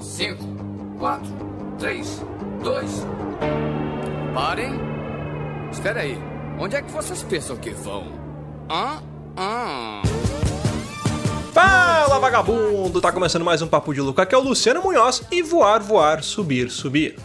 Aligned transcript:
Cinco, 0.00 0.42
quatro, 0.98 1.30
três, 1.78 2.22
dois. 2.62 3.06
Parem. 4.32 4.72
Espera 5.70 6.00
aí. 6.00 6.18
Onde 6.58 6.76
é 6.76 6.82
que 6.82 6.90
vocês 6.90 7.22
pensam 7.22 7.56
que 7.56 7.70
vão? 7.70 8.06
Hã? 8.70 9.02
Hã? 9.36 10.00
Fala 11.52 12.18
vagabundo! 12.20 13.02
Tá 13.02 13.12
começando 13.12 13.44
mais 13.44 13.60
um 13.60 13.66
Papo 13.68 13.92
de 13.92 14.00
Luca, 14.00 14.22
aqui 14.22 14.34
é 14.34 14.38
o 14.38 14.40
Luciano 14.40 14.82
Munhoz 14.82 15.22
e 15.30 15.42
voar, 15.42 15.80
voar, 15.80 16.22
subir, 16.22 16.70
subir. 16.70 17.18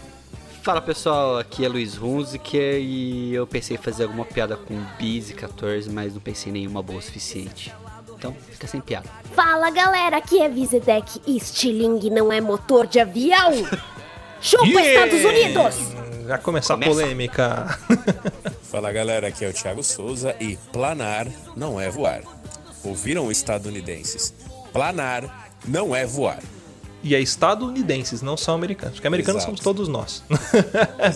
Fala 0.61 0.81
pessoal, 0.81 1.37
aqui 1.37 1.65
é 1.65 1.69
Luiz 1.69 1.97
Hunziker 1.97 2.75
e 2.79 3.33
eu 3.33 3.47
pensei 3.47 3.77
em 3.77 3.79
fazer 3.79 4.03
alguma 4.03 4.25
piada 4.25 4.57
com 4.57 4.75
bis 4.97 5.29
e 5.29 5.33
14, 5.33 5.89
mas 5.89 6.13
não 6.13 6.21
pensei 6.21 6.49
em 6.49 6.53
nenhuma 6.53 6.83
boa 6.83 6.99
o 6.99 7.01
suficiente. 7.01 7.73
Então, 8.15 8.35
fica 8.51 8.67
sem 8.67 8.81
piada. 8.81 9.07
Fala 9.33 9.69
galera, 9.71 10.17
aqui 10.17 10.41
é 10.41 10.49
Vizedek 10.49 11.21
e 11.25 11.39
Stiling 11.39 12.09
não 12.09 12.31
é 12.31 12.41
motor 12.41 12.85
de 12.85 12.99
avião. 12.99 13.53
Chupa 14.41 14.65
Yeah! 14.65 15.05
Estados 15.05 15.25
Unidos! 15.25 15.75
Já 16.27 16.37
começar 16.37 16.73
Começa. 16.75 16.91
a 16.91 16.93
polêmica. 16.93 17.79
Fala 18.63 18.91
galera, 18.91 19.27
aqui 19.29 19.45
é 19.45 19.49
o 19.49 19.53
Thiago 19.53 19.83
Souza 19.83 20.35
e 20.39 20.57
planar 20.71 21.27
não 21.55 21.79
é 21.79 21.89
voar. 21.89 22.21
Ouviram 22.83 23.31
estadunidenses? 23.31 24.33
Planar 24.71 25.49
não 25.65 25.95
é 25.95 26.05
voar. 26.05 26.39
E 27.01 27.15
é 27.15 27.21
estadunidenses, 27.21 28.21
não 28.21 28.35
são 28.35 28.55
americanos. 28.55 28.95
Porque 28.95 29.07
americanos 29.07 29.43
Exato. 29.43 29.57
somos 29.57 29.61
todos 29.61 29.87
nós. 29.87 30.23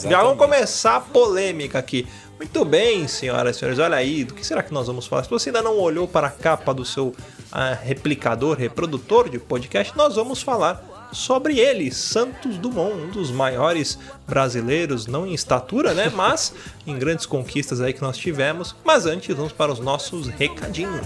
Já 0.09 0.21
vamos 0.21 0.37
começar 0.37 0.95
a 0.95 1.01
polêmica 1.01 1.79
aqui. 1.79 2.07
Muito 2.37 2.65
bem, 2.65 3.07
senhoras 3.07 3.55
e 3.55 3.59
senhores, 3.59 3.79
olha 3.79 3.95
aí, 3.95 4.23
do 4.23 4.33
que 4.33 4.45
será 4.45 4.63
que 4.63 4.73
nós 4.73 4.87
vamos 4.87 5.05
falar? 5.07 5.23
Se 5.23 5.29
você 5.29 5.49
ainda 5.49 5.61
não 5.61 5.77
olhou 5.77 6.07
para 6.07 6.27
a 6.27 6.31
capa 6.31 6.73
do 6.73 6.83
seu 6.83 7.15
ah, 7.51 7.73
replicador, 7.73 8.57
reprodutor 8.57 9.29
de 9.29 9.39
podcast, 9.39 9.95
nós 9.95 10.15
vamos 10.15 10.41
falar 10.41 10.93
sobre 11.13 11.59
ele, 11.59 11.91
Santos 11.91 12.57
Dumont, 12.57 12.93
um 12.93 13.09
dos 13.09 13.31
maiores 13.31 13.97
brasileiros, 14.27 15.07
não 15.07 15.25
em 15.25 15.33
estatura, 15.33 15.93
né, 15.93 16.11
mas 16.13 16.53
em 16.85 16.97
grandes 16.97 17.25
conquistas 17.25 17.79
aí 17.79 17.93
que 17.93 18.01
nós 18.01 18.17
tivemos. 18.17 18.75
Mas 18.83 19.05
antes, 19.05 19.33
vamos 19.35 19.53
para 19.53 19.71
os 19.71 19.79
nossos 19.79 20.27
recadinhos. 20.27 21.05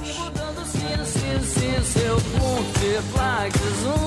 um 3.86 4.07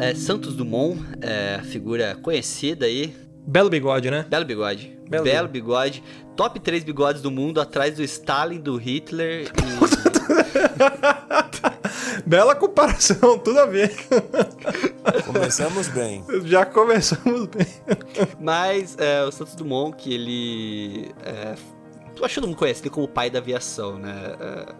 é, 0.00 0.10
é, 0.10 0.14
Santos 0.14 0.54
Dumont, 0.54 1.02
é, 1.20 1.60
figura 1.64 2.14
conhecida 2.16 2.86
aí, 2.86 3.14
Belo 3.46 3.70
bigode, 3.70 4.10
né? 4.10 4.26
belo 4.28 4.44
bigode, 4.44 4.98
Belo 5.08 5.24
belo, 5.24 5.48
bigode, 5.48 6.02
top 6.34 6.58
3 6.58 6.82
bigodes 6.82 7.22
do 7.22 7.30
mundo, 7.30 7.60
atrás 7.60 7.94
do 7.94 8.02
Stalin, 8.02 8.58
do 8.58 8.76
Hitler 8.76 9.44
e... 9.44 9.46
Bela 12.26 12.56
comparação, 12.56 13.38
tudo 13.38 13.60
a 13.60 13.66
ver. 13.66 13.94
Começamos 15.24 15.86
bem. 15.88 16.24
Já 16.44 16.66
começamos 16.66 17.46
bem. 17.46 17.66
Mas 18.40 18.96
é, 18.98 19.22
o 19.22 19.30
Santos 19.30 19.54
Dumont, 19.54 19.96
que 19.96 20.12
ele. 20.12 21.12
É, 21.24 21.52
acho 21.52 21.62
que 22.28 22.34
todo 22.34 22.48
mundo 22.48 22.56
conhece 22.56 22.82
ele 22.82 22.90
como 22.90 23.06
o 23.06 23.08
pai 23.08 23.30
da 23.30 23.38
aviação, 23.38 23.96
né? 23.98 24.34
É, 24.40 24.74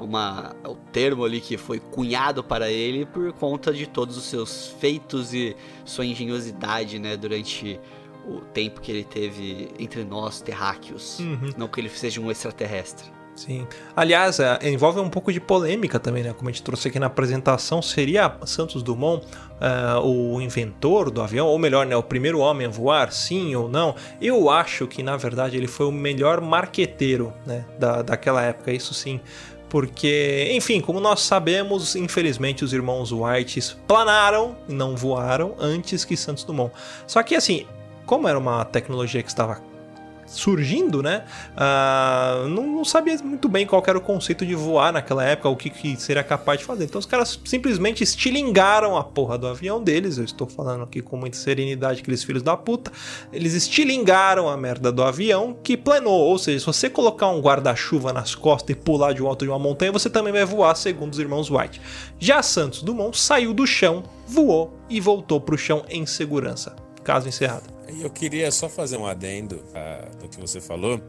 uma, 0.00 0.54
o 0.64 0.74
termo 0.74 1.24
ali 1.24 1.40
que 1.40 1.56
foi 1.56 1.78
cunhado 1.78 2.42
para 2.42 2.70
ele 2.70 3.06
por 3.06 3.32
conta 3.32 3.72
de 3.72 3.86
todos 3.86 4.16
os 4.16 4.24
seus 4.24 4.68
feitos 4.80 5.32
e 5.32 5.56
sua 5.84 6.04
engenhosidade, 6.04 6.98
né? 6.98 7.16
Durante 7.16 7.80
o 8.26 8.40
tempo 8.40 8.80
que 8.80 8.90
ele 8.90 9.04
teve 9.04 9.70
entre 9.78 10.04
nós, 10.04 10.40
terráqueos. 10.40 11.20
Uhum. 11.20 11.50
Não 11.56 11.68
que 11.68 11.80
ele 11.80 11.88
seja 11.88 12.20
um 12.20 12.30
extraterrestre. 12.30 13.16
Sim. 13.36 13.66
Aliás, 13.94 14.40
é, 14.40 14.58
envolve 14.62 14.98
um 14.98 15.10
pouco 15.10 15.30
de 15.30 15.38
polêmica 15.38 16.00
também, 16.00 16.22
né? 16.22 16.32
Como 16.32 16.48
a 16.48 16.52
gente 16.52 16.62
trouxe 16.62 16.88
aqui 16.88 16.98
na 16.98 17.06
apresentação, 17.06 17.82
seria 17.82 18.34
Santos 18.46 18.82
Dumont 18.82 19.26
é, 19.60 19.98
o 20.02 20.40
inventor 20.40 21.10
do 21.10 21.20
avião? 21.20 21.46
Ou 21.46 21.58
melhor, 21.58 21.84
né? 21.84 21.94
O 21.94 22.02
primeiro 22.02 22.38
homem 22.38 22.66
a 22.66 22.70
voar, 22.70 23.12
sim 23.12 23.54
ou 23.54 23.68
não? 23.68 23.94
Eu 24.20 24.48
acho 24.48 24.86
que, 24.86 25.02
na 25.02 25.18
verdade, 25.18 25.56
ele 25.56 25.66
foi 25.66 25.86
o 25.86 25.92
melhor 25.92 26.40
marqueteiro 26.40 27.32
né? 27.44 27.66
da, 27.78 28.00
daquela 28.00 28.42
época, 28.42 28.72
isso 28.72 28.94
sim. 28.94 29.20
Porque, 29.68 30.48
enfim, 30.52 30.80
como 30.80 31.00
nós 31.00 31.20
sabemos, 31.20 31.96
infelizmente 31.96 32.64
os 32.64 32.72
irmãos 32.72 33.10
Whites 33.12 33.76
planaram, 33.86 34.56
não 34.68 34.96
voaram, 34.96 35.54
antes 35.58 36.04
que 36.04 36.16
Santos 36.16 36.44
Dumont. 36.44 36.72
Só 37.06 37.22
que, 37.22 37.34
assim, 37.34 37.66
como 38.04 38.28
era 38.28 38.38
uma 38.38 38.64
tecnologia 38.64 39.22
que 39.22 39.28
estava 39.28 39.60
surgindo, 40.26 41.02
né? 41.02 41.24
Ah, 41.56 42.44
não, 42.48 42.66
não 42.66 42.84
sabia 42.84 43.16
muito 43.22 43.48
bem 43.48 43.66
qual 43.66 43.82
era 43.86 43.96
o 43.96 44.00
conceito 44.00 44.44
de 44.44 44.54
voar 44.54 44.92
naquela 44.92 45.24
época, 45.24 45.48
o 45.48 45.56
que, 45.56 45.70
que 45.70 45.96
seria 45.96 46.22
capaz 46.22 46.60
de 46.60 46.64
fazer. 46.64 46.84
Então 46.84 46.98
os 46.98 47.06
caras 47.06 47.38
simplesmente 47.44 48.02
estilingaram 48.02 48.96
a 48.96 49.04
porra 49.04 49.38
do 49.38 49.46
avião 49.46 49.82
deles. 49.82 50.18
Eu 50.18 50.24
estou 50.24 50.46
falando 50.46 50.84
aqui 50.84 51.00
com 51.00 51.16
muita 51.16 51.36
serenidade, 51.36 52.00
aqueles 52.00 52.22
filhos 52.24 52.42
da 52.42 52.56
puta. 52.56 52.92
Eles 53.32 53.54
estilingaram 53.54 54.48
a 54.48 54.56
merda 54.56 54.90
do 54.90 55.02
avião 55.02 55.56
que 55.62 55.76
planou. 55.76 56.20
Ou 56.20 56.38
seja, 56.38 56.60
se 56.60 56.66
você 56.66 56.90
colocar 56.90 57.28
um 57.28 57.40
guarda-chuva 57.40 58.12
nas 58.12 58.34
costas 58.34 58.76
e 58.76 58.78
pular 58.78 59.12
de 59.12 59.22
um 59.22 59.26
alto 59.26 59.44
de 59.44 59.50
uma 59.50 59.58
montanha, 59.58 59.92
você 59.92 60.10
também 60.10 60.32
vai 60.32 60.44
voar, 60.44 60.74
segundo 60.74 61.12
os 61.12 61.18
irmãos 61.18 61.50
White. 61.50 61.80
Já 62.18 62.42
Santos 62.42 62.82
Dumont 62.82 63.18
saiu 63.18 63.54
do 63.54 63.66
chão, 63.66 64.02
voou 64.26 64.76
e 64.88 65.00
voltou 65.00 65.40
pro 65.40 65.56
chão 65.56 65.84
em 65.88 66.06
segurança. 66.06 66.74
Caso 67.04 67.28
encerrado. 67.28 67.75
E 67.88 68.02
eu 68.02 68.10
queria 68.10 68.50
só 68.50 68.68
fazer 68.68 68.96
um 68.96 69.06
adendo 69.06 69.62
ah, 69.74 70.08
do 70.20 70.28
que 70.28 70.40
você 70.40 70.60
falou, 70.60 71.00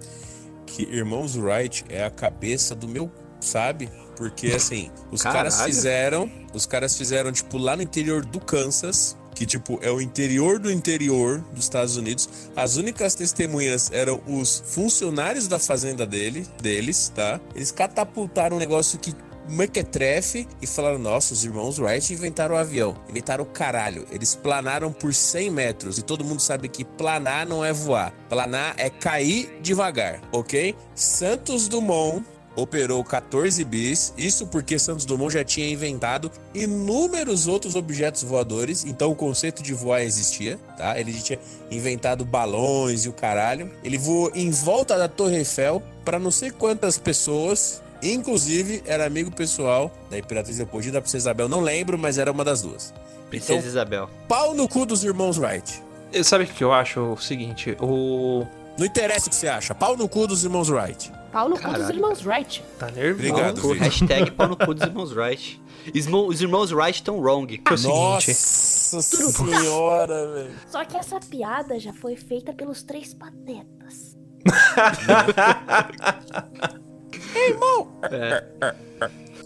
que 0.65 0.83
Irmãos 0.83 1.35
Wright 1.35 1.85
é 1.89 2.03
a 2.03 2.09
cabeça 2.09 2.75
do 2.75 2.87
meu, 2.87 3.11
sabe? 3.39 3.89
Porque 4.15 4.47
assim, 4.47 4.91
os 5.11 5.21
caras 5.21 5.55
Caralho. 5.55 5.73
fizeram, 5.73 6.31
os 6.53 6.65
caras 6.65 6.97
fizeram 6.97 7.31
tipo 7.31 7.57
lá 7.57 7.75
no 7.75 7.81
interior 7.81 8.25
do 8.25 8.39
Kansas, 8.39 9.17
que 9.33 9.45
tipo 9.45 9.79
é 9.81 9.91
o 9.91 10.01
interior 10.01 10.59
do 10.59 10.71
interior 10.71 11.39
dos 11.53 11.63
Estados 11.63 11.95
Unidos. 11.97 12.27
As 12.55 12.75
únicas 12.75 13.15
testemunhas 13.15 13.91
eram 13.91 14.21
os 14.27 14.63
funcionários 14.65 15.47
da 15.47 15.59
fazenda 15.59 16.05
dele, 16.05 16.45
deles, 16.61 17.11
tá? 17.13 17.39
Eles 17.55 17.71
catapultaram 17.71 18.57
um 18.57 18.59
negócio 18.59 18.99
que 18.99 19.13
mequetrefe 19.47 20.47
e 20.61 20.67
falaram: 20.67 20.99
Nossa, 20.99 21.33
os 21.33 21.43
irmãos 21.43 21.79
Wright 21.79 22.13
inventaram 22.13 22.55
o 22.55 22.57
avião. 22.57 22.95
Inventaram 23.09 23.43
o 23.43 23.47
caralho. 23.47 24.05
Eles 24.11 24.35
planaram 24.35 24.91
por 24.91 25.13
100 25.13 25.51
metros. 25.51 25.97
E 25.97 26.01
todo 26.01 26.23
mundo 26.23 26.39
sabe 26.39 26.67
que 26.67 26.83
planar 26.83 27.47
não 27.47 27.63
é 27.63 27.73
voar. 27.73 28.13
Planar 28.29 28.75
é 28.77 28.89
cair 28.89 29.59
devagar, 29.61 30.21
ok? 30.31 30.75
Santos 30.95 31.67
Dumont 31.67 32.23
operou 32.57 33.03
14 33.03 33.63
bis, 33.63 34.11
isso 34.17 34.47
porque 34.47 34.79
Santos 34.79 35.05
Dumont 35.05 35.31
já 35.31 35.43
tinha 35.43 35.69
inventado 35.69 36.31
inúmeros 36.55 37.47
outros 37.47 37.75
objetos 37.75 38.23
voadores, 38.23 38.83
então 38.83 39.11
o 39.11 39.15
conceito 39.15 39.61
de 39.61 39.75
voar 39.75 40.01
existia, 40.01 40.57
tá? 40.75 40.99
Ele 40.99 41.13
tinha 41.13 41.37
inventado 41.69 42.25
balões 42.25 43.05
e 43.05 43.09
o 43.09 43.13
caralho. 43.13 43.71
Ele 43.83 43.97
voou 43.97 44.31
em 44.33 44.49
volta 44.49 44.97
da 44.97 45.07
Torre 45.07 45.37
Eiffel 45.37 45.83
para 46.03 46.17
não 46.17 46.31
sei 46.31 46.49
quantas 46.49 46.97
pessoas, 46.97 47.83
inclusive 48.01 48.83
era 48.85 49.05
amigo 49.05 49.31
pessoal 49.31 49.91
da 50.09 50.17
Imperatriz 50.17 50.57
Leopoldina, 50.57 50.93
da 50.93 51.01
Princesa 51.01 51.29
Isabel, 51.29 51.49
não 51.49 51.61
lembro, 51.61 51.97
mas 51.97 52.17
era 52.17 52.31
uma 52.31 52.43
das 52.43 52.61
duas. 52.61 52.93
Princesa 53.29 53.59
Então, 53.59 53.69
Isabel. 53.69 54.09
pau 54.27 54.53
no 54.53 54.67
cu 54.67 54.85
dos 54.85 55.03
irmãos 55.03 55.37
Wright. 55.37 55.81
E 56.13 56.23
Sabe 56.23 56.45
o 56.45 56.47
que 56.47 56.63
eu 56.63 56.71
acho? 56.71 56.99
O 57.01 57.17
seguinte, 57.17 57.75
o. 57.81 58.45
Não 58.77 58.85
interessa 58.85 59.27
o 59.27 59.29
que 59.29 59.35
você 59.35 59.47
acha, 59.47 59.73
pau 59.75 59.97
no 59.97 60.07
cu 60.07 60.27
dos 60.27 60.43
irmãos 60.43 60.69
Wright. 60.69 61.11
Pau 61.31 61.49
no 61.49 61.59
cu 61.59 61.69
dos 61.73 61.89
irmãos 61.89 62.25
Wright. 62.25 62.63
Tá 62.79 62.89
nervoso. 62.91 63.29
Obrigado, 63.29 63.55
Vitor. 63.61 63.77
hashtag 63.77 64.31
pau 64.31 64.47
no 64.47 64.55
cu 64.55 64.73
dos 64.73 64.83
irmãos 64.87 65.11
Wright. 65.13 65.61
Ismo- 65.93 66.27
Os 66.27 66.41
irmãos 66.41 66.71
Wright 66.71 66.99
estão 66.99 67.19
wrong. 67.19 67.61
É 67.69 67.73
o 67.73 67.77
seguinte. 67.77 68.27
Nossa 68.29 69.01
senhora, 69.01 70.31
velho. 70.33 70.51
Só 70.69 70.85
que 70.85 70.95
essa 70.95 71.19
piada 71.19 71.79
já 71.79 71.91
foi 71.93 72.15
feita 72.15 72.53
pelos 72.53 72.83
três 72.83 73.13
patetas. 73.13 74.15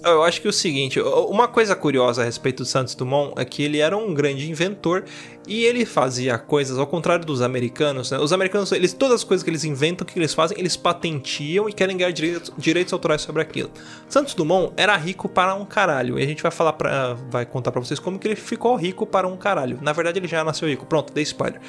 Eu 0.04 0.24
acho 0.24 0.42
que 0.42 0.48
é 0.48 0.50
o 0.50 0.54
seguinte, 0.54 1.00
uma 1.00 1.48
coisa 1.48 1.76
curiosa 1.76 2.24
a 2.24 2.26
respeito 2.26 2.64
do 2.64 2.66
Santos 2.66 2.96
Dumont 2.96 3.34
é 3.40 3.46
que 3.46 3.62
ele 3.62 3.78
era 3.78 3.96
um 3.96 4.16
grande 4.16 4.50
inventor 4.50 5.04
e 5.48 5.64
ele 5.64 5.86
fazia 5.86 6.40
coisas 6.40 6.80
ao 6.80 6.88
contrário 6.88 7.24
dos 7.24 7.40
americanos. 7.40 8.10
né? 8.10 8.18
Os 8.18 8.34
americanos, 8.34 8.72
eles 8.72 8.94
todas 8.94 9.18
as 9.18 9.24
coisas 9.24 9.44
que 9.44 9.50
eles 9.52 9.64
inventam, 9.64 10.06
que 10.06 10.18
eles 10.18 10.34
fazem, 10.34 10.58
eles 10.60 10.76
patentiam 10.76 11.70
e 11.70 11.74
querem 11.74 11.96
ganhar 11.96 12.12
direitos, 12.12 12.52
direitos 12.58 12.92
autorais 12.92 13.22
sobre 13.22 13.44
aquilo. 13.44 13.70
Santos 14.10 14.34
Dumont 14.34 14.74
era 14.76 14.98
rico 14.98 15.30
para 15.30 15.54
um 15.54 15.66
caralho 15.66 16.18
e 16.18 16.24
a 16.24 16.26
gente 16.26 16.42
vai 16.42 16.52
falar 16.52 16.74
para, 16.74 17.14
vai 17.30 17.46
contar 17.46 17.72
para 17.72 17.82
vocês 17.82 18.00
como 18.00 18.18
que 18.18 18.28
ele 18.28 18.36
ficou 18.36 18.76
rico 18.76 19.06
para 19.06 19.28
um 19.28 19.38
caralho. 19.38 19.78
Na 19.84 19.94
verdade, 19.94 20.18
ele 20.18 20.28
já 20.28 20.44
nasceu 20.44 20.68
rico. 20.68 20.84
Pronto, 20.88 21.14
dei 21.14 21.24
spoiler. 21.24 21.62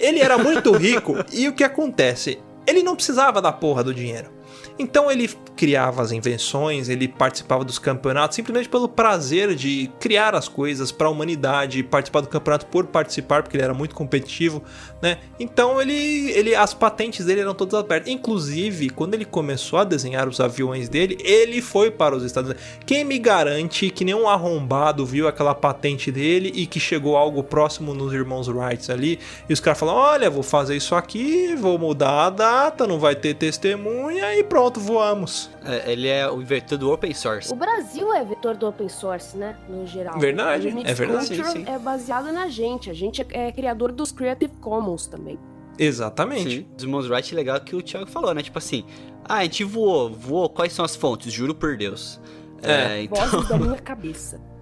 Ele 0.00 0.20
era 0.20 0.38
muito 0.38 0.72
rico 0.72 1.16
e 1.32 1.48
o 1.48 1.52
que 1.52 1.64
acontece? 1.64 2.38
Ele 2.66 2.82
não 2.82 2.96
precisava 2.96 3.42
da 3.42 3.52
porra 3.52 3.84
do 3.84 3.92
dinheiro. 3.92 4.30
Então 4.78 5.10
ele 5.10 5.28
criava 5.54 6.02
as 6.02 6.10
invenções, 6.10 6.88
ele 6.88 7.06
participava 7.06 7.64
dos 7.64 7.78
campeonatos 7.78 8.34
simplesmente 8.34 8.68
pelo 8.68 8.88
prazer 8.88 9.54
de 9.54 9.90
criar 10.00 10.34
as 10.34 10.48
coisas 10.48 10.90
para 10.90 11.06
a 11.06 11.10
humanidade, 11.10 11.82
participar 11.82 12.20
do 12.20 12.28
campeonato 12.28 12.66
por 12.66 12.86
participar, 12.86 13.42
porque 13.42 13.56
ele 13.56 13.64
era 13.64 13.74
muito 13.74 13.94
competitivo, 13.94 14.62
né? 15.00 15.18
Então 15.38 15.80
ele, 15.80 16.30
ele 16.32 16.54
as 16.54 16.74
patentes 16.74 17.24
dele 17.24 17.42
eram 17.42 17.54
todas 17.54 17.78
abertas. 17.78 18.12
Inclusive, 18.12 18.90
quando 18.90 19.14
ele 19.14 19.24
começou 19.24 19.78
a 19.78 19.84
desenhar 19.84 20.28
os 20.28 20.40
aviões 20.40 20.88
dele, 20.88 21.16
ele 21.22 21.62
foi 21.62 21.90
para 21.90 22.16
os 22.16 22.24
Estados 22.24 22.50
Unidos. 22.50 22.66
Quem 22.84 23.04
me 23.04 23.18
garante 23.18 23.90
que 23.90 24.04
nenhum 24.04 24.28
arrombado 24.28 25.06
viu 25.06 25.28
aquela 25.28 25.54
patente 25.54 26.10
dele 26.10 26.52
e 26.54 26.66
que 26.66 26.80
chegou 26.80 27.16
algo 27.16 27.44
próximo 27.44 27.94
nos 27.94 28.12
irmãos 28.12 28.48
Wright 28.48 28.90
ali, 28.90 29.20
e 29.48 29.52
os 29.52 29.60
caras 29.60 29.78
falaram: 29.78 29.98
"Olha, 30.00 30.30
vou 30.30 30.42
fazer 30.42 30.76
isso 30.76 30.96
aqui, 30.96 31.54
vou 31.54 31.78
mudar 31.78 32.26
a 32.26 32.30
data, 32.30 32.86
não 32.86 32.98
vai 32.98 33.14
ter 33.14 33.34
testemunha 33.34 34.34
e 34.36 34.42
pronto, 34.42 34.63
voamos". 34.72 35.50
É, 35.64 35.92
ele 35.92 36.08
é 36.08 36.30
o 36.30 36.40
inventor 36.40 36.78
do 36.78 36.90
open 36.90 37.12
source. 37.14 37.52
O 37.52 37.56
Brasil 37.56 38.12
é 38.12 38.24
vetor 38.24 38.56
do 38.56 38.68
open 38.68 38.88
source, 38.88 39.36
né? 39.36 39.56
No 39.68 39.86
geral. 39.86 40.18
Verdade, 40.18 40.68
é 40.68 40.94
verdade. 40.94 41.26
Sim, 41.26 41.44
sim. 41.44 41.64
é 41.66 41.78
baseado 41.78 42.32
na 42.32 42.48
gente. 42.48 42.90
A 42.90 42.94
gente 42.94 43.22
é, 43.22 43.48
é 43.48 43.52
criador 43.52 43.92
dos 43.92 44.12
Creative 44.12 44.54
Commons 44.60 45.06
também. 45.06 45.38
Exatamente. 45.78 46.58
Sim. 46.58 46.66
Os 46.76 46.82
irmãos 46.82 47.08
Wright 47.08 47.32
é 47.32 47.36
legal 47.36 47.60
que 47.60 47.74
o 47.74 47.82
Thiago 47.82 48.06
falou, 48.06 48.32
né? 48.32 48.42
Tipo 48.42 48.58
assim, 48.58 48.84
ah, 49.24 49.38
a 49.38 49.42
gente 49.42 49.64
voou, 49.64 50.10
voou, 50.10 50.48
quais 50.48 50.72
são 50.72 50.84
as 50.84 50.94
fontes? 50.94 51.32
Juro 51.32 51.54
por 51.54 51.76
Deus. 51.76 52.20
É. 52.62 53.02
então, 53.02 53.26
Vozes 53.26 53.48
da 53.48 53.58
minha 53.58 53.76
cabeça. 53.76 54.40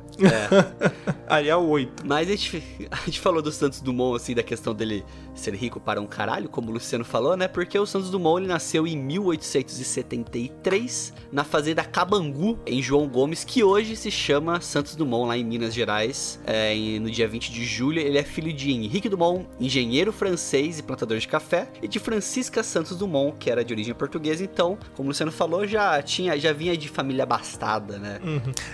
Aí 1.29 1.49
é 1.49 1.57
o 1.57 1.67
8. 1.67 2.07
mas 2.07 2.29
a 2.29 2.33
gente, 2.33 2.63
a 2.91 2.97
gente 3.07 3.19
falou 3.21 3.41
do 3.41 3.51
Santos 3.51 3.81
Dumont, 3.81 4.17
assim, 4.17 4.35
da 4.35 4.43
questão 4.43 4.75
dele 4.75 5.03
ser 5.35 5.55
rico 5.55 5.81
para 5.81 5.99
um 6.01 6.07
caralho, 6.07 6.49
como 6.49 6.71
o 6.71 6.75
Luciano 6.75 7.05
falou, 7.05 7.37
né? 7.37 7.49
Porque 7.49 7.79
o 7.79 7.87
Santos 7.87 8.11
Dumont, 8.11 8.41
ele 8.43 8.53
nasceu 8.53 8.87
em 8.87 8.97
1873, 8.97 11.13
na 11.33 11.43
fazenda 11.45 11.83
Cabangu, 11.85 12.59
em 12.67 12.83
João 12.83 13.09
Gomes, 13.09 13.45
que 13.45 13.63
hoje 13.65 13.97
se 13.97 14.11
chama 14.11 14.61
Santos 14.61 14.95
Dumont, 14.95 15.27
lá 15.29 15.37
em 15.37 15.45
Minas 15.45 15.73
Gerais. 15.75 16.39
É, 16.47 16.75
no 17.01 17.11
dia 17.11 17.27
20 17.27 17.51
de 17.51 17.65
julho, 17.65 17.99
ele 18.01 18.19
é 18.19 18.23
filho 18.23 18.53
de 18.53 18.71
Henrique 18.73 19.09
Dumont, 19.09 19.47
engenheiro 19.59 20.13
francês 20.13 20.79
e 20.79 20.83
plantador 20.83 21.19
de 21.19 21.27
café, 21.29 21.69
e 21.83 21.89
de 21.89 21.99
Francisca 21.99 22.63
Santos 22.63 22.97
Dumont, 22.99 23.37
que 23.39 23.51
era 23.51 23.65
de 23.65 23.73
origem 23.73 23.95
portuguesa. 23.95 24.45
Então, 24.45 24.77
como 24.95 25.07
o 25.07 25.11
Luciano 25.11 25.33
falou, 25.33 25.67
já 25.67 26.01
tinha, 26.03 26.39
já 26.39 26.53
vinha 26.53 26.77
de 26.77 26.89
família 26.89 27.23
abastada, 27.25 27.99
né? 27.99 28.21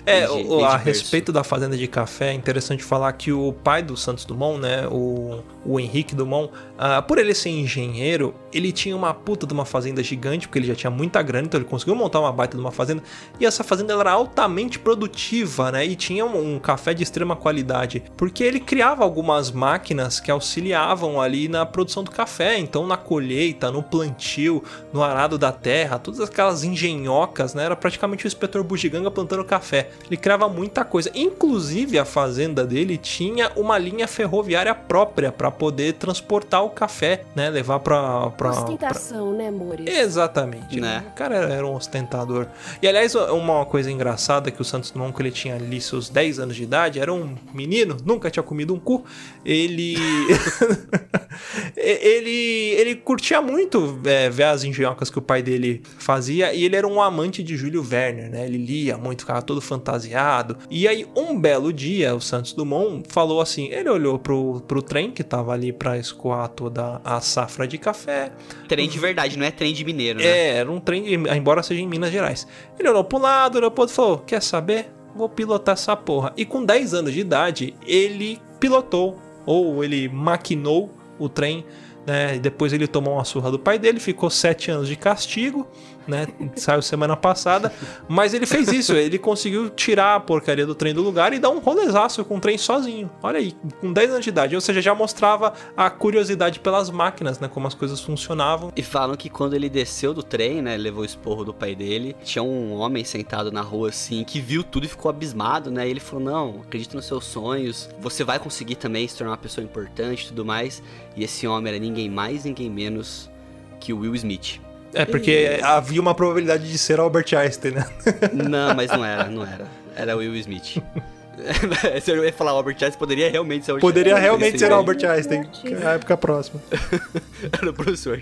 É, 0.04 0.26
Desde- 0.26 0.48
o- 0.48 0.64
a 0.64 0.78
berço. 0.78 1.04
Da 1.32 1.44
fazenda 1.44 1.76
de 1.76 1.86
café, 1.86 2.30
é 2.30 2.32
interessante 2.32 2.82
falar 2.82 3.12
que 3.12 3.32
o 3.32 3.52
pai 3.52 3.82
do 3.82 3.96
Santos 3.96 4.24
Dumont, 4.24 4.60
né, 4.60 4.86
o, 4.88 5.42
o 5.64 5.80
Henrique 5.80 6.14
Dumont, 6.14 6.50
ah, 6.78 7.02
por 7.02 7.18
ele 7.18 7.34
ser 7.34 7.50
engenheiro, 7.50 8.34
ele 8.52 8.72
tinha 8.72 8.96
uma 8.96 9.12
puta 9.12 9.46
de 9.46 9.52
uma 9.52 9.64
fazenda 9.64 10.02
gigante, 10.02 10.46
porque 10.46 10.58
ele 10.58 10.66
já 10.66 10.74
tinha 10.74 10.90
muita 10.90 11.22
grana, 11.22 11.46
então 11.46 11.60
ele 11.60 11.68
conseguiu 11.68 11.94
montar 11.94 12.20
uma 12.20 12.32
baita 12.32 12.56
de 12.56 12.62
uma 12.62 12.72
fazenda, 12.72 13.02
e 13.38 13.46
essa 13.46 13.64
fazenda 13.64 13.92
era 13.94 14.12
altamente 14.12 14.78
produtiva, 14.78 15.72
né, 15.72 15.84
e 15.84 15.96
tinha 15.96 16.24
um, 16.24 16.54
um 16.54 16.58
café 16.58 16.94
de 16.94 17.02
extrema 17.02 17.36
qualidade, 17.36 18.02
porque 18.16 18.42
ele 18.42 18.60
criava 18.60 19.04
algumas 19.04 19.50
máquinas 19.50 20.20
que 20.20 20.30
auxiliavam 20.30 21.20
ali 21.20 21.48
na 21.48 21.66
produção 21.66 22.02
do 22.02 22.10
café, 22.10 22.58
então 22.58 22.86
na 22.86 22.96
colheita, 22.96 23.70
no 23.70 23.82
plantio, 23.82 24.62
no 24.92 25.02
arado 25.02 25.38
da 25.38 25.52
terra, 25.52 25.98
todas 25.98 26.20
aquelas 26.20 26.64
engenhocas, 26.64 27.54
né, 27.54 27.64
era 27.64 27.76
praticamente 27.76 28.24
o 28.24 28.28
inspetor 28.28 28.62
bugiganga 28.62 29.10
plantando 29.10 29.44
café. 29.44 29.90
Ele 30.06 30.16
criava 30.16 30.48
muita 30.48 30.84
coisa, 30.84 31.10
inclusive 31.22 31.98
a 31.98 32.04
fazenda 32.04 32.66
dele 32.66 32.96
tinha 32.96 33.50
uma 33.56 33.78
linha 33.78 34.06
ferroviária 34.06 34.74
própria 34.74 35.32
para 35.32 35.50
poder 35.50 35.94
transportar 35.94 36.64
o 36.64 36.70
café, 36.70 37.24
né, 37.34 37.50
levar 37.50 37.80
para 37.80 38.30
para 38.30 38.50
Ostentação, 38.50 39.32
né, 39.32 39.48
amores? 39.48 39.86
Exatamente. 39.86 40.80
Né? 40.80 41.04
O 41.08 41.14
cara 41.14 41.36
era, 41.36 41.54
era 41.54 41.66
um 41.66 41.74
ostentador. 41.74 42.46
E 42.82 42.88
aliás, 42.88 43.14
uma 43.14 43.64
coisa 43.64 43.90
engraçada 43.90 44.48
é 44.48 44.52
que 44.52 44.60
o 44.60 44.64
Santos 44.64 44.90
Dumont, 44.90 45.12
quando 45.12 45.26
ele 45.26 45.34
tinha 45.34 45.56
ali 45.56 45.80
seus 45.80 46.08
10 46.08 46.38
anos 46.38 46.56
de 46.56 46.62
idade, 46.62 47.00
era 47.00 47.12
um 47.12 47.34
menino, 47.52 47.96
nunca 48.04 48.30
tinha 48.30 48.42
comido 48.42 48.74
um 48.74 48.78
cu. 48.78 49.04
Ele. 49.44 49.96
ele, 51.76 52.74
ele 52.76 52.94
curtia 52.96 53.40
muito 53.40 53.98
é, 54.04 54.28
ver 54.30 54.44
as 54.44 54.64
engenhocas 54.64 55.10
que 55.10 55.18
o 55.18 55.22
pai 55.22 55.42
dele 55.42 55.82
fazia 55.98 56.52
e 56.52 56.64
ele 56.64 56.76
era 56.76 56.86
um 56.86 57.00
amante 57.00 57.42
de 57.42 57.56
Júlio 57.56 57.84
Werner, 57.88 58.30
né? 58.30 58.44
Ele 58.46 58.58
lia 58.58 58.96
muito, 58.96 59.22
ficava 59.22 59.42
todo 59.42 59.60
fantasiado. 59.60 60.56
E 60.70 60.86
aí, 60.86 61.06
um 61.16 61.38
belo 61.38 61.72
dia, 61.72 62.14
o 62.14 62.20
Santos 62.20 62.52
Dumont 62.52 63.02
falou 63.08 63.40
assim: 63.40 63.68
ele 63.70 63.88
olhou 63.88 64.18
pro, 64.18 64.60
pro 64.66 64.82
trem 64.82 65.10
que 65.10 65.22
tava 65.22 65.52
ali 65.52 65.72
pra 65.72 65.98
escoar 65.98 66.48
toda 66.48 67.00
a 67.04 67.20
safra 67.20 67.66
de 67.66 67.78
café. 67.78 68.30
Trem 68.68 68.88
de 68.88 68.98
verdade, 68.98 69.38
não 69.38 69.44
é 69.46 69.50
trem 69.50 69.72
de 69.72 69.84
mineiro, 69.84 70.18
né? 70.18 70.26
É, 70.26 70.48
era 70.58 70.70
um 70.70 70.80
trem, 70.80 71.02
de- 71.02 71.30
embora 71.36 71.62
seja 71.62 71.80
em 71.80 71.86
Minas 71.86 72.10
Gerais. 72.12 72.46
Ele 72.78 72.88
olhou 72.88 73.04
pro 73.04 73.18
lado, 73.18 73.56
olhou 73.58 73.70
pro 73.70 73.82
outro 73.82 73.92
e 73.92 73.96
falou: 73.96 74.18
Quer 74.18 74.42
saber? 74.42 74.90
Vou 75.14 75.28
pilotar 75.28 75.72
essa 75.72 75.96
porra. 75.96 76.32
E 76.36 76.44
com 76.44 76.64
10 76.64 76.94
anos 76.94 77.12
de 77.12 77.20
idade, 77.20 77.74
ele 77.86 78.38
pilotou, 78.60 79.16
ou 79.44 79.82
ele 79.82 80.08
maquinou 80.08 80.90
o 81.18 81.28
trem. 81.28 81.64
Né? 82.06 82.36
E 82.36 82.38
Depois 82.38 82.72
ele 82.72 82.86
tomou 82.86 83.14
uma 83.14 83.24
surra 83.24 83.50
do 83.50 83.58
pai 83.58 83.78
dele, 83.78 83.98
ficou 84.00 84.30
7 84.30 84.70
anos 84.70 84.86
de 84.88 84.94
castigo. 84.96 85.66
Né? 86.08 86.26
Saiu 86.56 86.80
semana 86.80 87.14
passada. 87.14 87.70
Mas 88.08 88.32
ele 88.32 88.46
fez 88.46 88.68
isso, 88.68 88.94
ele 88.94 89.18
conseguiu 89.18 89.68
tirar 89.68 90.14
a 90.14 90.20
porcaria 90.20 90.64
do 90.64 90.74
trem 90.74 90.94
do 90.94 91.02
lugar 91.02 91.34
e 91.34 91.38
dar 91.38 91.50
um 91.50 91.58
rolezaço 91.58 92.24
com 92.24 92.38
o 92.38 92.40
trem 92.40 92.56
sozinho. 92.56 93.10
Olha 93.22 93.38
aí, 93.38 93.54
com 93.80 93.92
10 93.92 94.10
anos 94.12 94.24
de 94.24 94.30
idade. 94.30 94.54
Ou 94.54 94.60
seja, 94.60 94.80
já 94.80 94.94
mostrava 94.94 95.52
a 95.76 95.90
curiosidade 95.90 96.60
pelas 96.60 96.88
máquinas, 96.88 97.38
né? 97.38 97.46
Como 97.46 97.66
as 97.66 97.74
coisas 97.74 98.00
funcionavam. 98.00 98.72
E 98.74 98.82
falam 98.82 99.16
que 99.16 99.28
quando 99.28 99.52
ele 99.52 99.68
desceu 99.68 100.14
do 100.14 100.22
trem, 100.22 100.62
né, 100.62 100.78
levou 100.78 101.02
o 101.02 101.06
esporro 101.06 101.44
do 101.44 101.52
pai 101.52 101.74
dele, 101.74 102.16
tinha 102.24 102.42
um 102.42 102.78
homem 102.78 103.04
sentado 103.04 103.52
na 103.52 103.60
rua 103.60 103.90
assim, 103.90 104.24
que 104.24 104.40
viu 104.40 104.64
tudo 104.64 104.86
e 104.86 104.88
ficou 104.88 105.10
abismado, 105.10 105.70
né? 105.70 105.86
E 105.86 105.90
ele 105.90 106.00
falou: 106.00 106.24
"Não, 106.24 106.62
acredita 106.62 106.96
nos 106.96 107.04
seus 107.04 107.26
sonhos, 107.26 107.90
você 108.00 108.24
vai 108.24 108.38
conseguir 108.38 108.76
também 108.76 109.06
se 109.06 109.18
tornar 109.18 109.32
uma 109.32 109.36
pessoa 109.36 109.62
importante 109.62 110.24
e 110.24 110.28
tudo 110.28 110.44
mais". 110.44 110.82
E 111.14 111.22
esse 111.22 111.46
homem 111.46 111.74
era 111.74 111.78
ninguém 111.78 112.08
mais, 112.08 112.44
ninguém 112.44 112.70
menos 112.70 113.30
que 113.78 113.92
o 113.92 113.98
Will 114.00 114.14
Smith. 114.14 114.67
É, 114.94 115.04
porque 115.04 115.60
havia 115.62 116.00
uma 116.00 116.14
probabilidade 116.14 116.70
de 116.70 116.78
ser 116.78 116.98
Albert 116.98 117.34
Einstein, 117.36 117.72
né? 117.72 117.86
Não, 118.32 118.74
mas 118.74 118.90
não 118.90 119.04
era, 119.04 119.28
não 119.28 119.42
era. 119.42 119.66
Era 119.94 120.16
Will 120.16 120.34
Smith. 120.36 120.82
Se 122.02 122.10
eu 122.10 122.24
ia 122.24 122.32
falar 122.32 122.52
Albert 122.52 122.74
Einstein, 122.74 122.98
poderia 122.98 123.30
realmente 123.30 123.64
ser 123.64 123.72
o 123.72 123.78
Poderia 123.78 124.14
Einstein. 124.14 124.22
realmente 124.24 124.58
ser 124.58 124.72
Albert 124.72 125.04
Einstein 125.04 125.42
na 125.80 125.92
época 125.92 126.16
próxima. 126.16 126.60
Era 127.52 127.70
o 127.70 127.72
professor. 127.74 128.20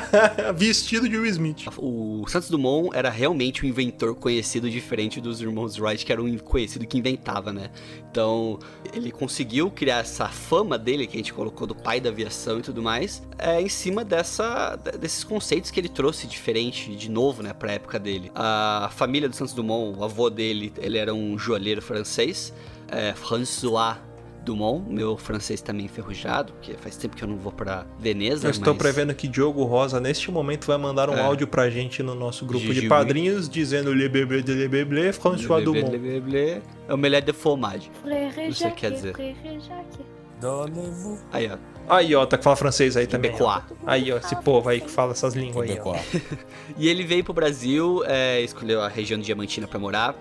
Vestido 0.54 1.08
de 1.08 1.16
Will 1.16 1.30
Smith. 1.30 1.66
O 1.78 2.24
Santos 2.28 2.50
Dumont 2.50 2.90
era 2.94 3.08
realmente 3.10 3.64
um 3.64 3.68
inventor 3.68 4.14
conhecido 4.14 4.68
diferente 4.68 5.20
dos 5.20 5.40
irmãos 5.40 5.78
Wright, 5.78 6.04
que 6.04 6.12
era 6.12 6.22
um 6.22 6.38
conhecido 6.38 6.86
que 6.86 6.98
inventava, 6.98 7.52
né? 7.52 7.70
Então, 8.10 8.58
ele 8.92 9.10
conseguiu 9.10 9.70
criar 9.70 9.98
essa 10.00 10.28
fama 10.28 10.78
dele, 10.78 11.06
que 11.06 11.16
a 11.16 11.18
gente 11.18 11.32
colocou 11.32 11.66
do 11.66 11.74
pai 11.74 12.00
da 12.00 12.10
aviação 12.10 12.58
e 12.58 12.62
tudo 12.62 12.82
mais, 12.82 13.22
é, 13.38 13.60
em 13.60 13.68
cima 13.68 14.04
dessa, 14.04 14.76
desses 14.98 15.24
conceitos 15.24 15.70
que 15.70 15.80
ele 15.80 15.88
trouxe 15.88 16.26
diferente, 16.26 16.94
de 16.94 17.10
novo, 17.10 17.42
né, 17.42 17.52
pra 17.52 17.72
época 17.72 17.98
dele. 17.98 18.30
A 18.34 18.90
família 18.94 19.28
do 19.28 19.36
Santos 19.36 19.54
Dumont, 19.54 19.98
o 19.98 20.04
avô 20.04 20.28
dele, 20.28 20.72
ele 20.78 20.98
era 20.98 21.14
um 21.14 21.38
joalheiro 21.38 21.80
francês, 21.80 22.49
é, 22.90 23.12
François 23.14 23.96
Dumont, 24.44 24.82
meu 24.90 25.16
francês 25.18 25.60
também 25.60 25.84
enferrujado, 25.84 26.52
porque 26.54 26.72
faz 26.74 26.96
tempo 26.96 27.14
que 27.14 27.22
eu 27.22 27.28
não 27.28 27.36
vou 27.36 27.52
pra 27.52 27.84
Veneza. 27.98 28.46
Eu 28.46 28.50
estou 28.50 28.72
mas- 28.72 28.82
prevendo 28.82 29.14
que 29.14 29.28
Diogo 29.28 29.64
Rosa, 29.64 30.00
neste 30.00 30.30
momento, 30.30 30.66
vai 30.66 30.78
mandar 30.78 31.10
um 31.10 31.14
É. 31.14 31.20
áudio 31.20 31.46
pra 31.46 31.68
gente 31.68 32.02
no 32.02 32.14
nosso 32.14 32.46
grupo 32.46 32.64
de 32.66 32.72
Gigi 32.74 32.88
padrinhos, 32.88 33.48
dizendo 33.50 33.92
Le 33.92 34.08
Bébé 34.08 34.40
de 34.42 34.54
Le 34.54 34.66
Bébé, 34.66 35.12
François 35.12 35.60
blé, 35.62 35.82
Dumont. 35.82 35.98
blé, 35.98 36.20
blé, 36.20 36.62
É 36.88 36.94
o 36.94 36.98
melhor 36.98 37.20
de 37.20 37.32
fromage. 37.34 37.90
Frère 38.02 38.46
Não 38.46 38.52
sei 38.52 38.68
o 38.68 38.70
que 38.72 38.80
quer 38.80 38.90
dizer. 38.92 39.12
Frère 39.14 39.36
Jacques. 39.60 40.06
Donnez-vous. 40.40 41.18
Aí, 41.32 41.50
ó. 41.52 41.56
Aí, 41.88 42.14
ó, 42.14 42.24
tá 42.24 42.38
que 42.38 42.44
fala 42.44 42.56
francês 42.56 42.96
aí 42.96 43.06
também. 43.06 43.30
Quebecois. 43.32 43.62
Aí, 43.86 44.10
ó, 44.12 44.16
esse 44.16 44.34
povo 44.36 44.68
aí 44.68 44.80
que 44.80 44.90
fala 44.90 45.12
essas 45.12 45.34
línguas 45.34 45.68
aí, 45.68 45.78
ó. 45.84 45.94
E 46.78 46.88
ele 46.88 47.04
veio 47.04 47.22
pro 47.22 47.34
Brasil, 47.34 48.02
é, 48.06 48.40
escolheu 48.40 48.80
a 48.80 48.88
região 48.88 49.18
de 49.20 49.26
Diamantina 49.26 49.66
pra 49.68 49.78
morar. 49.78 50.14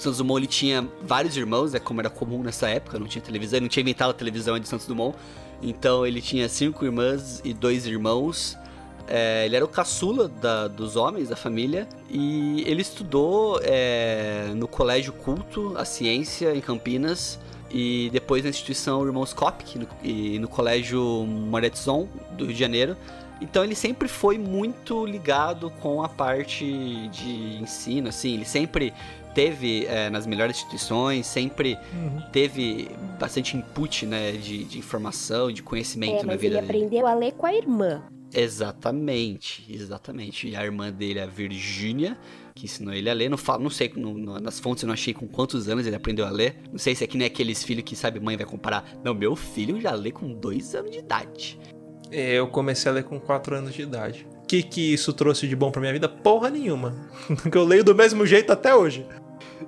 Santos 0.00 0.18
Dumont 0.18 0.38
ele 0.40 0.46
tinha 0.46 0.86
vários 1.02 1.36
irmãos, 1.36 1.72
né, 1.72 1.78
como 1.78 2.00
era 2.00 2.10
comum 2.10 2.42
nessa 2.42 2.68
época, 2.68 2.98
não 2.98 3.06
tinha 3.06 3.22
televisão, 3.22 3.56
ele 3.58 3.64
não 3.64 3.68
tinha 3.70 3.82
inventado 3.82 4.10
a 4.10 4.14
televisão 4.14 4.58
de 4.58 4.68
Santos 4.68 4.86
Dumont. 4.86 5.16
Então 5.62 6.06
ele 6.06 6.20
tinha 6.20 6.48
cinco 6.48 6.84
irmãs 6.84 7.40
e 7.44 7.52
dois 7.54 7.86
irmãos. 7.86 8.56
É, 9.08 9.46
ele 9.46 9.54
era 9.56 9.64
o 9.64 9.68
caçula 9.68 10.26
da- 10.28 10.66
dos 10.66 10.96
homens 10.96 11.28
da 11.28 11.36
família 11.36 11.88
e 12.10 12.64
ele 12.66 12.82
estudou 12.82 13.60
é, 13.62 14.50
no 14.54 14.66
Colégio 14.66 15.12
Culto, 15.12 15.74
a 15.76 15.84
Ciência, 15.84 16.54
em 16.54 16.60
Campinas, 16.60 17.38
e 17.70 18.10
depois 18.12 18.42
na 18.44 18.50
instituição 18.50 19.04
Irmãos 19.04 19.32
Kopic, 19.32 19.76
no, 19.76 19.86
e 20.02 20.38
no 20.38 20.48
Colégio 20.48 21.00
Moretzon, 21.26 22.08
do 22.36 22.44
Rio 22.46 22.54
de 22.54 22.58
Janeiro. 22.58 22.96
Então 23.40 23.62
ele 23.62 23.74
sempre 23.74 24.08
foi 24.08 24.38
muito 24.38 25.04
ligado 25.04 25.70
com 25.82 26.02
a 26.02 26.08
parte 26.08 26.64
de 27.08 27.58
ensino, 27.60 28.08
assim, 28.08 28.34
ele 28.34 28.44
sempre 28.46 28.92
teve 29.34 29.84
é, 29.86 30.08
nas 30.08 30.26
melhores 30.26 30.56
instituições, 30.56 31.26
sempre 31.26 31.76
Uhum. 31.92 32.22
teve 32.32 32.88
bastante 33.20 33.54
input, 33.56 34.06
né, 34.06 34.32
de, 34.32 34.64
de 34.64 34.78
informação, 34.78 35.52
de 35.52 35.62
conhecimento 35.62 36.20
É, 36.20 36.22
na 36.22 36.32
mas 36.32 36.40
vida 36.40 36.56
ele 36.58 36.66
dele. 36.66 36.78
aprendeu 36.84 37.06
a 37.06 37.12
ler 37.14 37.32
com 37.32 37.44
a 37.44 37.54
irmã. 37.54 38.02
Exatamente, 38.34 39.64
exatamente. 39.68 40.48
E 40.48 40.56
a 40.56 40.64
irmã 40.64 40.90
dele, 40.90 41.20
a 41.20 41.26
Virgínia, 41.26 42.18
que 42.54 42.64
ensinou 42.64 42.92
ele 42.94 43.08
a 43.08 43.12
ler. 43.14 43.28
Não, 43.28 43.36
falo, 43.38 43.62
não 43.62 43.70
sei, 43.70 43.92
no- 43.96 44.14
no- 44.18 44.40
nas 44.40 44.58
fontes 44.58 44.82
eu 44.82 44.86
não 44.86 44.94
achei 44.94 45.14
com 45.14 45.26
quantos 45.28 45.68
anos 45.68 45.86
ele 45.86 45.94
aprendeu 45.96 46.26
a 46.26 46.30
ler. 46.30 46.56
Não 46.70 46.78
sei 46.78 46.94
se 46.94 47.04
é 47.04 47.06
que 47.06 47.16
nem 47.16 47.26
aqueles 47.26 47.62
filhos 47.62 47.84
que, 47.84 47.94
sabe, 47.94 48.18
mãe 48.18 48.36
vai 48.36 48.44
comparar. 48.46 48.84
Não, 49.04 49.14
meu 49.14 49.36
filho 49.36 49.80
já 49.80 49.92
lê 49.92 50.10
com 50.10 50.32
dois 50.32 50.74
anos 50.74 50.90
de 50.90 50.98
idade. 50.98 51.58
É, 52.10 52.34
Eu 52.34 52.46
comecei 52.48 52.90
a 52.90 52.94
ler 52.94 53.04
com 53.04 53.18
4 53.20 53.56
anos 53.56 53.74
de 53.74 53.82
idade. 53.82 54.26
O 54.42 54.46
que, 54.46 54.62
que 54.62 54.92
isso 54.94 55.12
trouxe 55.12 55.48
de 55.48 55.56
bom 55.56 55.70
pra 55.72 55.80
minha 55.80 55.92
vida? 55.92 56.08
Porra 56.08 56.48
nenhuma. 56.50 56.94
Porque 57.26 57.56
eu 57.58 57.64
leio 57.64 57.82
do 57.82 57.94
mesmo 57.94 58.24
jeito 58.24 58.52
até 58.52 58.74
hoje. 58.74 59.04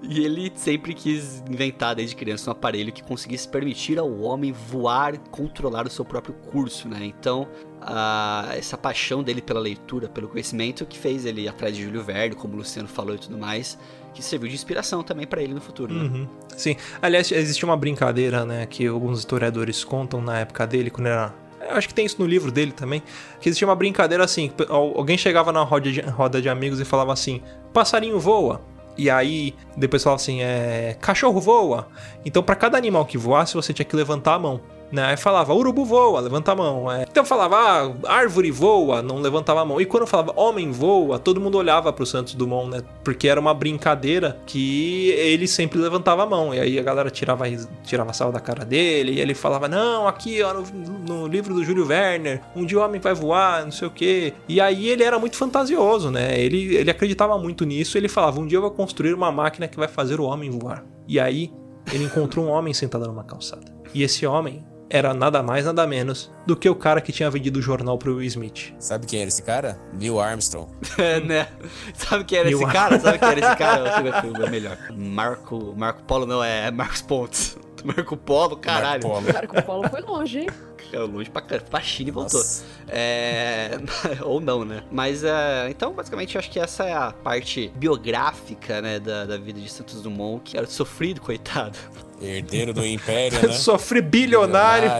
E 0.02 0.24
ele 0.24 0.52
sempre 0.54 0.94
quis 0.94 1.42
inventar 1.50 1.94
desde 1.96 2.14
criança 2.14 2.48
um 2.50 2.52
aparelho 2.52 2.92
que 2.92 3.02
conseguisse 3.02 3.48
permitir 3.48 3.98
ao 3.98 4.20
homem 4.20 4.52
voar 4.52 5.18
controlar 5.30 5.86
o 5.86 5.90
seu 5.90 6.04
próprio 6.04 6.34
curso, 6.34 6.88
né? 6.88 7.00
Então, 7.02 7.48
a- 7.80 8.50
essa 8.54 8.76
paixão 8.78 9.22
dele 9.22 9.40
pela 9.42 9.58
leitura, 9.58 10.08
pelo 10.08 10.28
conhecimento, 10.28 10.86
que 10.86 10.96
fez 10.96 11.24
ele 11.24 11.42
ir 11.42 11.48
atrás 11.48 11.74
de 11.74 11.82
Júlio 11.82 12.02
Verne, 12.04 12.36
como 12.36 12.54
o 12.54 12.58
Luciano 12.58 12.86
falou 12.88 13.14
e 13.14 13.18
tudo 13.18 13.36
mais, 13.38 13.78
que 14.14 14.22
serviu 14.22 14.48
de 14.48 14.54
inspiração 14.54 15.02
também 15.02 15.26
pra 15.26 15.42
ele 15.42 15.54
no 15.54 15.60
futuro, 15.60 15.92
né? 15.92 16.04
Uhum. 16.04 16.28
Sim. 16.56 16.76
Aliás, 17.02 17.32
existia 17.32 17.66
uma 17.66 17.76
brincadeira, 17.76 18.44
né, 18.44 18.66
que 18.66 18.86
alguns 18.86 19.18
historiadores 19.20 19.82
contam 19.82 20.20
na 20.20 20.38
época 20.38 20.66
dele, 20.66 20.90
quando 20.90 21.06
era. 21.08 21.34
Eu 21.68 21.76
acho 21.76 21.88
que 21.88 21.94
tem 21.94 22.06
isso 22.06 22.16
no 22.18 22.26
livro 22.26 22.50
dele 22.50 22.72
também. 22.72 23.02
Que 23.40 23.48
existia 23.48 23.66
uma 23.68 23.76
brincadeira 23.76 24.24
assim: 24.24 24.50
alguém 24.68 25.18
chegava 25.18 25.52
na 25.52 25.62
roda 25.62 25.90
de, 25.90 26.00
roda 26.00 26.42
de 26.42 26.48
amigos 26.48 26.80
e 26.80 26.84
falava 26.84 27.12
assim: 27.12 27.42
passarinho 27.72 28.18
voa. 28.18 28.60
E 28.96 29.08
aí, 29.08 29.54
depois 29.76 30.02
falava 30.02 30.20
assim: 30.20 30.42
é, 30.42 30.96
cachorro 31.00 31.40
voa. 31.40 31.88
Então, 32.24 32.42
pra 32.42 32.56
cada 32.56 32.76
animal 32.76 33.04
que 33.06 33.16
voasse, 33.16 33.54
você 33.54 33.72
tinha 33.72 33.86
que 33.86 33.94
levantar 33.94 34.34
a 34.34 34.38
mão. 34.38 34.60
Né? 34.90 35.04
Aí 35.04 35.16
falava, 35.16 35.54
urubu 35.54 35.84
voa, 35.84 36.20
levanta 36.20 36.52
a 36.52 36.56
mão. 36.56 36.90
É. 36.90 37.04
Então 37.10 37.24
falava, 37.24 37.56
ah, 37.56 38.10
árvore 38.10 38.50
voa, 38.50 39.02
não 39.02 39.20
levantava 39.20 39.60
a 39.60 39.64
mão. 39.64 39.80
E 39.80 39.86
quando 39.86 40.06
falava 40.06 40.32
homem 40.36 40.70
voa, 40.70 41.18
todo 41.18 41.40
mundo 41.40 41.58
olhava 41.58 41.92
pro 41.92 42.06
Santos 42.06 42.34
Dumont, 42.34 42.70
né? 42.70 42.82
Porque 43.04 43.28
era 43.28 43.38
uma 43.38 43.52
brincadeira 43.52 44.40
que 44.46 45.10
ele 45.10 45.46
sempre 45.46 45.78
levantava 45.78 46.22
a 46.22 46.26
mão. 46.26 46.54
E 46.54 46.60
aí 46.60 46.78
a 46.78 46.82
galera 46.82 47.10
tirava, 47.10 47.44
tirava 47.84 48.12
sal 48.12 48.32
da 48.32 48.40
cara 48.40 48.64
dele. 48.64 49.12
E 49.12 49.20
ele 49.20 49.34
falava, 49.34 49.68
não, 49.68 50.08
aqui 50.08 50.42
ó, 50.42 50.54
no, 50.54 50.62
no 51.06 51.26
livro 51.26 51.54
do 51.54 51.62
Júlio 51.62 51.86
Werner, 51.86 52.40
um 52.56 52.64
dia 52.64 52.78
o 52.78 52.82
homem 52.82 53.00
vai 53.00 53.14
voar, 53.14 53.64
não 53.64 53.72
sei 53.72 53.88
o 53.88 53.90
quê. 53.90 54.32
E 54.48 54.60
aí 54.60 54.88
ele 54.88 55.02
era 55.02 55.18
muito 55.18 55.36
fantasioso, 55.36 56.10
né? 56.10 56.40
Ele, 56.40 56.76
ele 56.76 56.90
acreditava 56.90 57.38
muito 57.38 57.64
nisso. 57.64 57.98
Ele 57.98 58.08
falava, 58.08 58.40
um 58.40 58.46
dia 58.46 58.56
eu 58.56 58.62
vou 58.62 58.70
construir 58.70 59.12
uma 59.12 59.30
máquina 59.30 59.68
que 59.68 59.76
vai 59.76 59.88
fazer 59.88 60.18
o 60.18 60.24
homem 60.24 60.50
voar. 60.50 60.84
E 61.06 61.20
aí 61.20 61.52
ele 61.92 62.04
encontrou 62.04 62.46
um 62.46 62.48
homem 62.48 62.72
sentado 62.72 63.06
numa 63.06 63.24
calçada. 63.24 63.78
E 63.94 64.02
esse 64.02 64.26
homem 64.26 64.64
era 64.90 65.12
nada 65.12 65.42
mais, 65.42 65.64
nada 65.64 65.86
menos 65.86 66.30
do 66.46 66.56
que 66.56 66.68
o 66.68 66.74
cara 66.74 67.00
que 67.00 67.12
tinha 67.12 67.30
vendido 67.30 67.58
o 67.58 67.62
jornal 67.62 67.98
pro 67.98 68.16
Will 68.16 68.26
Smith. 68.26 68.72
Sabe 68.78 69.06
quem 69.06 69.20
era 69.20 69.28
esse 69.28 69.42
cara? 69.42 69.78
Neil 69.92 70.18
Armstrong. 70.18 70.68
É, 70.98 71.20
né? 71.20 71.48
Sabe 71.94 72.24
quem 72.24 72.38
era 72.38 72.48
Neil 72.48 72.62
esse 72.62 72.72
cara? 72.72 72.98
Sabe 72.98 73.18
quem 73.18 73.28
era 73.28 73.40
esse 73.40 73.56
cara? 73.56 73.88
O 74.28 74.50
melhor. 74.50 74.76
Marco. 74.94 75.74
Marco 75.76 76.02
Polo 76.02 76.26
não, 76.26 76.42
é 76.42 76.70
Marcos 76.70 77.02
Pontes. 77.02 77.56
Marco 77.84 78.16
Polo, 78.16 78.56
caralho. 78.56 79.06
Marco 79.08 79.22
Polo. 79.22 79.32
Marco 79.32 79.62
Polo 79.62 79.88
foi 79.88 80.00
longe, 80.00 80.38
hein? 80.40 80.48
É 80.92 80.98
longe 80.98 81.30
pra. 81.30 81.42
Pra 81.42 81.80
China 81.80 82.08
e 82.08 82.12
voltou. 82.12 82.42
É... 82.88 83.78
Ou 84.22 84.40
não, 84.40 84.64
né? 84.64 84.82
Mas, 84.90 85.24
é... 85.24 85.68
então, 85.70 85.92
basicamente, 85.92 86.34
eu 86.34 86.38
acho 86.38 86.50
que 86.50 86.58
essa 86.58 86.84
é 86.84 86.92
a 86.92 87.12
parte 87.12 87.72
biográfica, 87.76 88.80
né, 88.80 88.98
da, 88.98 89.24
da 89.24 89.36
vida 89.36 89.60
de 89.60 89.68
Santos 89.68 90.02
Dumont, 90.02 90.42
que 90.42 90.56
era 90.56 90.66
sofrido, 90.66 91.20
coitado. 91.20 91.78
Herdeiro 92.20 92.72
do 92.72 92.84
Império, 92.84 93.40
né? 93.46 93.52
Sofri 93.52 94.02
bilionário, 94.02 94.90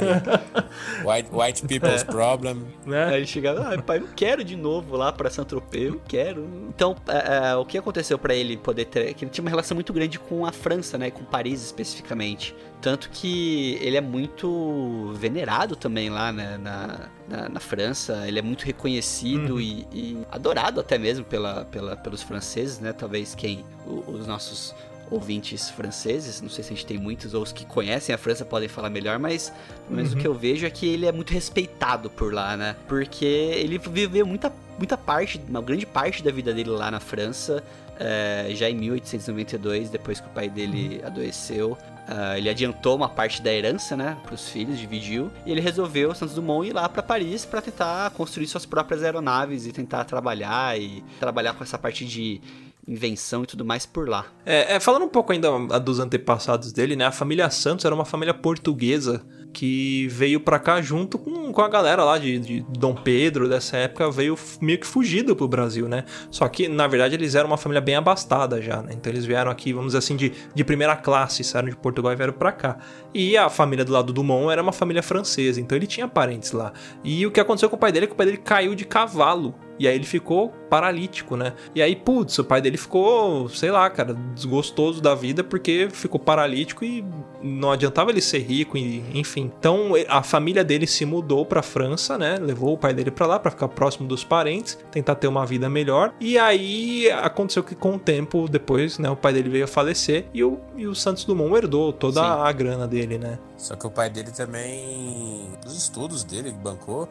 White, 1.05 1.29
white 1.33 1.67
People's 1.67 2.03
Problem. 2.05 2.65
Aí 2.85 2.91
né? 2.91 3.17
ele 3.17 3.27
chegava, 3.27 3.75
ah, 3.75 3.83
pai, 3.83 3.99
não 3.99 4.09
quero 4.09 4.45
de 4.45 4.57
novo 4.57 4.97
lá 4.97 5.13
pra 5.13 5.29
Saint-Tropez, 5.29 5.91
não 5.91 6.01
quero. 6.07 6.49
Então, 6.69 6.97
é, 7.09 7.51
é, 7.51 7.57
o 7.57 7.65
que 7.65 7.77
aconteceu 7.77 8.19
pra 8.19 8.35
ele 8.35 8.57
poder 8.57 8.85
ter... 8.87 9.15
Que 9.15 9.25
ele 9.25 9.31
tinha 9.31 9.43
uma 9.43 9.51
relação 9.51 9.75
muito 9.75 9.93
grande 9.93 10.19
com 10.19 10.47
a 10.47 10.53
França, 10.53 10.97
né, 10.97 11.11
com 11.11 11.25
Paris 11.25 11.65
especificamente. 11.65 12.55
Tanto 12.81 13.11
que 13.11 13.77
ele 13.81 13.97
é 13.97 14.01
muito 14.01 15.13
venerado 15.17 15.75
também 15.75 16.09
lá 16.11 16.33
né, 16.33 16.57
na, 16.59 17.09
na, 17.29 17.49
na 17.49 17.61
França. 17.61 18.25
Ele 18.27 18.39
é 18.39 18.43
muito 18.43 18.65
reconhecido 18.65 19.55
Uhum. 19.55 19.61
e, 19.61 19.87
e 19.93 20.19
adorado 20.31 20.81
até 20.81 20.97
mesmo 20.97 21.25
pela, 21.25 21.65
pela, 21.65 21.97
pelos 21.97 22.23
franceses, 22.23 22.79
né? 22.79 22.93
Talvez 22.93 23.35
quem... 23.35 23.65
os 23.87 24.27
nossos 24.27 24.75
ouvintes 25.11 25.71
franceses, 25.71 26.41
não 26.43 26.51
sei 26.51 26.63
se 26.63 26.73
a 26.73 26.77
gente 26.77 26.85
tem 26.87 26.99
muitos, 26.99 27.33
ou 27.33 27.43
os 27.43 27.51
que 27.51 27.65
conhecem 27.65 28.15
a 28.15 28.19
França 28.19 28.45
podem 28.45 28.69
falar 28.69 28.91
melhor, 28.91 29.19
mas 29.19 29.51
pelo 29.87 29.97
menos 29.97 30.13
Uhum. 30.13 30.19
o 30.19 30.21
que 30.21 30.29
eu 30.29 30.35
vejo 30.35 30.67
é 30.67 30.71
que 30.71 30.87
ele 30.87 31.07
é 31.07 31.13
muito 31.13 31.33
respeitado 31.33 32.11
por 32.11 32.33
lá, 32.33 32.57
né? 32.59 32.77
Porque 32.87 33.25
ele 33.25 33.79
viveu 33.79 34.27
muita, 34.27 34.53
muita 34.77 34.99
parte, 34.99 35.41
uma 35.49 35.63
grande 35.63 35.87
parte 35.87 36.23
da 36.23 36.31
vida 36.31 36.53
dele 36.53 36.69
lá 36.71 36.91
na 36.91 37.01
França, 37.01 37.65
é, 37.99 38.49
já 38.51 38.69
em 38.69 38.75
1892, 38.75 39.91
depois 39.91 40.21
que 40.21 40.27
o 40.27 40.31
pai 40.31 40.49
dele 40.49 41.01
adoeceu. 41.05 41.77
Ah, 42.09 42.39
ele 42.39 42.49
adiantou 42.49 42.97
uma 42.97 43.09
parte 43.09 43.43
da 43.43 43.53
herança, 43.53 43.95
né, 43.95 44.17
para 44.25 44.35
os 44.35 44.49
filhos, 44.49 44.79
dividiu, 44.79 45.31
e 45.45 45.53
ele 45.53 45.61
resolveu, 45.61 46.15
Santos 46.15 46.35
Dumont, 46.35 46.67
ir 46.67 46.73
lá 46.73 46.89
para 46.89 47.03
Paris 47.03 47.45
para 47.45 47.61
tentar 47.61 48.11
construir 48.13 48.47
suas 48.47 48.65
próprias 48.65 49.03
aeronaves 49.03 49.67
e 49.67 49.73
tentar 49.73 50.05
trabalhar 50.05 50.81
e 50.81 51.05
trabalhar 51.21 51.53
com 51.53 51.63
essa 51.63 51.77
parte 51.77 52.07
de 52.07 52.41
invenção 52.87 53.43
e 53.43 53.47
tudo 53.47 53.63
mais 53.65 53.85
por 53.85 54.09
lá. 54.09 54.25
É, 54.47 54.77
é, 54.77 54.81
falando 54.81 55.05
um 55.05 55.09
pouco 55.09 55.33
ainda 55.33 55.51
dos 55.79 56.01
antepassados 56.01 56.73
dele, 56.73 56.97
né? 56.97 57.05
A 57.05 57.13
família 57.13 57.51
Santos 57.51 57.85
era 57.85 57.95
uma 57.95 58.07
família 58.07 58.33
portuguesa 58.33 59.23
que 59.53 60.07
veio 60.09 60.41
pra 60.41 60.59
cá 60.59 60.81
junto 60.81 61.19
com, 61.19 61.53
com 61.53 61.61
a 61.61 61.69
galera 61.69 62.05
lá 62.05 62.19
de, 62.19 62.39
de 62.39 62.67
Dom 62.69 62.95
Pedro 62.95 63.49
dessa 63.49 63.77
época, 63.77 64.11
veio 64.11 64.37
meio 64.61 64.79
que 64.79 64.87
fugido 64.87 65.35
pro 65.35 65.49
Brasil, 65.49 65.89
né? 65.89 66.05
Só 66.31 66.49
que, 66.49 66.69
na 66.69 66.87
verdade, 66.87 67.15
eles 67.15 67.35
eram 67.35 67.49
uma 67.49 67.57
família 67.57 67.81
bem 67.81 67.97
abastada 67.97 68.61
já, 68.63 68.83
né? 68.83 68.93
Então 68.95 69.13
eles 69.13 69.25
vieram 69.25 69.51
aqui, 69.51 69.73
vamos 69.73 69.89
dizer 69.89 69.99
assim, 69.99 70.17
de, 70.17 70.33
de 70.55 70.65
primeira 70.65 70.97
classe, 70.97 71.43
saíram 71.43 71.69
de 71.69 71.77
Portugal 71.77 72.13
e 72.13 72.17
vieram 72.17 72.33
pra 72.33 72.53
cá. 72.53 72.79
E 73.13 73.37
a 73.37 73.49
família 73.49 73.85
do 73.85 73.93
lado 73.93 74.07
do 74.07 74.13
Dumont 74.13 74.51
era 74.51 74.63
uma 74.63 74.73
família 74.73 75.03
francesa, 75.03 75.61
então 75.61 75.77
ele 75.77 75.87
tinha 75.87 76.07
parentes 76.07 76.53
lá. 76.53 76.73
E 77.03 77.27
o 77.27 77.31
que 77.31 77.41
aconteceu 77.41 77.69
com 77.69 77.77
o 77.77 77.79
pai 77.79 77.93
dele 77.93 78.05
é 78.05 78.07
que 78.07 78.15
o 78.15 78.17
pai 78.17 78.27
dele 78.27 78.39
caiu 78.39 78.75
de 78.75 78.85
cavalo. 78.85 79.55
E 79.79 79.87
aí 79.87 79.95
ele 79.95 80.05
ficou 80.05 80.51
paralítico, 80.69 81.37
né? 81.37 81.55
E 81.75 81.81
aí, 81.81 81.97
putz, 81.97 82.39
o 82.39 82.45
pai 82.45 82.61
dele 82.61 82.77
ficou, 82.77 83.49
sei 83.49 83.71
lá, 83.71 83.89
cara, 83.89 84.15
desgostoso 84.35 85.01
da 85.01 85.15
vida 85.15 85.43
porque 85.43 85.89
ficou 85.91 86.21
paralítico 86.21 86.85
e 86.85 87.05
não 87.43 87.71
adiantava 87.71 88.11
ele 88.11 88.21
ser 88.21 88.41
rico, 88.41 88.77
e, 88.77 89.03
enfim. 89.15 89.51
Então 89.59 89.93
a 90.09 90.23
família 90.23 90.65
dele 90.65 90.87
se 90.87 91.05
mudou 91.05 91.47
pra 91.47 91.63
França, 91.63 92.19
né? 92.19 92.37
Levou 92.41 92.75
o 92.75 92.79
pai 92.79 92.93
dele 92.93 93.11
pra 93.11 93.27
lá 93.27 93.39
pra 93.39 93.51
ficar 93.51 93.69
próximo 93.69 94.09
dos 94.09 94.25
parentes, 94.25 94.79
tentar 94.91 95.15
ter 95.15 95.29
uma 95.29 95.47
vida 95.47 95.69
melhor. 95.69 96.13
E 96.21 96.39
aí 96.39 97.11
aconteceu 97.11 97.63
que 97.63 97.75
com 97.75 97.95
o 97.95 97.99
tempo 97.99 98.49
depois, 98.49 98.99
né, 98.99 99.09
o 99.09 99.17
pai 99.17 99.33
dele 99.33 99.49
veio 99.49 99.65
a 99.65 99.69
falecer 99.69 100.27
e 100.35 100.43
o, 100.43 100.59
e 100.77 100.87
o 100.87 100.95
Santos 100.95 101.25
Dumont 101.25 101.55
herdou 101.57 101.93
toda 101.93 102.21
Sim. 102.21 102.27
a 102.27 102.53
grana 102.53 102.87
dele, 102.87 103.19
né? 103.19 103.39
Só 103.57 103.75
que 103.75 103.87
o 103.87 103.91
pai 103.91 104.09
dele 104.09 104.31
também. 104.31 105.49
Os 105.67 105.77
estudos 105.77 106.25
dele, 106.25 106.49
ele 106.49 106.59
bancou. 106.59 107.09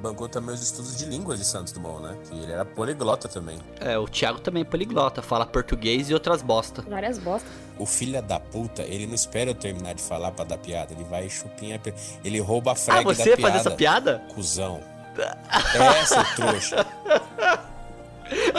Bancou 0.00 0.28
também 0.28 0.54
os 0.54 0.60
estudos 0.62 0.96
de 0.96 1.04
línguas 1.06 1.38
de 1.38 1.44
Santos 1.44 1.72
Dumont, 1.72 2.02
né? 2.02 2.16
Que 2.28 2.34
ele 2.38 2.52
era 2.52 2.64
poliglota 2.64 3.28
também. 3.28 3.58
É, 3.80 3.96
o 3.96 4.06
Thiago 4.06 4.40
também 4.40 4.62
é 4.62 4.64
poliglota, 4.64 5.22
fala 5.22 5.46
português 5.46 6.10
e 6.10 6.14
outras 6.14 6.42
bosta. 6.42 6.82
Várias 6.82 7.18
bostas. 7.18 7.50
O 7.78 7.86
filho 7.86 8.20
da 8.22 8.38
puta, 8.38 8.82
ele 8.82 9.06
não 9.06 9.14
espera 9.14 9.50
eu 9.50 9.54
terminar 9.54 9.94
de 9.94 10.02
falar 10.02 10.30
pra 10.32 10.44
dar 10.44 10.58
piada. 10.58 10.92
Ele 10.92 11.04
vai 11.04 11.28
chupinha. 11.30 11.80
Ele 12.24 12.40
rouba 12.40 12.72
a 12.72 12.74
frag 12.74 13.00
Ah, 13.00 13.02
da 13.02 13.14
você 13.14 13.22
piada. 13.36 13.42
fazer 13.42 13.56
essa 13.58 13.70
piada? 13.70 14.22
Cusão. 14.34 14.80
É, 15.16 16.04
seu 16.06 16.24
trouxa. 16.36 16.86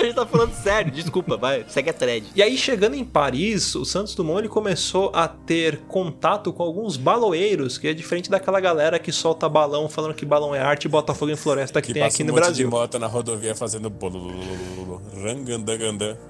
A 0.03 0.05
gente 0.05 0.15
tá 0.15 0.25
falando 0.25 0.53
sério, 0.53 0.91
desculpa, 0.91 1.37
vai, 1.37 1.63
segue 1.69 1.89
a 1.89 1.93
thread. 1.93 2.25
E 2.35 2.43
aí, 2.43 2.57
chegando 2.57 2.93
em 2.93 3.05
Paris, 3.05 3.73
o 3.73 3.85
Santos 3.85 4.13
Dumont 4.13 4.39
ele 4.39 4.49
começou 4.49 5.09
a 5.13 5.29
ter 5.29 5.77
contato 5.87 6.51
com 6.51 6.61
alguns 6.61 6.97
baloeiros, 6.97 7.77
que 7.77 7.87
é 7.87 7.93
diferente 7.93 8.29
daquela 8.29 8.59
galera 8.59 8.99
que 8.99 9.13
solta 9.13 9.47
balão 9.47 9.87
falando 9.87 10.13
que 10.13 10.25
balão 10.25 10.53
é 10.53 10.59
arte 10.59 10.85
e 10.85 10.89
bota 10.89 11.13
fogo 11.13 11.31
em 11.31 11.37
floresta 11.37 11.81
que, 11.81 11.87
Que 11.87 11.93
tem 11.93 12.03
aqui 12.03 12.21
um 12.21 12.25
no 12.25 12.33
monte 12.33 12.43
Brasil. 12.43 12.65
de 12.65 12.71
moto 12.71 12.99
na 12.99 13.07
rodovia 13.07 13.55
fazendo 13.55 13.89
bolo. 13.89 14.33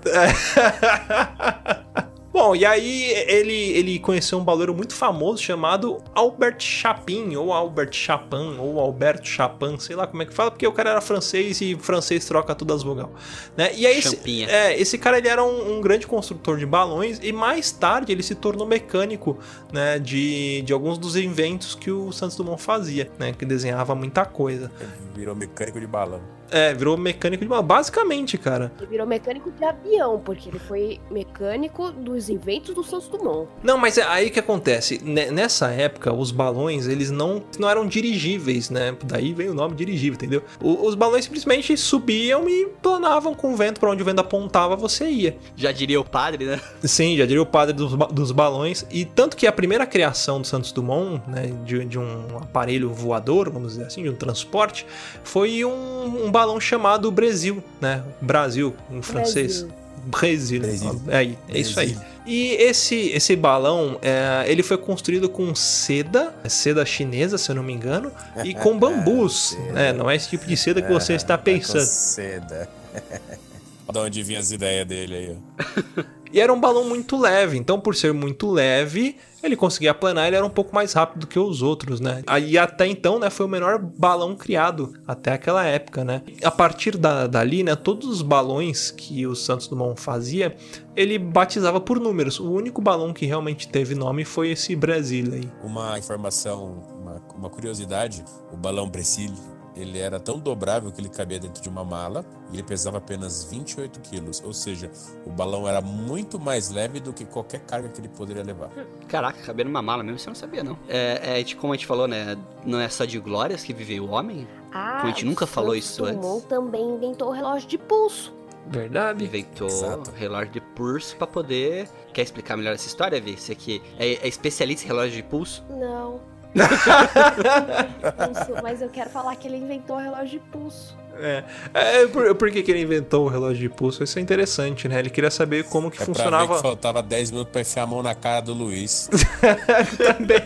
Bom, 2.34 2.56
e 2.56 2.66
aí 2.66 3.12
ele, 3.28 3.54
ele 3.54 4.00
conheceu 4.00 4.40
um 4.40 4.44
baloeiro 4.44 4.74
muito 4.74 4.96
famoso 4.96 5.40
chamado 5.40 6.02
Albert 6.16 6.60
Chapin, 6.60 7.36
ou 7.36 7.54
Albert 7.54 7.94
Chapin, 7.94 8.58
ou 8.58 8.80
Alberto 8.80 9.28
Chapin, 9.28 9.78
sei 9.78 9.96
lá 9.96 10.08
como 10.08 10.24
é 10.24 10.26
que 10.26 10.34
fala, 10.34 10.50
porque 10.50 10.66
o 10.66 10.72
cara 10.72 10.90
era 10.90 11.02
francês 11.02 11.62
e 11.62 11.76
francês 11.76 12.26
troca 12.26 12.56
todas 12.56 12.78
as 12.78 12.84
vogal. 12.84 13.12
Né? 13.56 13.72
E 13.76 13.86
aí 13.86 14.00
esse, 14.00 14.46
é, 14.46 14.76
esse 14.82 14.98
cara 14.98 15.20
ele 15.20 15.28
era 15.28 15.44
um, 15.44 15.78
um 15.78 15.80
grande 15.82 16.08
construtor 16.08 16.58
de 16.58 16.66
balões 16.66 17.20
e 17.22 17.32
mais 17.32 17.72
tarde 17.72 18.12
ele 18.12 18.24
se 18.24 18.34
tornou 18.34 18.66
mecânico 18.66 19.38
né, 19.72 20.00
de, 20.00 20.64
de 20.64 20.74
alguns 20.74 20.98
dos 20.98 21.16
inventos 21.16 21.76
que 21.76 21.92
o 21.92 22.12
Santos 22.12 22.36
Dumont 22.36 22.60
fazia, 22.60 23.12
né, 23.20 23.32
que 23.32 23.46
desenhava 23.46 23.94
muita 23.94 24.26
coisa. 24.26 24.72
Virou 25.14 25.36
mecânico 25.36 25.80
de 25.80 25.86
balão. 25.86 26.22
É, 26.54 26.74
virou 26.74 26.96
mecânico 26.98 27.44
de 27.44 27.50
balão, 27.50 27.64
basicamente, 27.66 28.38
cara. 28.38 28.72
Ele 28.78 28.88
virou 28.88 29.08
mecânico 29.08 29.52
de 29.52 29.64
avião, 29.66 30.22
porque 30.24 30.50
ele 30.50 30.60
foi 30.60 31.00
mecânico 31.10 31.92
dos 31.92 32.30
inventos 32.30 32.76
do 32.76 32.84
Santos 32.84 33.08
Dumont. 33.08 33.50
Não, 33.64 33.78
mas 33.78 33.98
é 33.98 34.04
aí 34.04 34.30
que 34.30 34.40
acontece. 34.40 35.02
Ne- 35.04 35.32
Nessa 35.32 35.72
época, 35.72 36.14
os 36.14 36.32
balões, 36.32 36.88
eles 36.88 37.10
não, 37.10 37.42
não 37.58 37.68
eram 37.70 37.88
dirigíveis, 37.88 38.70
né? 38.70 38.96
Daí 39.04 39.34
vem 39.34 39.50
o 39.50 39.54
nome 39.54 39.76
dirigível, 39.76 40.14
entendeu? 40.16 40.44
O- 40.62 40.86
os 40.88 40.94
balões 40.96 41.26
simplesmente 41.26 41.76
subiam 41.76 42.48
e 42.48 42.68
planavam 42.82 43.34
com 43.34 43.52
o 43.54 43.56
vento 43.56 43.80
para 43.80 43.90
onde 43.90 44.02
o 44.04 44.06
vento 44.06 44.20
apontava, 44.20 44.76
você 44.76 45.10
ia. 45.10 45.36
Já 45.56 45.72
diria 45.72 46.00
o 46.00 46.06
padre, 46.06 46.46
né? 46.46 46.62
Sim, 46.84 47.18
já 47.18 47.26
diria 47.26 47.42
o 47.42 47.46
padre 47.46 47.74
dos, 47.74 47.96
ba- 47.96 48.08
dos 48.12 48.32
balões. 48.32 48.86
E 48.92 49.06
tanto 49.06 49.36
que 49.36 49.48
a 49.48 49.52
primeira 49.52 49.86
criação 49.88 50.40
do 50.40 50.46
Santos 50.46 50.72
Dumont, 50.72 51.22
né, 51.28 51.52
de, 51.66 51.84
de 51.86 51.98
um 51.98 52.38
aparelho 52.40 52.92
voador, 52.94 53.50
vamos 53.50 53.74
dizer 53.74 53.86
assim, 53.86 54.04
de 54.04 54.10
um 54.10 54.16
transporte, 54.16 54.86
foi 55.24 55.64
um, 55.66 56.26
um 56.26 56.32
balão 56.32 56.43
chamado 56.60 57.12
Brasil, 57.12 57.64
né? 57.82 58.04
Brasil, 58.22 58.74
em 58.92 59.02
francês. 59.02 59.66
Brasil. 60.06 60.60
Brasil. 60.62 61.02
É, 61.08 61.18
aí, 61.18 61.38
é 61.50 61.60
isso 61.60 61.80
aí. 61.80 61.98
E 62.26 62.52
esse, 62.54 62.96
esse 63.10 63.36
balão, 63.36 63.98
é, 64.02 64.46
ele 64.48 64.64
foi 64.64 64.78
construído 64.78 65.28
com 65.30 65.54
seda, 65.56 66.34
seda 66.48 66.86
chinesa, 66.86 67.38
se 67.38 67.52
eu 67.52 67.56
não 67.56 67.64
me 67.64 67.74
engano, 67.74 68.12
e 68.44 68.54
com 68.56 68.78
bambus. 68.78 69.58
Né? 69.74 69.92
Não 69.94 70.10
é 70.10 70.16
esse 70.16 70.30
tipo 70.30 70.46
de 70.46 70.56
seda 70.56 70.82
que 70.82 70.92
você 70.92 71.14
está 71.14 71.38
Tá 71.38 71.38
com 71.38 71.44
pensando. 71.44 71.86
seda. 71.86 72.70
da 73.92 74.02
onde 74.02 74.24
vinha 74.24 74.40
as 74.40 74.52
ideias 74.52 74.88
dele 74.88 75.16
aí, 75.16 75.38
ó. 75.38 76.04
E 76.34 76.40
era 76.40 76.52
um 76.52 76.60
balão 76.60 76.84
muito 76.84 77.16
leve, 77.16 77.58
então 77.60 77.80
por 77.80 77.96
ser 77.96 78.12
muito 78.12 78.50
leve, 78.50 79.16
ele 79.44 79.56
conseguia 79.56 79.94
planar, 79.94 80.26
ele 80.26 80.36
era 80.36 80.46
um 80.46 80.50
pouco 80.50 80.74
mais 80.74 80.92
rápido 80.94 81.22
do 81.22 81.28
que 81.28 81.38
os 81.38 81.62
outros, 81.62 82.00
né? 82.00 82.24
Aí 82.26 82.58
até 82.58 82.88
então, 82.88 83.20
né, 83.20 83.30
foi 83.30 83.46
o 83.46 83.50
menor 83.50 83.78
balão 83.78 84.36
criado 84.36 84.94
até 85.08 85.34
aquela 85.34 85.64
época, 85.64 86.04
né? 86.04 86.24
A 86.44 86.50
partir 86.50 86.98
da, 86.98 87.28
dali, 87.28 87.62
né, 87.62 87.76
todos 87.76 88.08
os 88.08 88.24
balões 88.24 88.90
que 88.90 89.28
o 89.28 89.36
Santos 89.36 89.68
Dumont 89.68 90.02
fazia, 90.02 90.56
ele 90.96 91.20
batizava 91.20 91.80
por 91.80 92.00
números. 92.00 92.40
O 92.40 92.52
único 92.52 92.82
balão 92.82 93.14
que 93.14 93.28
realmente 93.28 93.68
teve 93.68 93.94
nome 93.94 94.26
foi 94.26 94.50
esse 94.50 94.76
Brasil 94.76 95.34
aí. 95.34 95.48
Uma 95.64 96.00
informação, 96.00 96.84
uma, 97.00 97.22
uma 97.36 97.50
curiosidade: 97.50 98.26
o 98.52 98.58
balão 98.58 98.90
Brasil, 98.90 99.32
ele 99.76 100.00
era 100.00 100.20
tão 100.20 100.40
dobrável 100.40 100.92
que 100.92 101.02
ele 101.02 101.10
cabia 101.10 101.40
dentro 101.40 101.62
de 101.62 101.70
uma 101.70 101.84
mala 101.84 102.26
e 102.52 102.56
ele 102.56 102.64
pesava 102.64 102.98
apenas 102.98 103.44
28 103.46 104.00
quilos. 104.02 104.42
Ou 104.46 104.54
seja, 104.54 104.92
o 105.26 105.30
balão 105.30 105.68
era 105.68 105.82
muito 105.82 106.40
mais 106.40 106.70
leve 106.70 107.00
do 107.00 107.12
que 107.14 107.26
qualquer 107.26 107.62
carga 107.62 107.90
que 107.90 108.00
ele 108.00 108.10
poderia 108.10 108.44
levar. 108.44 108.70
Caraca, 109.08 109.42
cabia 109.42 109.66
numa 109.66 109.82
mala 109.82 110.04
mesmo, 110.04 110.20
você 110.20 110.30
não 110.30 110.36
sabia, 110.36 110.64
não. 110.64 110.78
É, 110.88 111.40
é 111.42 111.56
como 111.56 111.74
a 111.74 111.76
gente 111.76 111.86
falou, 111.86 112.08
né? 112.08 112.38
Não 112.66 112.80
é 112.80 112.90
só 112.90 113.06
de 113.06 113.20
glórias 113.20 113.64
que 113.64 113.74
vive 113.74 114.00
o 114.00 114.10
homem? 114.12 114.48
Ah, 114.72 115.04
A 115.04 115.08
gente 115.08 115.26
nunca 115.26 115.46
falou 115.46 115.76
isso 115.76 116.04
antes. 116.06 116.20
Dumont 116.20 116.48
também 116.48 116.96
inventou 116.96 117.30
o 117.30 117.32
relógio 117.32 117.68
de 117.68 117.78
pulso. 117.78 118.34
Verdade? 118.68 119.26
Inventou 119.26 119.68
Exato. 119.68 120.12
relógio 120.12 120.54
de 120.54 120.62
pulso 120.62 121.16
pra 121.18 121.28
poder. 121.28 121.88
Quer 122.14 122.22
explicar 122.22 122.56
melhor 122.56 122.74
essa 122.74 122.88
história, 122.88 123.20
Vi? 123.20 123.38
Você 123.38 123.54
que 123.56 123.82
é, 124.00 124.14
é 124.14 124.28
especialista 124.28 124.86
em 124.86 124.88
relógio 124.88 125.16
de 125.16 125.24
pulso? 125.24 125.64
Não. 125.70 126.22
Mas 128.62 128.82
eu 128.82 128.90
quero 128.90 129.10
falar 129.10 129.36
que 129.36 129.48
ele 129.48 129.58
inventou 129.58 129.98
o 129.98 130.00
relógio 130.00 130.40
de 130.40 130.46
pulso. 130.52 130.96
É. 131.20 131.44
É, 131.74 132.08
por, 132.08 132.36
por 132.36 132.52
que, 132.52 132.62
que 132.64 132.72
ele 132.72 132.82
inventou 132.82 133.26
o 133.26 133.30
relógio 133.30 133.58
de 133.62 133.70
pulso? 133.70 134.04
Isso 134.04 134.18
é 134.20 134.22
interessante, 134.22 134.88
né? 134.88 135.00
Ele 135.00 135.10
queria 135.10 135.32
saber 135.32 135.64
como 135.66 135.90
que 135.92 135.96
É 135.96 136.00
pra 136.00 136.06
ver 136.08 136.14
funcionava. 136.14 136.56
que 136.56 136.62
faltava 136.62 137.02
10 137.04 137.32
minutos 137.32 137.52
pra 137.52 137.62
enfiar 137.62 137.84
a 137.84 137.88
mão 137.88 138.02
na 138.04 138.16
cara 138.16 138.42
do 138.42 138.54
Luiz. 138.54 139.10
Também. 139.98 140.42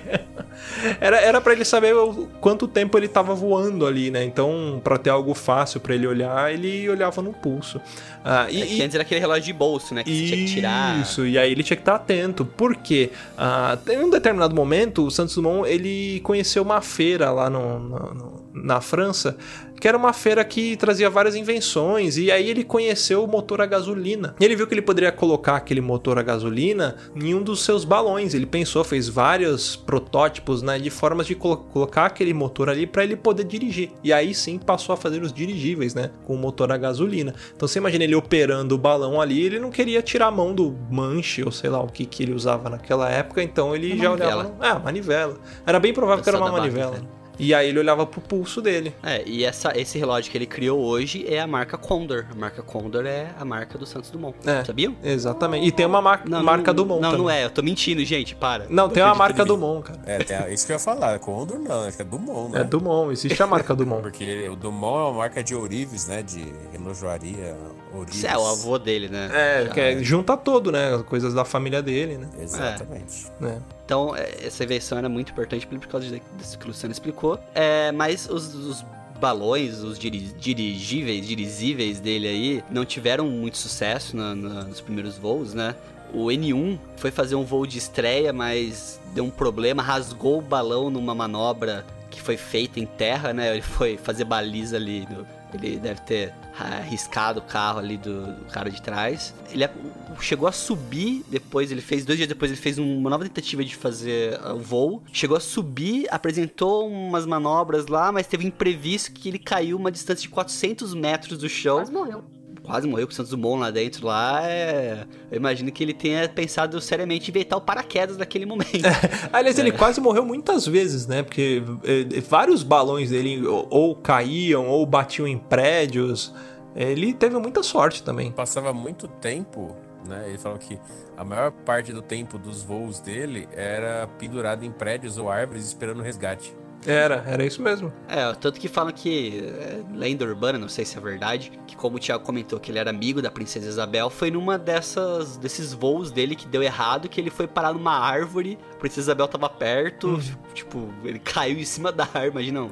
Era, 1.00 1.18
era 1.18 1.40
para 1.42 1.54
ele 1.54 1.64
saber 1.66 1.96
o 1.96 2.28
quanto 2.42 2.68
tempo 2.68 2.98
ele 2.98 3.08
tava 3.08 3.34
voando 3.34 3.86
ali, 3.86 4.12
né? 4.12 4.24
Então, 4.24 4.82
pra 4.84 4.98
ter 4.98 5.10
algo 5.10 5.34
fácil 5.34 5.80
pra 5.80 5.96
ele 5.96 6.06
olhar, 6.06 6.52
ele 6.54 6.88
olhava 6.90 7.22
no 7.22 7.32
pulso. 7.34 7.80
Ah, 8.24 8.48
e, 8.50 8.62
É 8.62 8.66
que 8.66 8.82
antes 8.84 8.96
era 8.96 9.04
aquele 9.04 9.20
relógio 9.22 9.44
de 9.46 9.54
bolso, 9.54 9.94
né? 9.96 10.04
Que 10.04 10.10
você 10.10 10.26
tinha 10.36 10.46
que 10.48 10.54
tirar. 10.54 11.02
Isso, 11.02 11.26
e 11.26 11.38
aí 11.38 11.52
ele 11.52 11.64
tinha 11.64 11.78
que 11.78 11.82
estar 11.82 11.96
atento. 11.96 12.44
Por 12.46 12.76
quê? 12.76 13.12
Ah, 13.38 13.78
em 13.90 14.00
um 14.00 14.10
determinado 14.10 14.54
momento, 14.56 15.06
o 15.06 15.12
Santos 15.12 15.36
Dumont 15.36 15.68
ele 15.70 16.20
conheceu 16.22 16.64
uma 16.64 16.82
feira 16.82 17.32
lá 17.32 17.50
no- 17.50 17.80
no- 17.80 18.14
no- 18.14 18.48
na 18.54 18.82
França, 18.82 19.38
que 19.80 19.88
era 19.88 19.98
uma 19.98 20.14
feira 20.14 20.44
que 20.44 20.76
trazia 20.76 21.10
várias 21.10 21.36
invenções, 21.36 22.18
e 22.18 22.32
aí 22.32 22.50
ele 22.50 22.64
conheceu 22.64 23.24
o 23.24 23.28
motor 23.28 23.62
a 23.62 23.66
gasolina. 23.66 24.36
E 24.40 24.46
ele 24.46 24.56
viu 24.56 24.68
que 24.68 24.74
ele 24.74 24.82
poderia 24.82 25.12
colocar 25.12 25.56
aquele 25.56 25.82
motor 25.82 26.18
a 26.18 26.24
gasolina 26.24 26.96
em 27.16 27.34
um 27.34 27.42
dos 27.42 27.64
seus 27.64 27.84
balões. 27.86 28.34
Ele 28.34 28.46
pensou, 28.46 28.84
fez 28.84 29.08
vários 29.08 29.76
protótipos 29.76 30.62
né, 30.62 30.80
de 30.80 30.90
formas 30.90 31.28
de 31.28 31.36
colo- 31.36 31.58
colocar 31.72 32.06
aquele 32.06 32.34
motor 32.34 32.70
ali 32.70 32.86
para 32.88 33.04
ele 33.04 33.16
poder 33.16 33.44
dirigir. 33.44 33.92
E 34.04 34.12
aí 34.14 34.34
sim 34.34 34.58
passou 34.58 34.94
a 34.94 34.98
fazer 34.98 35.22
os 35.22 35.32
dirigíveis, 35.34 35.94
né? 35.94 36.12
Com 36.26 36.34
o 36.36 36.38
motor 36.38 36.72
a 36.72 36.78
gasolina. 36.78 37.34
Então 37.56 37.68
você 37.68 37.80
imagina 37.80 38.04
ele 38.04 38.16
operando 38.16 38.76
o 38.76 38.78
balão 38.78 39.20
ali, 39.22 39.42
ele 39.44 39.60
não 39.60 39.70
queria 39.70 40.02
tirar 40.02 40.28
a 40.28 40.32
mão 40.32 40.54
do 40.54 40.76
manche, 40.90 41.44
ou 41.44 41.52
sei 41.52 41.70
lá 41.70 41.82
o 41.82 41.88
que, 41.88 42.06
que 42.06 42.24
ele 42.24 42.34
usava 42.34 42.70
naquela 42.70 43.10
época, 43.10 43.42
então 43.44 43.76
ele 43.76 43.94
Uma 43.94 44.04
já 44.04 44.10
manivela. 44.10 44.34
olhava. 44.44 44.50
no- 44.50 44.56
Ah, 44.64 44.80
manivela. 44.80 45.38
Era 45.66 45.80
bem 45.80 45.94
provável 45.94 46.24
que 46.24 46.30
era 46.30 46.38
uma 46.38 46.52
manivela. 46.52 46.92
barra, 46.92 47.04
E 47.40 47.54
aí 47.54 47.70
ele 47.70 47.80
olhava 47.80 48.06
pro 48.06 48.20
pulso 48.22 48.62
dele. 48.62 48.94
É, 49.04 49.24
e 49.26 49.44
essa, 49.46 49.72
esse 49.80 49.98
relógio 49.98 50.32
que 50.32 50.38
ele 50.38 50.46
criou 50.46 50.80
hoje 50.84 51.26
é 51.28 51.40
a 51.40 51.48
marca 51.48 51.78
Condor. 51.78 52.26
A 52.32 52.36
marca 52.36 52.62
Condor 52.62 53.06
é 53.06 53.28
a 53.40 53.46
marca 53.46 53.78
do 53.78 53.86
Santos 53.86 54.10
Dumont. 54.10 54.36
É. 54.46 54.64
Sabiam? 54.64 54.96
Exatamente. 55.04 55.66
E 55.68 55.72
tem 55.72 55.86
uma 55.86 56.02
mar- 56.02 56.24
marca 56.28 56.72
não, 56.72 56.76
do 56.76 56.86
Mon 56.86 56.96
Não, 57.00 57.12
também. 57.12 57.18
não 57.26 57.30
é. 57.30 57.46
Eu 57.46 57.50
tô 57.50 57.62
mentindo, 57.62 58.04
gente. 58.04 58.36
Para. 58.36 58.66
Não, 58.70 58.90
tem 58.90 59.04
uma 59.04 59.16
marca. 59.16 59.46
Mon, 59.46 59.82
cara. 59.82 60.00
É, 60.06 60.18
tem 60.20 60.36
a- 60.36 60.50
isso 60.50 60.66
que 60.66 60.72
eu 60.72 60.76
ia 60.76 60.80
falar. 60.80 61.18
Condor 61.20 61.60
não, 61.60 61.92
que 61.92 62.02
é 62.02 62.06
Dumont, 62.06 62.52
né? 62.54 62.62
É 62.62 62.64
do 62.64 62.82
Mon, 62.82 63.12
existe 63.12 63.42
a 63.42 63.48
marca 63.48 63.74
do 63.76 63.86
Mon. 63.86 64.02
Porque 64.02 64.48
o 64.50 64.56
Dumont 64.56 64.98
é 64.98 65.04
uma 65.12 65.14
marca 65.20 65.44
de 65.44 65.56
ourives, 65.56 66.08
né? 66.08 66.22
De 66.24 66.44
relojoaria 66.72 67.56
O 67.94 68.04
Isso 68.04 68.28
é 68.28 68.38
o 68.38 68.46
avô 68.46 68.78
dele, 68.78 69.08
né? 69.10 69.30
É, 69.34 69.66
Já. 69.66 69.74
que 69.74 69.80
é, 69.80 70.04
junta 70.04 70.36
todo, 70.36 70.72
né? 70.72 70.94
As 70.96 71.02
coisas 71.04 71.34
da 71.34 71.46
família 71.46 71.82
dele, 71.82 72.18
né? 72.18 72.28
Exatamente. 72.40 73.28
É. 73.42 73.58
Então, 73.86 74.16
é, 74.16 74.46
essa 74.46 74.64
invenção 74.64 74.98
era 74.98 75.08
muito 75.08 75.32
importante 75.32 75.66
por 75.66 75.80
causa 75.88 76.20
disso 76.38 76.58
que 76.60 76.66
o 76.66 76.68
Luciano 76.68 76.92
explicou. 76.92 77.40
É, 77.56 77.92
mas 77.94 78.28
os, 78.30 78.54
os 78.54 78.86
balões, 79.20 79.80
os 79.80 79.98
diri- 79.98 80.32
dirigíveis, 80.38 81.26
dirigíveis 81.28 82.00
dele 82.00 82.28
aí, 82.28 82.64
não 82.70 82.86
tiveram 82.86 83.26
muito 83.28 83.58
sucesso 83.58 84.16
na- 84.16 84.36
na- 84.36 84.64
nos 84.66 84.82
primeiros 84.82 85.18
voos, 85.18 85.54
né? 85.54 85.74
O 86.14 86.28
N1 86.32 86.78
foi 86.98 87.12
fazer 87.12 87.36
um 87.36 87.44
voo 87.44 87.66
de 87.66 87.78
estreia, 87.78 88.32
mas 88.32 89.00
deu 89.14 89.24
um 89.26 89.30
problema, 89.30 89.82
rasgou 89.82 90.38
o 90.40 90.42
balão 90.42 90.90
numa 90.90 91.14
manobra 91.16 91.86
que 92.18 92.24
foi 92.24 92.38
feita 92.38 92.80
em 92.80 92.86
terra, 92.86 93.34
né? 93.34 93.52
Ele 93.54 93.62
foi 93.62 93.98
fazer 93.98 94.24
baliza 94.26 94.76
ali, 94.76 95.08
no- 95.10 95.26
ele 95.54 95.78
deve 95.78 96.02
ter 96.02 96.34
arriscado 96.60 97.40
o 97.40 97.42
carro 97.42 97.80
ali 97.80 97.98
do, 97.98 98.34
do 98.34 98.46
cara 98.46 98.70
de 98.70 98.82
trás. 98.82 99.34
Ele 99.52 99.64
a- 99.64 99.72
chegou 100.20 100.48
a 100.48 100.52
subir 100.52 101.24
depois, 101.30 101.72
ele 101.72 101.82
fez, 101.82 102.04
dois 102.04 102.18
dias 102.18 102.28
depois, 102.28 102.52
ele 102.52 102.60
fez 102.60 102.78
uma 102.78 103.10
nova 103.10 103.24
tentativa 103.24 103.64
de 103.64 103.76
fazer 103.76 104.40
ah, 104.44 104.54
o 104.54 104.60
voo. 104.60 105.04
Chegou 105.14 105.38
a 105.38 105.40
subir, 105.40 106.08
apresentou 106.12 106.88
umas 106.90 107.26
manobras 107.26 107.88
lá, 107.88 108.12
mas 108.12 108.28
teve 108.28 108.44
um 108.46 108.48
imprevisto 108.48 109.12
que 109.12 109.30
ele 109.30 109.40
caiu 109.40 109.78
uma 109.78 109.92
distância 109.92 110.24
de 110.24 110.30
400 110.30 110.94
metros 110.94 111.38
do 111.38 111.48
chão 111.48 111.78
Quase 111.78 111.92
morreu. 111.94 112.24
Quase 112.68 112.88
morreu 112.88 113.08
com 113.08 113.14
o 113.14 113.16
Santos 113.16 113.32
Dumont 113.32 113.60
lá 113.62 113.72
dentro 113.72 114.06
lá, 114.06 114.42
é... 114.44 115.06
eu 115.32 115.38
imagino 115.38 115.72
que 115.72 115.82
ele 115.84 115.94
tenha 115.94 116.28
pensado 116.28 116.80
seriamente 116.82 117.30
em 117.30 117.32
inventar 117.32 117.58
o 117.58 117.62
paraquedas 117.62 118.18
naquele 118.18 118.46
momento. 118.46 118.84
Aliás, 119.32 119.58
É. 119.58 119.62
ele 119.62 119.72
quase 119.72 120.02
morreu 120.02 120.26
muitas 120.26 120.68
vezes, 120.68 121.08
né? 121.08 121.24
Porque 121.24 121.64
eh, 121.84 122.22
vários 122.22 122.62
balões 122.64 123.10
dele 123.10 123.46
ou, 123.48 123.66
ou 123.70 123.96
caíam 123.96 124.68
ou 124.68 124.86
batiam 124.86 125.28
em 125.28 125.38
prédios. 125.38 126.34
Ele 126.76 127.14
teve 127.14 127.38
muita 127.40 127.64
sorte 127.64 128.04
também. 128.04 128.32
Passava 128.32 128.72
muito 128.74 129.08
tempo, 129.08 129.76
né? 130.08 130.26
Ele 130.28 130.38
falou 130.38 130.58
que 130.60 130.78
a 131.16 131.24
maior 131.24 131.52
parte 131.52 131.92
do 131.92 132.02
tempo 132.02 132.38
dos 132.38 132.62
voos 132.62 133.00
dele 133.00 133.48
era 133.54 134.08
pendurado 134.20 134.64
em 134.64 134.72
prédios 134.72 135.18
ou 135.18 135.30
árvores 135.32 135.66
esperando 135.66 136.04
resgate. 136.04 136.54
Era, 136.86 137.24
era 137.28 137.46
isso 137.46 137.62
mesmo. 137.62 137.92
É, 138.08 138.32
tanto 138.34 138.60
que 138.60 138.68
falam 138.68 138.94
que, 138.94 139.40
é, 139.40 139.82
lenda 139.94 140.26
urbana, 140.26 140.58
não 140.58 140.70
sei 140.70 140.86
se 140.86 140.98
é 140.98 141.02
verdade, 141.02 141.52
que 141.66 141.76
como 141.76 141.98
o 141.98 142.00
Thiago 142.00 142.24
comentou 142.24 142.60
que 142.60 142.72
ele 142.72 142.80
era 142.80 142.90
amigo 142.90 143.22
da 143.22 143.32
princesa 143.32 143.68
Isabel, 143.68 144.10
foi 144.10 144.32
numa 144.32 144.58
dessas, 144.58 145.38
desses 145.38 145.74
voos 145.74 146.12
dele 146.12 146.36
que 146.36 146.48
deu 146.48 146.64
errado, 146.64 147.10
que 147.10 147.20
ele 147.20 147.30
foi 147.30 147.48
parar 147.48 147.74
numa 147.74 147.98
árvore, 147.98 148.58
princesa 148.78 149.08
Isabel 149.08 149.28
tava 149.28 149.50
perto, 149.50 150.20
tipo, 150.54 150.90
ele 151.04 151.20
caiu 151.20 151.58
em 151.60 151.66
cima 151.66 151.92
da 151.92 152.04
árvore, 152.04 152.30
imagina, 152.30 152.70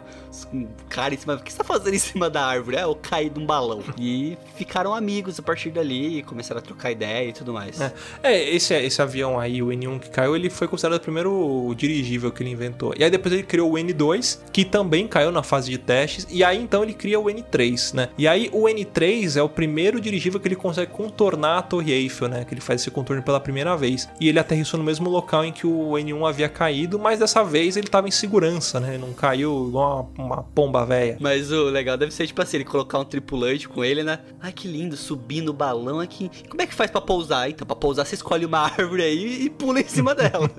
um 0.53 0.67
cara 0.89 1.13
em 1.13 1.17
cima, 1.17 1.35
o 1.35 1.39
que 1.39 1.51
você 1.51 1.57
tá 1.57 1.63
fazendo 1.63 1.93
em 1.93 1.99
cima 1.99 2.29
da 2.29 2.45
árvore? 2.45 2.77
É, 2.77 2.83
eu 2.83 2.95
caí 2.95 3.29
de 3.29 3.39
um 3.39 3.45
balão. 3.45 3.83
E 3.97 4.37
ficaram 4.55 4.93
amigos 4.93 5.39
a 5.39 5.43
partir 5.43 5.69
dali, 5.69 6.23
começaram 6.23 6.59
a 6.59 6.61
trocar 6.61 6.91
ideia 6.91 7.29
e 7.29 7.33
tudo 7.33 7.53
mais. 7.53 7.79
É, 7.79 7.93
É, 8.23 8.55
esse, 8.55 8.73
esse 8.73 9.01
avião 9.01 9.39
aí, 9.39 9.61
o 9.61 9.67
N1 9.67 9.99
que 9.99 10.09
caiu, 10.09 10.35
ele 10.35 10.49
foi 10.49 10.67
considerado 10.67 10.99
o 10.99 11.01
primeiro 11.01 11.73
dirigível 11.75 12.31
que 12.31 12.43
ele 12.43 12.49
inventou. 12.49 12.93
E 12.97 13.03
aí 13.03 13.09
depois 13.09 13.33
ele 13.33 13.43
criou 13.43 13.71
o 13.71 13.75
N2, 13.75 14.39
que 14.51 14.65
também 14.65 15.07
caiu 15.07 15.31
na 15.31 15.43
fase 15.43 15.71
de 15.71 15.77
testes. 15.77 16.27
E 16.29 16.43
aí 16.43 16.61
então 16.61 16.83
ele 16.83 16.93
cria 16.93 17.19
o 17.19 17.25
N3, 17.25 17.93
né? 17.93 18.09
E 18.17 18.27
aí 18.27 18.49
o 18.51 18.63
N3 18.63 19.37
é 19.37 19.43
o 19.43 19.49
primeiro 19.49 20.01
dirigível 20.01 20.39
que 20.39 20.47
ele 20.47 20.55
consegue 20.55 20.91
contornar 20.91 21.59
a 21.59 21.61
Torre 21.61 21.91
Eiffel, 21.91 22.27
né? 22.27 22.43
Que 22.45 22.53
ele 22.53 22.61
faz 22.61 22.81
esse 22.81 22.91
contorno 22.91 23.23
pela 23.23 23.39
primeira 23.39 23.75
vez. 23.77 24.09
E 24.19 24.27
ele 24.27 24.39
aterrissou 24.39 24.77
no 24.77 24.83
mesmo 24.83 25.09
local 25.09 25.45
em 25.45 25.51
que 25.51 25.65
o 25.65 25.94
N1 25.95 26.29
havia 26.29 26.49
caído, 26.49 26.99
mas 26.99 27.19
dessa 27.19 27.43
vez 27.43 27.77
ele 27.77 27.87
tava 27.87 28.07
em 28.07 28.11
segurança, 28.11 28.79
né? 28.79 28.97
Não 28.97 29.13
caiu 29.13 29.67
igual 29.67 30.11
uma, 30.17 30.25
uma 30.25 30.43
pomba 30.43 30.85
velha. 30.85 31.17
Mas 31.19 31.51
o 31.51 31.65
legal 31.65 31.97
deve 31.97 32.13
ser, 32.13 32.27
tipo 32.27 32.41
assim, 32.41 32.57
ele 32.57 32.65
colocar 32.65 32.99
um 32.99 33.05
tripulante 33.05 33.67
com 33.67 33.83
ele, 33.83 34.03
né? 34.03 34.19
Ai, 34.41 34.51
que 34.51 34.67
lindo, 34.67 34.95
subir 34.95 35.41
no 35.41 35.53
balão 35.53 35.99
aqui. 35.99 36.29
Como 36.49 36.61
é 36.61 36.67
que 36.67 36.73
faz 36.73 36.91
pra 36.91 37.01
pousar? 37.01 37.49
Então, 37.49 37.65
pra 37.65 37.75
pousar, 37.75 38.05
você 38.05 38.15
escolhe 38.15 38.45
uma 38.45 38.59
árvore 38.77 39.03
aí 39.03 39.43
e 39.43 39.49
pula 39.49 39.79
em 39.79 39.87
cima 39.87 40.13
dela. 40.15 40.49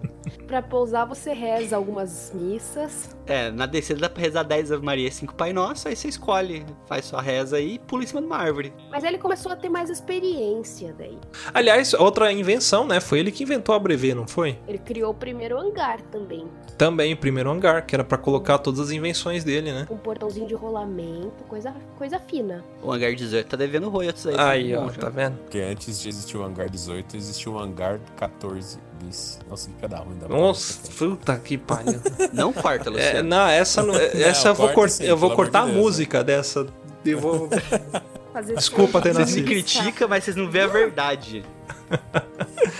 Pra 0.47 0.63
pousar, 0.63 1.05
você 1.05 1.33
reza 1.33 1.77
algumas 1.77 2.33
missas. 2.35 3.17
é, 3.27 3.51
na 3.51 3.67
descida 3.67 4.01
dá 4.01 4.09
pra 4.09 4.23
rezar 4.23 4.43
10 4.43 4.73
Ave 4.73 4.85
Maria 4.85 5.09
e 5.09 5.11
5 5.11 5.35
Pai 5.35 5.53
Nosso, 5.53 5.89
aí 5.89 5.97
você 5.97 6.09
escolhe, 6.09 6.65
faz 6.87 7.05
sua 7.07 7.21
reza 7.21 7.57
aí 7.57 7.75
e 7.75 7.79
pula 7.79 8.05
em 8.05 8.07
cima 8.07 8.21
de 8.21 8.27
uma 8.27 8.37
árvore. 8.37 8.73
Mas 8.91 9.03
aí 9.05 9.11
ele 9.11 9.19
começou 9.19 9.51
a 9.53 9.57
ter 9.57 9.69
mais 9.69 9.91
experiência 9.91 10.95
daí. 10.97 11.19
Aliás, 11.53 11.95
outra 11.95 12.33
invenção, 12.33 12.87
né? 12.87 13.01
Foi 13.01 13.19
ele 13.19 13.31
que 13.33 13.43
inventou 13.43 13.75
a 13.75 13.79
Brevet, 13.79 14.15
não 14.15 14.27
foi? 14.27 14.59
Ele 14.67 14.79
criou 14.79 15.11
o 15.11 15.15
primeiro 15.15 15.59
hangar 15.59 16.01
também. 16.03 16.47
Também 16.79 17.13
o 17.13 17.17
primeiro 17.17 17.51
hangar, 17.51 17.87
que 17.87 17.95
era 17.95 18.05
pra 18.05 18.19
colocar 18.19 18.59
todas 18.59 18.81
as 18.81 18.91
invenções 18.91 19.43
dele, 19.45 19.73
né? 19.73 19.87
Um 19.91 19.97
portãozinho 19.97 20.47
de 20.47 20.55
rolamento, 20.55 21.45
coisa, 21.49 21.75
coisa 21.97 22.19
fina. 22.19 22.65
O 22.83 22.93
hangar 22.93 23.15
18 23.15 23.49
tá 23.49 23.57
devendo 23.57 23.89
royalties 23.89 24.27
aí. 24.27 24.35
Aí, 24.39 24.73
tá 24.73 24.83
ó, 24.83 24.89
tá 24.91 25.09
vendo? 25.09 25.39
Porque 25.39 25.59
antes 25.59 26.01
de 26.01 26.09
existir 26.09 26.37
o 26.37 26.45
hangar 26.45 26.69
18, 26.69 27.17
existia 27.17 27.51
o 27.51 27.59
hangar 27.59 27.99
14 28.17 28.79
bis. 29.03 29.39
Nossa, 29.49 29.69
que 29.69 29.75
cada 29.81 29.99
ruim 29.99 30.19
da 30.19 30.29
Nossa, 30.29 30.79
puta 30.99 31.37
que 31.39 31.57
pariu. 31.59 32.01
Não 32.33 32.53
quarta, 32.53 32.89
É, 32.89 32.93
Luciano. 32.93 33.29
não, 33.29 33.47
essa 33.47 33.83
não, 33.83 33.95
essa 33.95 34.49
eu 34.49 34.55
vou, 34.55 34.67
corta 34.67 34.75
cort, 34.75 34.91
sim, 34.91 35.05
eu 35.05 35.17
vou 35.17 35.31
cortar 35.35 35.65
de 35.65 35.71
a 35.71 35.73
Deus, 35.73 35.85
música 35.85 36.25
dessa. 36.25 36.67
Eu 37.05 37.21
vou. 37.21 37.49
Fazer 38.33 38.55
Desculpa 38.55 39.01
ter 39.01 39.15
Vocês 39.15 39.35
me 39.35 39.43
criticam, 39.45 40.09
mas 40.09 40.25
vocês 40.25 40.37
não 40.37 40.51
vê 40.51 40.61
a 40.61 40.67
verdade. 40.67 41.43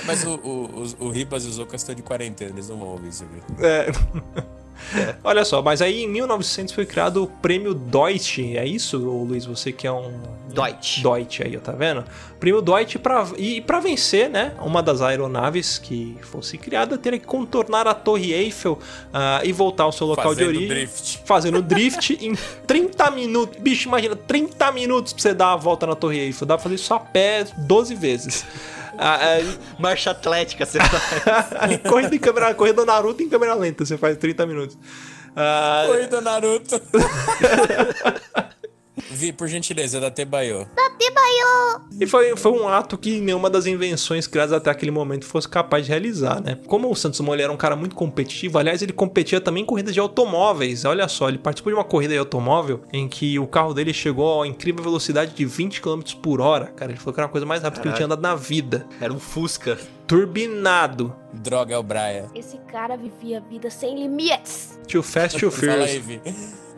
Mas 0.05 0.23
o, 0.25 0.35
o, 0.35 0.85
o, 1.01 1.07
o 1.07 1.11
Ribas 1.11 1.45
e 1.45 1.49
o 1.49 1.53
Zocas 1.53 1.81
estão 1.81 1.95
de 1.95 2.03
quarentena, 2.03 2.51
eles 2.51 2.69
não 2.69 2.77
vão 2.77 2.89
ouvir 2.89 3.09
isso 3.09 3.25
aqui. 3.25 3.65
É. 3.65 3.87
Olha 5.23 5.45
só, 5.45 5.63
mas 5.63 5.83
aí 5.83 6.05
em 6.05 6.09
1900 6.09 6.75
foi 6.75 6.87
criado 6.87 7.23
o 7.23 7.27
prêmio 7.27 7.75
Deutsche, 7.75 8.57
é 8.57 8.67
isso, 8.67 8.99
Luiz? 8.99 9.45
Você 9.45 9.73
que 9.73 9.87
é 9.87 9.93
um. 9.93 10.21
Deutsche. 10.49 11.03
Deutsche 11.03 11.43
aí, 11.43 11.57
tá 11.59 11.73
vendo? 11.73 12.05
Prêmio 12.41 12.63
Deutsche 12.63 12.99
pra, 12.99 13.27
e 13.37 13.61
para 13.61 13.79
vencer, 13.81 14.31
né? 14.31 14.53
Uma 14.61 14.83
das 14.83 15.03
aeronaves 15.03 15.79
que 15.79 16.17
fosse 16.23 16.57
criada 16.57 16.97
teria 16.97 17.19
que 17.19 17.27
contornar 17.27 17.87
a 17.87 17.95
Torre 17.95 18.33
Eiffel 18.33 18.79
ah, 19.13 19.41
e 19.45 19.53
voltar 19.53 19.85
ao 19.85 19.93
seu 19.93 20.07
local 20.07 20.35
de 20.35 20.41
Fazendo 20.41 20.49
origem. 20.49 20.69
drift. 20.69 21.21
Fazendo 21.25 21.61
drift 21.63 22.19
em 22.21 22.35
30 22.67 23.11
minutos. 23.11 23.61
Bicho, 23.61 23.89
imagina, 23.89 24.17
30 24.17 24.73
minutos 24.73 25.13
pra 25.13 25.23
você 25.23 25.35
dar 25.35 25.53
a 25.53 25.57
volta 25.57 25.87
na 25.87 25.95
Torre 25.95 26.19
Eiffel. 26.21 26.47
Dá 26.47 26.55
pra 26.55 26.63
fazer 26.63 26.77
isso 26.77 26.95
a 26.95 27.01
pé 27.01 27.45
12 27.59 27.95
vezes. 27.95 28.45
Ah, 28.99 29.19
ah, 29.21 29.57
Marcha 29.79 30.11
atlética, 30.11 30.65
você 30.67 30.79
faz. 30.79 31.81
corrida 31.89 32.15
em 32.15 32.19
câmera, 32.19 32.55
corrida 32.55 32.83
do 32.83 32.87
Naruto 32.87 33.23
em 33.23 33.29
câmera 33.29 33.55
lenta, 33.55 33.85
você 33.85 33.97
faz 33.97 34.17
30 34.17 34.47
minutos. 34.47 34.79
Ah, 35.35 35.85
Corrida 35.87 36.21
Naruto. 36.23 36.81
Vi, 39.17 39.33
por 39.33 39.49
gentileza, 39.49 39.99
da 39.99 40.11
Tebaio. 40.11 40.69
E 41.99 42.07
foi, 42.07 42.37
foi 42.37 42.53
um 42.53 42.69
ato 42.69 42.99
que 42.99 43.21
nenhuma 43.21 43.49
das 43.49 43.67
invenções 43.67 44.27
criadas 44.27 44.53
até 44.53 44.71
aquele 44.71 44.91
momento 44.91 45.25
fosse 45.25 45.49
capaz 45.49 45.87
de 45.87 45.91
realizar, 45.91 46.43
né? 46.43 46.59
Como 46.67 46.91
o 46.91 46.95
Santos 46.95 47.19
Dumont 47.19 47.41
era 47.41 47.51
um 47.53 47.57
cara 47.57 47.75
muito 47.75 47.95
competitivo, 47.95 48.59
aliás, 48.59 48.83
ele 48.83 48.93
competia 48.93 49.41
também 49.41 49.63
em 49.63 49.67
corridas 49.67 49.95
de 49.95 50.01
automóveis. 50.01 50.85
Olha 50.85 51.09
só, 51.09 51.29
ele 51.29 51.39
participou 51.39 51.73
de 51.73 51.79
uma 51.79 51.85
corrida 51.85 52.13
de 52.13 52.19
automóvel 52.19 52.83
em 52.93 53.09
que 53.09 53.39
o 53.39 53.47
carro 53.47 53.73
dele 53.73 53.95
chegou 53.95 54.43
a 54.43 54.47
incrível 54.47 54.85
velocidade 54.85 55.33
de 55.33 55.45
20 55.47 55.81
km 55.81 56.01
por 56.23 56.41
hora. 56.41 56.67
Cara, 56.67 56.93
ele 56.93 56.99
falou 56.99 57.15
que 57.15 57.21
era 57.21 57.27
uma 57.27 57.33
coisa 57.33 57.47
mais 57.47 57.63
rápida 57.63 57.81
que 57.81 57.89
ele 57.89 57.95
tinha 57.95 58.07
andado 58.07 58.21
na 58.21 58.35
vida. 58.35 58.87
Era 59.01 59.13
um 59.13 59.19
Fusca. 59.19 59.79
Turbinado. 60.07 61.15
Droga 61.33 61.75
é 61.75 61.79
o 61.79 61.83
Braia. 61.83 62.27
Esse 62.35 62.59
cara 62.69 62.97
vivia 62.97 63.39
a 63.39 63.41
vida 63.41 63.71
sem 63.71 63.99
limites. 63.99 64.79
Too 64.87 65.03
fast, 65.03 65.39
too 65.39 65.51
furious. 65.51 65.91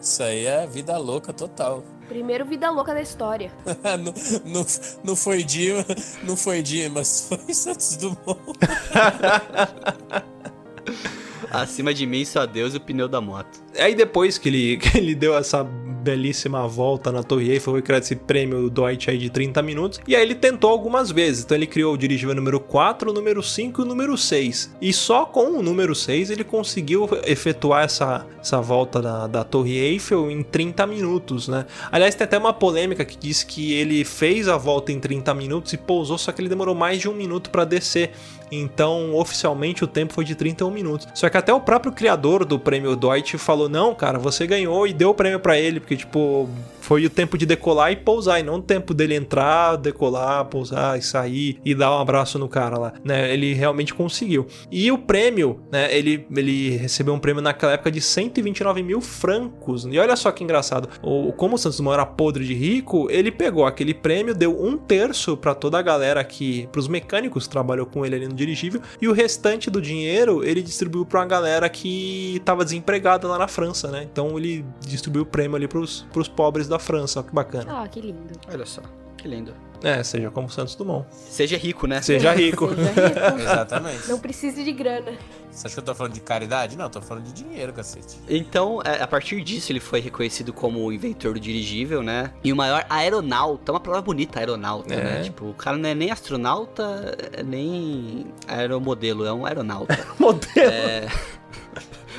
Isso 0.00 0.22
aí 0.22 0.46
é 0.46 0.66
vida 0.66 0.96
louca 0.96 1.32
total. 1.32 1.82
Primeiro 2.08 2.46
vida 2.46 2.70
louca 2.70 2.94
da 2.94 3.02
história. 3.02 3.52
não, 4.02 4.14
não, 4.50 4.66
não 5.04 5.16
foi 5.16 5.44
Dima, 5.44 5.84
não 6.22 6.36
foi 6.36 6.62
Dimas, 6.62 7.28
foi 7.28 7.52
Santos 7.52 7.96
Dumont. 7.96 8.18
Acima 11.50 11.92
de 11.94 12.06
mim, 12.06 12.24
só 12.24 12.46
Deus 12.46 12.74
e 12.74 12.76
o 12.76 12.80
pneu 12.80 13.08
da 13.08 13.20
moto. 13.20 13.62
Aí 13.78 13.94
depois 13.94 14.38
que 14.38 14.48
ele, 14.48 14.76
que 14.78 14.98
ele 14.98 15.14
deu 15.14 15.36
essa 15.36 15.64
belíssima 16.08 16.66
volta 16.66 17.12
na 17.12 17.22
Torre 17.22 17.50
Eiffel, 17.50 17.74
foi 17.74 17.82
criado 17.82 18.02
esse 18.02 18.16
prêmio 18.16 18.70
Deutsche 18.70 19.10
aí 19.10 19.18
de 19.18 19.28
30 19.28 19.60
minutos. 19.62 20.00
E 20.06 20.16
aí 20.16 20.22
ele 20.22 20.34
tentou 20.34 20.70
algumas 20.70 21.10
vezes. 21.10 21.44
Então 21.44 21.56
ele 21.56 21.66
criou 21.66 21.94
o 21.94 21.98
dirigível 21.98 22.34
número 22.34 22.60
4, 22.60 23.10
o 23.10 23.12
número 23.12 23.42
5 23.42 23.80
e 23.80 23.84
o 23.84 23.86
número 23.86 24.16
6. 24.16 24.76
E 24.80 24.92
só 24.92 25.26
com 25.26 25.58
o 25.58 25.62
número 25.62 25.94
6 25.94 26.30
ele 26.30 26.44
conseguiu 26.44 27.08
efetuar 27.24 27.84
essa, 27.84 28.26
essa 28.40 28.60
volta 28.60 29.02
da, 29.02 29.26
da 29.26 29.44
Torre 29.44 29.76
Eiffel 29.76 30.30
em 30.30 30.42
30 30.42 30.86
minutos, 30.86 31.48
né? 31.48 31.66
Aliás, 31.90 32.14
tem 32.14 32.24
até 32.24 32.38
uma 32.38 32.52
polêmica 32.52 33.04
que 33.04 33.16
diz 33.16 33.42
que 33.42 33.74
ele 33.74 34.04
fez 34.04 34.48
a 34.48 34.56
volta 34.56 34.92
em 34.92 35.00
30 35.00 35.34
minutos 35.34 35.72
e 35.72 35.76
pousou, 35.76 36.16
só 36.16 36.32
que 36.32 36.40
ele 36.40 36.48
demorou 36.48 36.74
mais 36.74 36.98
de 36.98 37.08
um 37.08 37.14
minuto 37.14 37.50
para 37.50 37.64
descer. 37.64 38.12
Então, 38.50 39.14
oficialmente, 39.14 39.84
o 39.84 39.86
tempo 39.86 40.12
foi 40.12 40.24
de 40.24 40.34
31 40.34 40.70
minutos. 40.70 41.08
Só 41.14 41.28
que 41.28 41.36
até 41.36 41.52
o 41.52 41.60
próprio 41.60 41.92
criador 41.92 42.44
do 42.44 42.58
prêmio 42.58 42.96
Deutsche 42.96 43.38
falou: 43.38 43.68
não, 43.68 43.94
cara, 43.94 44.18
você 44.18 44.46
ganhou 44.46 44.86
e 44.86 44.92
deu 44.92 45.10
o 45.10 45.14
prêmio 45.14 45.40
pra 45.40 45.58
ele, 45.58 45.80
porque, 45.80 45.96
tipo, 45.96 46.48
Foi 46.88 47.04
o 47.04 47.10
tempo 47.10 47.36
de 47.36 47.44
decolar 47.44 47.92
e 47.92 47.96
pousar, 47.96 48.40
e 48.40 48.42
não 48.42 48.54
o 48.54 48.62
tempo 48.62 48.94
dele 48.94 49.14
entrar, 49.14 49.76
decolar, 49.76 50.46
pousar 50.46 50.98
e 50.98 51.02
sair 51.02 51.60
e 51.62 51.74
dar 51.74 51.94
um 51.94 52.00
abraço 52.00 52.38
no 52.38 52.48
cara 52.48 52.78
lá, 52.78 52.94
né? 53.04 53.30
Ele 53.30 53.52
realmente 53.52 53.92
conseguiu. 53.92 54.46
E 54.72 54.90
o 54.90 54.96
prêmio, 54.96 55.60
né? 55.70 55.94
Ele, 55.94 56.26
ele 56.34 56.78
recebeu 56.78 57.12
um 57.12 57.18
prêmio 57.18 57.42
naquela 57.42 57.72
época 57.72 57.90
de 57.90 58.00
129 58.00 58.82
mil 58.82 59.02
francos. 59.02 59.84
E 59.84 59.98
olha 59.98 60.16
só 60.16 60.32
que 60.32 60.42
engraçado. 60.42 60.88
O, 61.02 61.30
como 61.30 61.56
o 61.56 61.58
Santos 61.58 61.76
Dumont 61.76 61.92
era 61.92 62.06
podre 62.06 62.46
de 62.46 62.54
rico, 62.54 63.06
ele 63.10 63.30
pegou 63.30 63.66
aquele 63.66 63.92
prêmio, 63.92 64.34
deu 64.34 64.58
um 64.58 64.78
terço 64.78 65.36
para 65.36 65.54
toda 65.54 65.78
a 65.78 65.82
galera 65.82 66.24
que, 66.24 66.68
pros 66.72 66.88
mecânicos 66.88 67.44
que 67.46 67.50
trabalhou 67.50 67.84
com 67.84 68.06
ele 68.06 68.16
ali 68.16 68.28
no 68.28 68.34
dirigível, 68.34 68.80
e 68.98 69.06
o 69.06 69.12
restante 69.12 69.70
do 69.70 69.82
dinheiro 69.82 70.42
ele 70.42 70.62
distribuiu 70.62 71.04
pra 71.04 71.20
uma 71.20 71.26
galera 71.26 71.68
que 71.68 72.40
tava 72.46 72.64
desempregada 72.64 73.28
lá 73.28 73.36
na 73.36 73.46
França, 73.46 73.90
né? 73.90 74.08
Então 74.10 74.38
ele 74.38 74.64
distribuiu 74.80 75.24
o 75.24 75.26
prêmio 75.26 75.54
ali 75.54 75.68
pros, 75.68 76.06
pros 76.10 76.28
pobres 76.28 76.66
da 76.66 76.77
França, 76.78 77.20
ó, 77.20 77.22
que 77.22 77.32
bacana. 77.34 77.82
Ah, 77.82 77.88
que 77.88 78.00
lindo. 78.00 78.34
Olha 78.50 78.66
só, 78.66 78.82
que 79.16 79.26
lindo. 79.28 79.52
É, 79.80 80.02
seja 80.02 80.28
como 80.28 80.50
Santos 80.50 80.74
Dumont. 80.74 81.06
Seja 81.12 81.56
rico, 81.56 81.86
né? 81.86 82.02
Seja 82.02 82.32
rico. 82.34 82.68
Seja 82.74 82.90
rico. 83.30 83.40
Exatamente. 83.40 84.08
Não 84.08 84.18
precise 84.18 84.64
de 84.64 84.72
grana. 84.72 85.12
Você 85.52 85.68
acha 85.68 85.74
que 85.74 85.80
eu 85.80 85.84
tô 85.84 85.94
falando 85.94 86.12
de 86.14 86.20
caridade? 86.20 86.76
Não, 86.76 86.86
eu 86.86 86.90
tô 86.90 87.00
falando 87.00 87.24
de 87.24 87.32
dinheiro, 87.32 87.72
cacete. 87.72 88.18
Então, 88.28 88.80
é, 88.84 89.00
a 89.00 89.06
partir 89.06 89.40
disso, 89.42 89.70
ele 89.70 89.78
foi 89.78 90.00
reconhecido 90.00 90.52
como 90.52 90.84
o 90.84 90.92
inventor 90.92 91.34
do 91.34 91.40
dirigível, 91.40 92.02
né? 92.02 92.32
E 92.42 92.52
o 92.52 92.56
maior 92.56 92.84
aeronauta, 92.90 93.70
uma 93.72 93.78
palavra 93.80 94.02
bonita, 94.02 94.40
aeronauta, 94.40 94.92
É. 94.92 94.96
né? 95.04 95.22
Tipo, 95.22 95.46
o 95.50 95.54
cara 95.54 95.76
não 95.76 95.88
é 95.88 95.94
nem 95.94 96.10
astronauta, 96.10 97.16
é 97.32 97.42
nem 97.44 98.26
aeromodelo, 98.48 99.24
é 99.24 99.32
um 99.32 99.46
aeronauta. 99.46 99.96
Modelo. 100.18 100.70
É. 100.72 101.06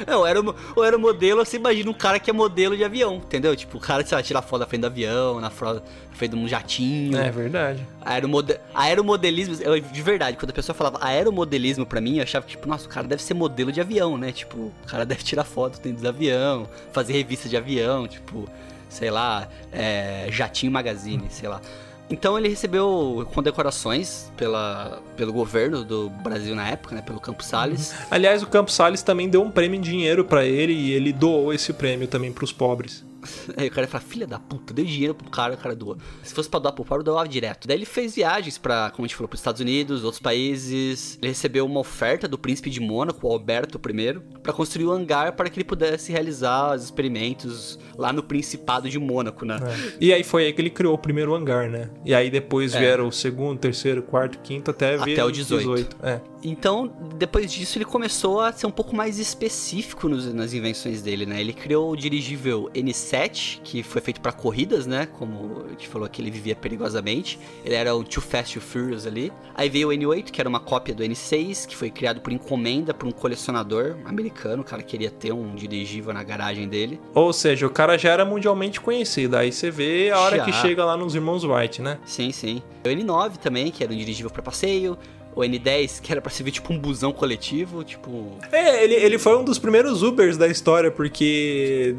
Não, 0.07 0.25
era 0.25 0.41
o 0.41 0.81
aeromodelo, 0.81 1.45
você 1.45 1.57
imagina 1.57 1.89
um 1.89 1.93
cara 1.93 2.19
que 2.19 2.29
é 2.29 2.33
modelo 2.33 2.75
de 2.75 2.83
avião, 2.83 3.15
entendeu? 3.15 3.55
Tipo, 3.55 3.77
o 3.77 3.79
cara, 3.79 4.05
sei 4.05 4.15
lá, 4.15 4.23
tira 4.23 4.41
foto 4.41 4.59
da 4.59 4.67
frente 4.67 4.81
do 4.81 4.87
avião, 4.87 5.39
na 5.39 5.49
frente 5.49 5.81
frente 6.19 6.31
de 6.31 6.37
um 6.37 6.47
jatinho. 6.47 7.17
É 7.17 7.31
verdade. 7.31 7.87
Aeromode... 8.01 8.59
Aeromodelismo, 8.75 9.55
eu, 9.61 9.79
de 9.79 10.01
verdade, 10.01 10.37
quando 10.37 10.51
a 10.51 10.53
pessoa 10.53 10.75
falava 10.75 10.99
aeromodelismo 11.01 11.85
pra 11.85 12.01
mim, 12.01 12.17
eu 12.17 12.23
achava 12.23 12.45
que, 12.45 12.51
tipo, 12.51 12.67
nossa, 12.67 12.85
o 12.85 12.89
cara 12.89 13.07
deve 13.07 13.23
ser 13.23 13.33
modelo 13.33 13.71
de 13.71 13.79
avião, 13.79 14.17
né? 14.17 14.31
Tipo, 14.31 14.57
o 14.57 14.73
cara 14.85 15.05
deve 15.07 15.23
tirar 15.23 15.45
foto 15.45 15.79
dentro 15.81 16.01
do 16.01 16.07
avião, 16.09 16.67
fazer 16.91 17.13
revista 17.13 17.47
de 17.47 17.55
avião, 17.55 18.07
tipo, 18.07 18.47
sei 18.89 19.09
lá, 19.09 19.47
é, 19.71 20.27
Jatinho 20.29 20.71
Magazine, 20.71 21.27
sei 21.29 21.47
lá. 21.47 21.61
Então 22.09 22.37
ele 22.37 22.49
recebeu 22.49 23.27
condecorações 23.33 24.31
pela, 24.35 25.01
pelo 25.15 25.31
governo 25.31 25.83
do 25.83 26.09
Brasil 26.09 26.55
na 26.55 26.67
época, 26.67 26.95
né? 26.95 27.01
Pelo 27.01 27.19
Campos 27.19 27.45
Salles. 27.45 27.93
Aliás, 28.09 28.41
o 28.41 28.47
Campos 28.47 28.73
Salles 28.73 29.03
também 29.03 29.29
deu 29.29 29.43
um 29.43 29.51
prêmio 29.51 29.77
em 29.77 29.81
dinheiro 29.81 30.25
pra 30.25 30.43
ele 30.43 30.73
e 30.73 30.91
ele 30.91 31.13
doou 31.13 31.53
esse 31.53 31.71
prêmio 31.71 32.07
também 32.07 32.31
pros 32.31 32.51
pobres. 32.51 33.05
Aí 33.57 33.67
o 33.67 33.71
cara 33.71 33.87
fala, 33.87 34.03
filha 34.03 34.25
da 34.27 34.39
puta, 34.39 34.73
deu 34.73 34.85
dinheiro 34.85 35.13
pro 35.13 35.29
cara, 35.29 35.53
o 35.53 35.57
cara 35.57 35.75
doa. 35.75 35.97
Se 36.23 36.33
fosse 36.33 36.49
pra 36.49 36.59
doar 36.59 36.73
pro 36.73 36.83
pobre, 36.85 37.01
eu 37.01 37.13
doava 37.13 37.27
direto. 37.27 37.67
Daí 37.67 37.77
ele 37.77 37.85
fez 37.85 38.15
viagens 38.15 38.57
pra, 38.57 38.91
como 38.91 39.05
a 39.05 39.07
gente 39.07 39.15
falou, 39.15 39.27
pros 39.27 39.39
Estados 39.41 39.61
Unidos, 39.61 40.03
outros 40.03 40.21
países. 40.21 41.17
Ele 41.21 41.29
recebeu 41.29 41.65
uma 41.65 41.79
oferta 41.79 42.27
do 42.27 42.37
príncipe 42.37 42.69
de 42.69 42.79
Mônaco, 42.79 43.27
Alberto 43.27 43.77
I, 43.89 44.19
pra 44.41 44.53
construir 44.53 44.85
um 44.87 44.91
hangar 44.91 45.33
para 45.35 45.49
que 45.49 45.57
ele 45.57 45.63
pudesse 45.65 46.11
realizar 46.11 46.75
os 46.75 46.83
experimentos 46.85 47.77
lá 47.97 48.13
no 48.13 48.23
Principado 48.23 48.89
de 48.89 48.97
Mônaco, 48.99 49.45
né? 49.45 49.57
É. 49.61 49.93
E 49.99 50.13
aí 50.13 50.23
foi 50.23 50.45
aí 50.45 50.53
que 50.53 50.61
ele 50.61 50.69
criou 50.69 50.93
o 50.93 50.97
primeiro 50.97 51.33
hangar, 51.35 51.69
né? 51.69 51.89
E 52.05 52.13
aí 52.13 52.29
depois 52.29 52.73
É. 52.73 52.79
vieram 52.79 53.07
o 53.07 53.11
segundo, 53.11 53.59
terceiro, 53.59 54.01
quarto, 54.01 54.39
quinto, 54.39 54.71
até, 54.71 54.95
Até 54.95 55.23
o 55.23 55.31
18. 55.31 55.97
É. 56.03 56.19
Então, 56.41 56.89
depois 57.17 57.51
disso, 57.51 57.77
ele 57.77 57.85
começou 57.85 58.39
a 58.39 58.51
ser 58.53 58.65
um 58.65 58.71
pouco 58.71 58.95
mais 58.95 59.19
específico 59.19 60.07
nos- 60.07 60.33
nas 60.33 60.53
invenções 60.53 61.01
dele, 61.01 61.25
né? 61.25 61.41
Ele 61.41 61.51
criou 61.53 61.91
o 61.91 61.95
dirigível 61.97 62.69
N7, 63.09 63.61
que 63.63 63.81
foi 63.81 64.01
feito 64.01 64.21
pra 64.21 64.31
corridas, 64.31 64.85
né? 64.85 65.07
Como 65.17 65.63
a 65.65 65.69
gente 65.69 65.87
falou 65.87 66.07
que 66.07 66.21
ele 66.21 66.29
vivia 66.29 66.55
perigosamente. 66.55 67.39
Ele 67.65 67.75
era 67.75 67.95
o 67.95 68.03
Too 68.03 68.21
Fast, 68.21 68.53
Too 68.53 68.61
Furious 68.61 69.07
ali. 69.07 69.31
Aí 69.55 69.69
veio 69.69 69.89
o 69.89 69.91
N8, 69.91 70.25
que 70.31 70.39
era 70.39 70.47
uma 70.47 70.59
cópia 70.59 70.93
do 70.93 71.03
N6, 71.03 71.67
que 71.67 71.75
foi 71.75 71.89
criado 71.89 72.21
por 72.21 72.31
encomenda 72.31 72.93
por 72.93 73.07
um 73.07 73.11
colecionador 73.11 73.97
americano. 74.05 74.61
O 74.61 74.65
cara 74.65 74.83
queria 74.83 75.09
ter 75.09 75.33
um 75.33 75.55
dirigível 75.55 76.13
na 76.13 76.23
garagem 76.23 76.67
dele. 76.67 76.99
Ou 77.13 77.33
seja, 77.33 77.65
o 77.65 77.69
cara 77.69 77.97
já 77.97 78.11
era 78.11 78.23
mundialmente 78.23 78.79
conhecido. 78.79 79.35
Aí 79.35 79.51
você 79.51 79.71
vê 79.71 80.11
a 80.11 80.19
hora 80.19 80.37
Já. 80.37 80.45
que 80.45 80.53
chega 80.53 80.85
lá 80.85 80.95
nos 80.95 81.15
Irmãos 81.15 81.43
Wright, 81.43 81.81
né? 81.81 81.97
Sim, 82.05 82.31
sim. 82.31 82.61
O 82.85 82.87
N9 82.87 83.37
também, 83.37 83.71
que 83.71 83.83
era 83.83 83.91
um 83.91 83.97
dirigível 83.97 84.29
pra 84.29 84.41
passeio. 84.41 84.97
O 85.35 85.41
N10, 85.41 86.01
que 86.01 86.11
era 86.11 86.21
pra 86.21 86.31
servir 86.31 86.51
tipo 86.51 86.73
um 86.73 86.77
busão 86.77 87.11
coletivo, 87.11 87.83
tipo... 87.83 88.37
É, 88.51 88.83
ele, 88.83 88.95
ele 88.95 89.17
foi 89.17 89.37
um 89.37 89.43
dos 89.43 89.59
primeiros 89.59 90.03
Ubers 90.03 90.37
da 90.37 90.47
história, 90.47 90.91
porque. 90.91 91.95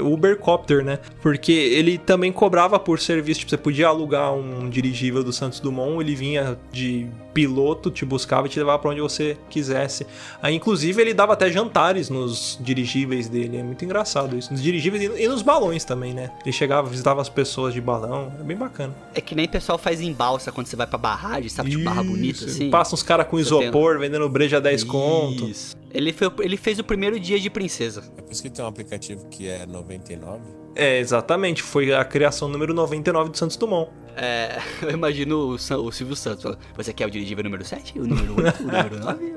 Ubercopter, 0.00 0.84
né? 0.84 0.98
Porque 1.22 1.52
ele 1.52 1.98
também 1.98 2.32
cobrava 2.32 2.78
por 2.78 2.98
serviço. 2.98 3.40
Tipo, 3.40 3.50
você 3.50 3.56
podia 3.56 3.88
alugar 3.88 4.34
um 4.34 4.68
dirigível 4.68 5.22
do 5.22 5.32
Santos 5.32 5.60
Dumont, 5.60 6.00
ele 6.00 6.14
vinha 6.14 6.58
de 6.72 7.08
piloto, 7.34 7.90
te 7.90 8.04
buscava 8.04 8.46
e 8.46 8.50
te 8.50 8.58
levava 8.58 8.78
pra 8.78 8.90
onde 8.92 9.00
você 9.00 9.36
quisesse. 9.50 10.06
Aí, 10.40 10.54
inclusive, 10.54 11.02
ele 11.02 11.12
dava 11.12 11.32
até 11.32 11.50
jantares 11.50 12.08
nos 12.08 12.56
dirigíveis 12.60 13.28
dele. 13.28 13.56
É 13.56 13.62
muito 13.62 13.84
engraçado 13.84 14.38
isso. 14.38 14.52
Nos 14.52 14.62
dirigíveis 14.62 15.10
e- 15.18 15.28
nos 15.28 15.42
balões 15.42 15.84
também, 15.84 16.14
né? 16.14 16.30
Ele 16.42 16.52
chegava, 16.52 16.88
visitava 16.88 17.20
as 17.20 17.28
pessoas 17.28 17.74
de 17.74 17.80
balão. 17.80 18.32
É 18.38 18.42
bem 18.44 18.56
bacana. 18.56 18.94
É 19.14 19.20
que 19.20 19.34
nem 19.34 19.46
o 19.46 19.48
pessoal 19.48 19.76
faz 19.76 20.00
em 20.00 20.12
balsa 20.12 20.52
quando 20.52 20.68
você 20.68 20.76
vai 20.76 20.86
pra 20.86 20.96
barragem, 20.96 21.48
sabe? 21.48 21.70
Tipo 21.70 21.82
barra 21.84 22.02
bonita, 22.04 22.38
Isso, 22.38 22.46
assim. 22.46 22.70
Passa 22.70 22.94
uns 22.94 23.02
caras 23.02 23.26
com 23.26 23.38
isopor, 23.38 23.98
vendendo 23.98 24.28
breja 24.28 24.58
a 24.58 24.60
10 24.60 24.84
conto. 24.84 25.48
Isso. 25.48 25.76
Ele, 25.92 26.12
foi, 26.12 26.30
ele 26.40 26.56
fez 26.56 26.78
o 26.78 26.84
primeiro 26.84 27.18
dia 27.18 27.38
de 27.40 27.50
princesa. 27.50 28.04
É 28.16 28.22
por 28.22 28.32
isso 28.32 28.42
que 28.42 28.50
tem 28.50 28.64
um 28.64 28.68
aplicativo 28.68 29.26
que 29.28 29.48
é 29.48 29.66
99. 29.66 30.40
É, 30.74 30.98
exatamente. 30.98 31.62
Foi 31.62 31.92
a 31.94 32.04
criação 32.04 32.48
número 32.48 32.74
99 32.74 33.30
do 33.30 33.36
Santos 33.38 33.56
Dumont. 33.56 33.90
É, 34.16 34.58
eu 34.82 34.90
imagino 34.90 35.50
o, 35.50 35.54
o 35.54 35.92
Silvio 35.92 36.16
Santos 36.16 36.42
falando, 36.42 36.58
você 36.76 36.92
quer 36.92 37.06
o 37.06 37.10
dirigível 37.10 37.42
número 37.44 37.64
7? 37.64 37.98
O 37.98 38.06
número 38.06 38.34
8? 38.42 38.60
O 38.62 38.66
número 38.66 39.00
9? 39.00 39.34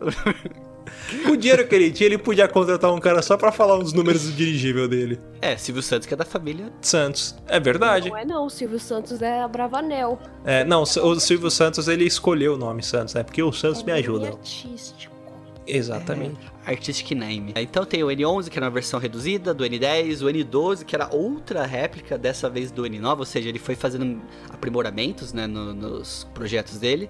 Com 1.25 1.31
o 1.31 1.37
dinheiro 1.37 1.67
que 1.67 1.75
ele 1.75 1.91
tinha, 1.91 2.07
ele 2.07 2.17
podia 2.17 2.47
contratar 2.47 2.91
um 2.93 2.99
cara 2.99 3.21
só 3.21 3.35
pra 3.37 3.51
falar 3.51 3.77
os 3.77 3.91
números 3.93 4.23
do 4.25 4.31
dirigível 4.31 4.87
dele. 4.87 5.19
é, 5.41 5.55
Silvio 5.57 5.81
Santos 5.83 6.07
que 6.07 6.13
é 6.13 6.17
da 6.17 6.23
família. 6.25 6.71
Santos. 6.81 7.35
É 7.47 7.59
verdade. 7.59 8.09
Não 8.09 8.17
é 8.17 8.23
não, 8.25 8.45
o 8.45 8.49
Silvio 8.49 8.79
Santos 8.79 9.21
é 9.21 9.41
a 9.41 9.47
Bravanel. 9.47 10.17
É, 10.45 10.63
não, 10.63 10.83
o 10.83 11.19
Silvio 11.19 11.51
Santos, 11.51 11.87
ele 11.87 12.05
escolheu 12.05 12.53
o 12.53 12.57
nome 12.57 12.81
Santos, 12.81 13.13
né? 13.13 13.21
Porque 13.23 13.43
o 13.43 13.51
Santos 13.51 13.83
me 13.83 13.91
É 13.91 13.95
ajuda. 13.95 14.25
bem 14.27 14.29
artístico. 14.37 15.13
Exatamente. 15.67 16.39
Artistic 16.67 17.11
Name. 17.11 17.53
Então 17.55 17.85
tem 17.85 18.03
o 18.03 18.07
N11, 18.07 18.49
que 18.49 18.57
era 18.59 18.65
uma 18.65 18.71
versão 18.71 18.99
reduzida, 18.99 19.53
do 19.53 19.63
N10, 19.63 20.21
o 20.21 20.25
N12, 20.29 20.83
que 20.83 20.95
era 20.95 21.09
outra 21.13 21.65
réplica, 21.65 22.17
dessa 22.17 22.49
vez 22.49 22.69
do 22.71 22.83
N9, 22.83 23.19
ou 23.19 23.25
seja, 23.25 23.49
ele 23.49 23.59
foi 23.59 23.75
fazendo 23.75 24.21
aprimoramentos 24.49 25.31
né, 25.33 25.47
no- 25.47 25.73
nos 25.73 26.25
projetos 26.33 26.77
dele. 26.77 27.09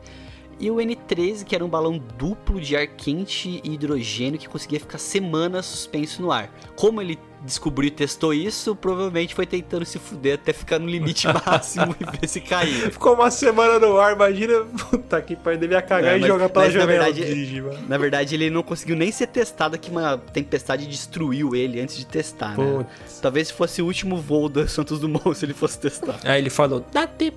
E 0.59 0.71
o 0.71 0.77
N13, 0.77 1.43
que 1.43 1.53
era 1.55 1.63
um 1.63 1.69
balão 1.69 2.01
duplo 2.17 2.59
de 2.59 2.75
ar 2.75 2.87
quente 2.87 3.61
e 3.63 3.73
hidrogênio 3.73 4.39
que 4.39 4.47
conseguia 4.49 4.79
ficar 4.79 4.97
semanas 4.97 5.65
suspenso 5.67 6.21
no 6.21 6.31
ar. 6.31 6.49
Como 6.75 6.99
ele 7.01 7.19
descobriu 7.45 7.87
e 7.89 7.91
testou 7.91 8.33
isso, 8.33 8.75
provavelmente 8.75 9.35
foi 9.35 9.45
tentando 9.45 9.85
se 9.85 9.99
fuder 9.99 10.33
até 10.33 10.51
ficar 10.51 10.79
no 10.79 10.87
limite 10.87 11.27
máximo 11.45 11.95
e 11.99 12.17
ver 12.19 12.27
se 12.27 12.41
caía. 12.41 12.89
Ficou 12.91 13.13
uma 13.13 13.29
semana 13.29 13.77
no 13.77 13.97
ar, 13.99 14.13
imagina. 14.13 14.65
Puta 14.89 15.21
que 15.21 15.35
pai 15.35 15.57
dele 15.57 15.73
ia 15.75 15.81
cagar 15.81 16.13
É, 16.13 16.17
e 16.17 16.21
mas- 16.21 16.27
jogar 16.27 16.49
pela 16.49 16.65
mas, 16.65 16.73
na 16.73 16.81
janela 16.81 17.03
verdade, 17.05 17.21
do 17.23 17.27
dirigível. 17.35 17.77
Na 17.87 17.97
verdade, 17.99 18.33
ele 18.35 18.49
não 18.49 18.63
conseguiu 18.63 18.95
nem 18.95 19.11
ser 19.11 19.27
testado, 19.27 19.77
que 19.77 19.91
uma 19.91 20.17
tempestade 20.17 20.87
destruiu 20.87 21.55
ele 21.55 21.79
antes 21.79 21.95
de 21.97 22.05
testar, 22.07 22.57
né? 22.57 22.83
Putz. 23.05 23.19
Talvez 23.21 23.51
fosse 23.51 23.79
o 23.81 23.85
último 23.85 24.17
voo 24.17 24.49
do 24.49 24.67
Santos 24.67 24.99
Dumont 24.99 25.35
se 25.37 25.45
ele 25.45 25.53
fosse 25.53 25.79
testar. 25.79 26.19
Aí 26.23 26.41
ele 26.41 26.49
falou: 26.49 26.83
Date 26.91 27.31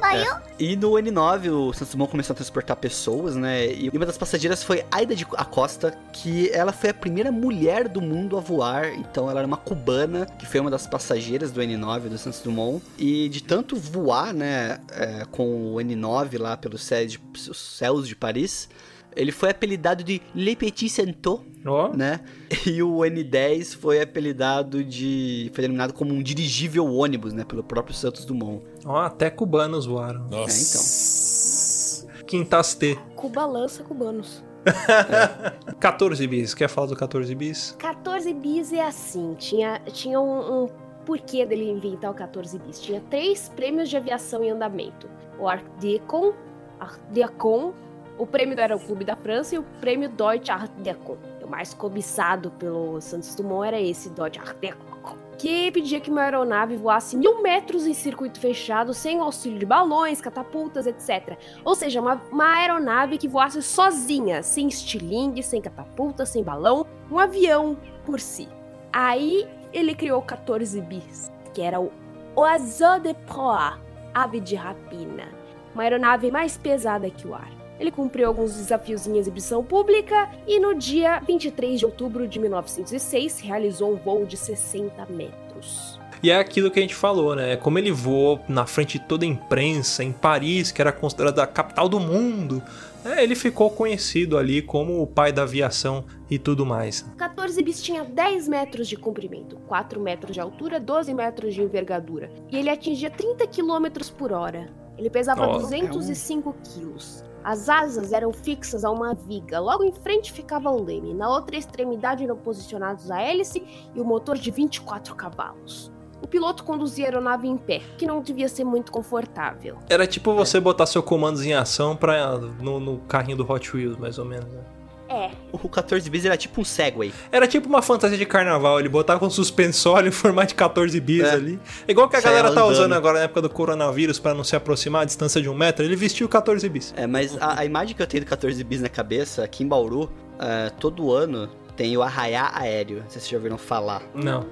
banho. 0.00 0.40
E 0.58 0.76
no 0.76 0.92
N9, 0.92 1.50
o 1.50 1.72
Santos 1.72 1.92
Dumont 1.92 2.10
começou 2.10 2.32
a 2.32 2.36
transportar 2.36 2.76
pessoas, 2.76 3.36
né? 3.36 3.72
E 3.72 3.90
uma 3.90 4.06
das 4.06 4.16
passageiras 4.16 4.62
foi 4.62 4.84
Aida 4.90 5.14
de 5.14 5.26
Acosta, 5.36 5.96
que 6.12 6.50
ela 6.50 6.72
foi 6.72 6.90
a 6.90 6.94
primeira 6.94 7.30
mulher 7.30 7.88
do 7.88 8.00
mundo 8.00 8.36
a 8.36 8.40
voar. 8.40 8.94
Então 8.94 9.30
ela 9.30 9.40
era 9.40 9.46
uma 9.46 9.56
cubana, 9.56 10.26
que 10.26 10.46
foi 10.46 10.60
uma 10.60 10.70
das 10.70 10.86
passageiras 10.86 11.50
do 11.50 11.60
N9 11.60 12.08
do 12.08 12.18
Santos 12.18 12.40
Dumont. 12.40 12.82
E 12.98 13.28
de 13.28 13.42
tanto 13.42 13.76
voar, 13.76 14.32
né, 14.32 14.80
é, 14.92 15.24
com 15.30 15.74
o 15.74 15.76
N9 15.76 16.38
lá 16.40 16.56
pelos 16.56 16.82
céus 16.82 18.08
de 18.08 18.16
Paris, 18.16 18.68
ele 19.16 19.32
foi 19.32 19.50
apelidado 19.50 20.04
de 20.04 20.20
Le 20.34 20.54
Petit 20.54 20.88
Centaure, 20.88 21.42
Ó. 21.64 21.88
né? 21.88 22.20
E 22.66 22.82
o 22.82 22.98
N10 22.98 23.76
foi 23.76 24.00
apelidado 24.00 24.84
de. 24.84 25.50
Foi 25.54 25.62
denominado 25.62 25.92
como 25.94 26.12
um 26.12 26.22
dirigível 26.22 26.86
ônibus, 26.86 27.32
né? 27.32 27.44
Pelo 27.44 27.64
próprio 27.64 27.94
Santos 27.94 28.24
Dumont. 28.24 28.62
Ó, 28.84 28.96
até 28.98 29.30
cubanos 29.30 29.86
voaram. 29.86 30.28
Nossa. 30.28 32.06
Quintas 32.26 32.74
T. 32.74 32.98
Cuba 33.14 33.46
lança 33.46 33.82
cubanos. 33.82 34.44
14 35.80 36.26
bis. 36.26 36.54
Quer 36.54 36.68
falar 36.68 36.88
do 36.88 36.96
14 36.96 37.34
bis? 37.34 37.74
14 37.78 38.34
bis 38.34 38.72
é 38.72 38.82
assim, 38.82 39.34
tinha, 39.38 39.80
tinha 39.92 40.20
um, 40.20 40.64
um 40.64 40.68
porquê 41.04 41.46
dele 41.46 41.70
inventar 41.70 42.10
o 42.10 42.14
14 42.14 42.58
bis. 42.58 42.80
Tinha 42.80 43.00
três 43.08 43.48
prêmios 43.48 43.88
de 43.88 43.96
aviação 43.96 44.42
em 44.42 44.50
andamento. 44.50 45.08
O 45.38 45.48
Arcdecon, 45.48 46.32
Arcdecon, 46.80 47.72
o 48.18 48.26
prêmio 48.26 48.56
do 48.56 48.60
Aeroclube 48.60 49.04
da 49.04 49.16
França 49.16 49.54
e 49.54 49.58
o 49.58 49.62
prêmio 49.80 50.08
Deutsche 50.08 50.50
Arcdecon. 50.50 51.16
O 51.42 51.48
mais 51.48 51.72
cobiçado 51.72 52.50
pelo 52.52 53.00
Santos 53.00 53.34
Dumont 53.34 53.68
era 53.68 53.80
esse 53.80 54.10
Dodge 54.10 54.40
Art 54.40 54.56
Deco, 54.58 55.16
que 55.38 55.70
pedia 55.70 56.00
que 56.00 56.10
uma 56.10 56.22
aeronave 56.22 56.76
voasse 56.76 57.16
mil 57.16 57.40
metros 57.40 57.86
em 57.86 57.94
circuito 57.94 58.40
fechado, 58.40 58.92
sem 58.92 59.20
auxílio 59.20 59.58
de 59.58 59.64
balões, 59.64 60.20
catapultas, 60.20 60.86
etc. 60.86 61.38
Ou 61.64 61.74
seja, 61.76 62.00
uma, 62.00 62.20
uma 62.32 62.56
aeronave 62.56 63.16
que 63.16 63.28
voasse 63.28 63.62
sozinha, 63.62 64.42
sem 64.42 64.66
estilingue, 64.66 65.42
sem 65.42 65.60
catapulta, 65.60 66.26
sem 66.26 66.42
balão, 66.42 66.84
um 67.08 67.18
avião 67.18 67.76
por 68.04 68.18
si. 68.18 68.48
Aí 68.92 69.48
ele 69.72 69.94
criou 69.94 70.20
14 70.22 70.80
bis, 70.80 71.30
que 71.54 71.62
era 71.62 71.78
o 71.78 71.92
Oiseau 72.34 72.98
de 72.98 73.14
Proie, 73.14 73.78
ave 74.12 74.40
de 74.40 74.56
rapina, 74.56 75.28
uma 75.72 75.84
aeronave 75.84 76.30
mais 76.30 76.56
pesada 76.56 77.08
que 77.08 77.28
o 77.28 77.34
ar. 77.34 77.55
Ele 77.78 77.90
cumpriu 77.90 78.28
alguns 78.28 78.54
desafios 78.54 79.06
em 79.06 79.18
exibição 79.18 79.64
pública 79.64 80.30
e 80.46 80.58
no 80.58 80.74
dia 80.74 81.20
23 81.20 81.78
de 81.78 81.86
outubro 81.86 82.26
de 82.26 82.38
1906 82.38 83.40
realizou 83.40 83.92
um 83.92 83.96
voo 83.96 84.24
de 84.24 84.36
60 84.36 85.06
metros. 85.06 85.98
E 86.22 86.30
é 86.30 86.38
aquilo 86.38 86.70
que 86.70 86.78
a 86.78 86.82
gente 86.82 86.94
falou, 86.94 87.34
né? 87.34 87.56
Como 87.56 87.78
ele 87.78 87.92
voou 87.92 88.40
na 88.48 88.66
frente 88.66 88.98
de 88.98 89.04
toda 89.04 89.24
a 89.24 89.28
imprensa 89.28 90.02
em 90.02 90.12
Paris, 90.12 90.72
que 90.72 90.80
era 90.80 90.90
considerada 90.90 91.42
a 91.42 91.46
capital 91.46 91.88
do 91.88 92.00
mundo, 92.00 92.62
né? 93.04 93.22
ele 93.22 93.34
ficou 93.34 93.70
conhecido 93.70 94.38
ali 94.38 94.62
como 94.62 95.02
o 95.02 95.06
pai 95.06 95.30
da 95.30 95.42
aviação 95.42 96.04
e 96.30 96.38
tudo 96.38 96.64
mais. 96.64 97.02
14 97.18 97.62
bis 97.62 97.82
tinha 97.82 98.02
10 98.02 98.48
metros 98.48 98.88
de 98.88 98.96
comprimento, 98.96 99.56
4 99.66 100.00
metros 100.00 100.34
de 100.34 100.40
altura, 100.40 100.80
12 100.80 101.12
metros 101.14 101.54
de 101.54 101.62
envergadura. 101.62 102.30
E 102.50 102.56
ele 102.56 102.70
atingia 102.70 103.10
30 103.10 103.46
km 103.46 103.86
por 104.16 104.32
hora. 104.32 104.68
Ele 104.98 105.10
pesava 105.10 105.46
Ó. 105.46 105.58
205 105.58 106.56
quilos. 106.64 107.22
As 107.46 107.68
asas 107.68 108.12
eram 108.12 108.32
fixas 108.32 108.84
a 108.84 108.90
uma 108.90 109.14
viga. 109.14 109.60
Logo 109.60 109.84
em 109.84 109.92
frente 109.92 110.32
ficava 110.32 110.68
o 110.68 110.82
leme. 110.82 111.14
Na 111.14 111.30
outra 111.30 111.56
extremidade 111.56 112.24
eram 112.24 112.36
posicionados 112.36 113.08
a 113.08 113.22
hélice 113.22 113.62
e 113.94 114.00
o 114.00 114.04
motor 114.04 114.36
de 114.36 114.50
24 114.50 115.14
cavalos. 115.14 115.92
O 116.20 116.26
piloto 116.26 116.64
conduzia 116.64 117.04
a 117.04 117.08
aeronave 117.08 117.46
em 117.46 117.56
pé, 117.56 117.82
que 117.96 118.04
não 118.04 118.20
devia 118.20 118.48
ser 118.48 118.64
muito 118.64 118.90
confortável. 118.90 119.78
Era 119.88 120.08
tipo 120.08 120.34
você 120.34 120.58
botar 120.58 120.86
seu 120.86 121.04
comandos 121.04 121.46
em 121.46 121.54
ação 121.54 121.94
pra, 121.94 122.36
no, 122.36 122.80
no 122.80 122.98
carrinho 123.02 123.36
do 123.36 123.48
Hot 123.48 123.76
Wheels, 123.76 123.96
mais 123.96 124.18
ou 124.18 124.24
menos. 124.24 124.50
né? 124.50 124.75
É, 125.08 125.30
O 125.52 125.68
14 125.68 126.08
bis 126.10 126.24
era 126.24 126.36
tipo 126.36 126.60
um 126.60 126.64
Segway. 126.64 127.12
Era 127.30 127.46
tipo 127.46 127.68
uma 127.68 127.80
fantasia 127.82 128.18
de 128.18 128.26
carnaval, 128.26 128.80
ele 128.80 128.88
botava 128.88 129.24
um 129.24 129.30
suspensório 129.30 130.08
em 130.08 130.12
formato 130.12 130.48
de 130.48 130.54
14 130.54 131.00
bis 131.00 131.22
É. 131.24 131.30
ali. 131.30 131.60
Igual 131.86 132.08
que 132.08 132.16
a 132.16 132.20
Saia 132.20 132.34
galera 132.36 132.54
tá 132.54 132.60
andando. 132.62 132.72
usando 132.72 132.92
agora 132.94 133.18
na 133.18 133.24
época 133.24 133.42
do 133.42 133.48
coronavírus 133.50 134.18
pra 134.18 134.34
não 134.34 134.42
se 134.44 134.56
aproximar 134.56 135.02
a 135.02 135.04
distância 135.04 135.40
de 135.40 135.48
um 135.48 135.54
metro, 135.54 135.84
ele 135.84 135.96
vestiu 135.96 136.28
14 136.28 136.68
bis. 136.68 136.92
É, 136.96 137.06
mas 137.06 137.36
a, 137.40 137.60
a 137.60 137.64
imagem 137.64 137.94
que 137.94 138.02
eu 138.02 138.06
tenho 138.06 138.24
do 138.24 138.28
14 138.28 138.62
bis 138.64 138.80
na 138.80 138.88
cabeça, 138.88 139.44
aqui 139.44 139.62
em 139.62 139.68
Bauru, 139.68 140.10
é, 140.38 140.70
todo 140.70 141.12
ano 141.12 141.48
tem 141.76 141.96
o 141.96 142.02
Arraiá 142.02 142.50
Aéreo. 142.54 142.96
Não 143.02 143.10
sei 143.10 143.20
se 143.20 143.20
vocês 143.20 143.28
já 143.30 143.36
ouviram 143.36 143.58
falar. 143.58 144.02
Não. 144.14 144.46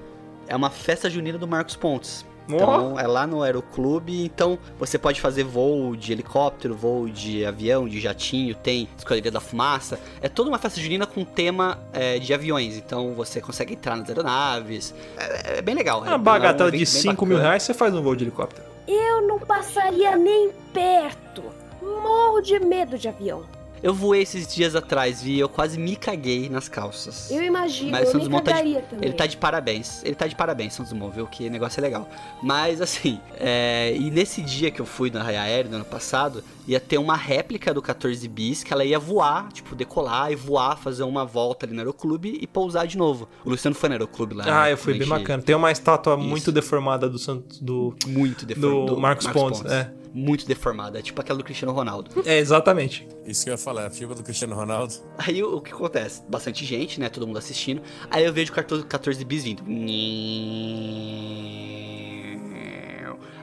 É 0.46 0.54
uma 0.54 0.70
festa 0.70 1.08
junina 1.08 1.38
do 1.38 1.48
Marcos 1.48 1.74
Pontes. 1.74 2.24
Então, 2.48 2.98
é 2.98 3.06
lá 3.06 3.26
no 3.26 3.42
Aeroclube, 3.42 4.24
então 4.24 4.58
você 4.78 4.98
pode 4.98 5.20
fazer 5.20 5.44
voo 5.44 5.96
de 5.96 6.12
helicóptero, 6.12 6.74
voo 6.74 7.08
de 7.08 7.44
avião, 7.44 7.88
de 7.88 8.00
jatinho, 8.00 8.54
tem 8.54 8.88
Esquadrilha 8.96 9.30
da 9.30 9.40
Fumaça. 9.40 9.98
É 10.20 10.28
toda 10.28 10.48
uma 10.50 10.58
festa 10.58 10.80
junina 10.80 11.06
com 11.06 11.24
tema 11.24 11.78
é, 11.92 12.18
de 12.18 12.32
aviões, 12.34 12.76
então 12.76 13.14
você 13.14 13.40
consegue 13.40 13.74
entrar 13.74 13.96
nas 13.96 14.08
aeronaves. 14.08 14.94
É, 15.16 15.58
é 15.58 15.62
bem 15.62 15.74
legal. 15.74 16.02
Uma 16.02 16.14
é, 16.14 16.18
bagatela 16.18 16.68
é 16.68 16.72
um 16.72 16.76
de 16.76 16.82
evento 16.82 16.92
bem 16.92 17.02
5 17.12 17.26
mil 17.26 17.38
reais, 17.38 17.62
você 17.62 17.74
faz 17.74 17.94
um 17.94 18.02
voo 18.02 18.14
de 18.14 18.24
helicóptero. 18.24 18.66
eu 18.86 19.22
não 19.26 19.38
passaria 19.38 20.16
nem 20.16 20.50
perto. 20.72 21.42
Morro 21.82 22.40
de 22.40 22.58
medo 22.58 22.98
de 22.98 23.08
avião. 23.08 23.44
Eu 23.84 23.92
voei 23.92 24.22
esses 24.22 24.46
dias 24.52 24.74
atrás 24.74 25.22
e 25.26 25.38
eu 25.38 25.46
quase 25.46 25.78
me 25.78 25.94
caguei 25.94 26.48
nas 26.48 26.70
calças. 26.70 27.30
Eu 27.30 27.42
imagino, 27.42 27.90
Mas 27.90 28.06
eu 28.06 28.12
Santos 28.12 28.28
me 28.28 28.32
Dumont 28.32 28.44
tá 28.46 28.52
de- 28.52 28.56
cagaria 28.56 28.80
também. 28.80 29.04
Ele 29.08 29.14
tá 29.14 29.26
de 29.26 29.36
parabéns. 29.36 30.02
Ele 30.02 30.14
tá 30.14 30.26
de 30.26 30.34
parabéns, 30.34 30.72
Santos 30.72 30.90
Dumont, 30.90 31.14
viu? 31.14 31.26
Que 31.26 31.50
negócio 31.50 31.78
é 31.80 31.82
legal. 31.82 32.08
Mas 32.42 32.80
assim, 32.80 33.20
é, 33.38 33.94
e 33.94 34.10
nesse 34.10 34.40
dia 34.40 34.70
que 34.70 34.80
eu 34.80 34.86
fui 34.86 35.10
na 35.10 35.22
Raia 35.22 35.42
Aérea, 35.42 35.70
no 35.70 35.76
ano 35.76 35.84
passado, 35.84 36.42
ia 36.66 36.80
ter 36.80 36.96
uma 36.96 37.14
réplica 37.14 37.74
do 37.74 37.82
14 37.82 38.26
bis 38.26 38.64
que 38.64 38.72
ela 38.72 38.86
ia 38.86 38.98
voar, 38.98 39.52
tipo, 39.52 39.74
decolar 39.74 40.32
e 40.32 40.34
voar, 40.34 40.78
fazer 40.78 41.02
uma 41.02 41.26
volta 41.26 41.66
ali 41.66 41.74
no 41.74 41.80
aeroclube 41.80 42.38
e 42.40 42.46
pousar 42.46 42.86
de 42.86 42.96
novo. 42.96 43.28
O 43.44 43.50
Luciano 43.50 43.74
foi 43.76 43.90
no 43.90 43.96
aeroclube 43.96 44.34
lá. 44.34 44.44
Ah, 44.46 44.64
né, 44.64 44.72
eu 44.72 44.78
fui 44.78 44.94
quando 44.94 45.00
bem 45.00 45.08
bacana. 45.10 45.42
Tem 45.42 45.54
uma 45.54 45.70
estátua 45.70 46.14
Isso. 46.18 46.26
muito 46.26 46.50
deformada 46.50 47.06
do 47.06 47.18
Santos 47.18 47.60
do 47.60 47.94
Muito 48.06 48.46
deformada. 48.46 48.86
do 48.86 48.98
Marcos 48.98 49.26
Pontes, 49.26 49.62
é. 49.66 49.92
Muito 50.16 50.46
deformada. 50.46 51.00
É 51.00 51.02
tipo 51.02 51.20
aquela 51.20 51.38
do 51.38 51.44
Cristiano 51.44 51.72
Ronaldo. 51.72 52.22
É, 52.24 52.38
exatamente. 52.38 53.08
Isso 53.26 53.42
que 53.42 53.50
eu 53.50 53.54
ia 53.54 53.58
falar, 53.58 53.86
a 53.86 53.90
filma 53.90 54.14
do 54.14 54.22
Cristiano 54.22 54.54
Ronaldo. 54.54 54.94
Aí 55.18 55.42
o, 55.42 55.56
o 55.56 55.60
que 55.60 55.72
acontece? 55.72 56.22
Bastante 56.28 56.64
gente, 56.64 57.00
né? 57.00 57.08
Todo 57.08 57.26
mundo 57.26 57.38
assistindo. 57.38 57.82
Aí 58.08 58.24
eu 58.24 58.32
vejo 58.32 58.52
o 58.52 58.54
14, 58.54 58.86
14 58.86 59.24
bis 59.24 59.42
vindo. 59.42 59.64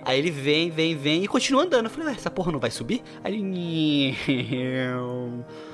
Aí 0.03 0.17
ele 0.17 0.31
vem, 0.31 0.71
vem, 0.71 0.95
vem 0.95 1.23
e 1.25 1.27
continua 1.27 1.63
andando. 1.63 1.87
Eu 1.87 1.91
falei, 1.91 2.07
ué, 2.07 2.13
essa 2.13 2.31
porra 2.31 2.53
não 2.53 2.59
vai 2.59 2.71
subir? 2.71 3.03
Aí 3.21 3.33
ele. 3.33 4.15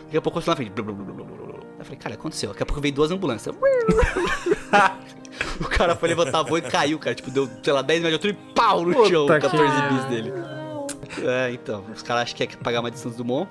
Daqui 0.06 0.18
a 0.18 0.22
pouco 0.22 0.40
eu 0.40 0.44
na 0.48 0.56
frente. 0.56 0.72
Eu 0.76 1.86
falei, 1.86 2.00
cara, 2.00 2.16
aconteceu. 2.16 2.50
Daqui 2.50 2.64
a 2.64 2.66
pouco 2.66 2.82
veio 2.82 2.96
duas 2.96 3.12
ambulâncias. 3.12 3.56
o 5.62 5.66
cara 5.66 5.96
foi 5.96 6.10
levantar 6.10 6.40
a 6.40 6.44
voo 6.44 6.58
e 6.58 6.62
caiu, 6.64 6.98
cara. 6.98 7.14
Tipo, 7.14 7.30
deu, 7.30 7.48
sei 7.62 7.72
lá, 7.72 7.84
10 7.84 8.02
metros 8.02 8.20
de 8.20 8.30
altura 8.30 8.34
e 8.34 8.54
pau 8.54 8.84
no 8.84 8.94
Puta 8.94 9.10
chão. 9.10 9.26
O 9.26 9.28
que 9.28 9.40
14 9.40 9.94
bis 9.94 10.06
dele. 10.06 10.57
É, 11.28 11.52
então. 11.52 11.84
Os 11.94 12.02
caras 12.02 12.24
acham 12.24 12.38
que 12.38 12.48
quer 12.48 12.58
pagar 12.58 12.80
uma 12.80 12.92
distância 12.92 13.18
do 13.18 13.26
Mon. 13.26 13.46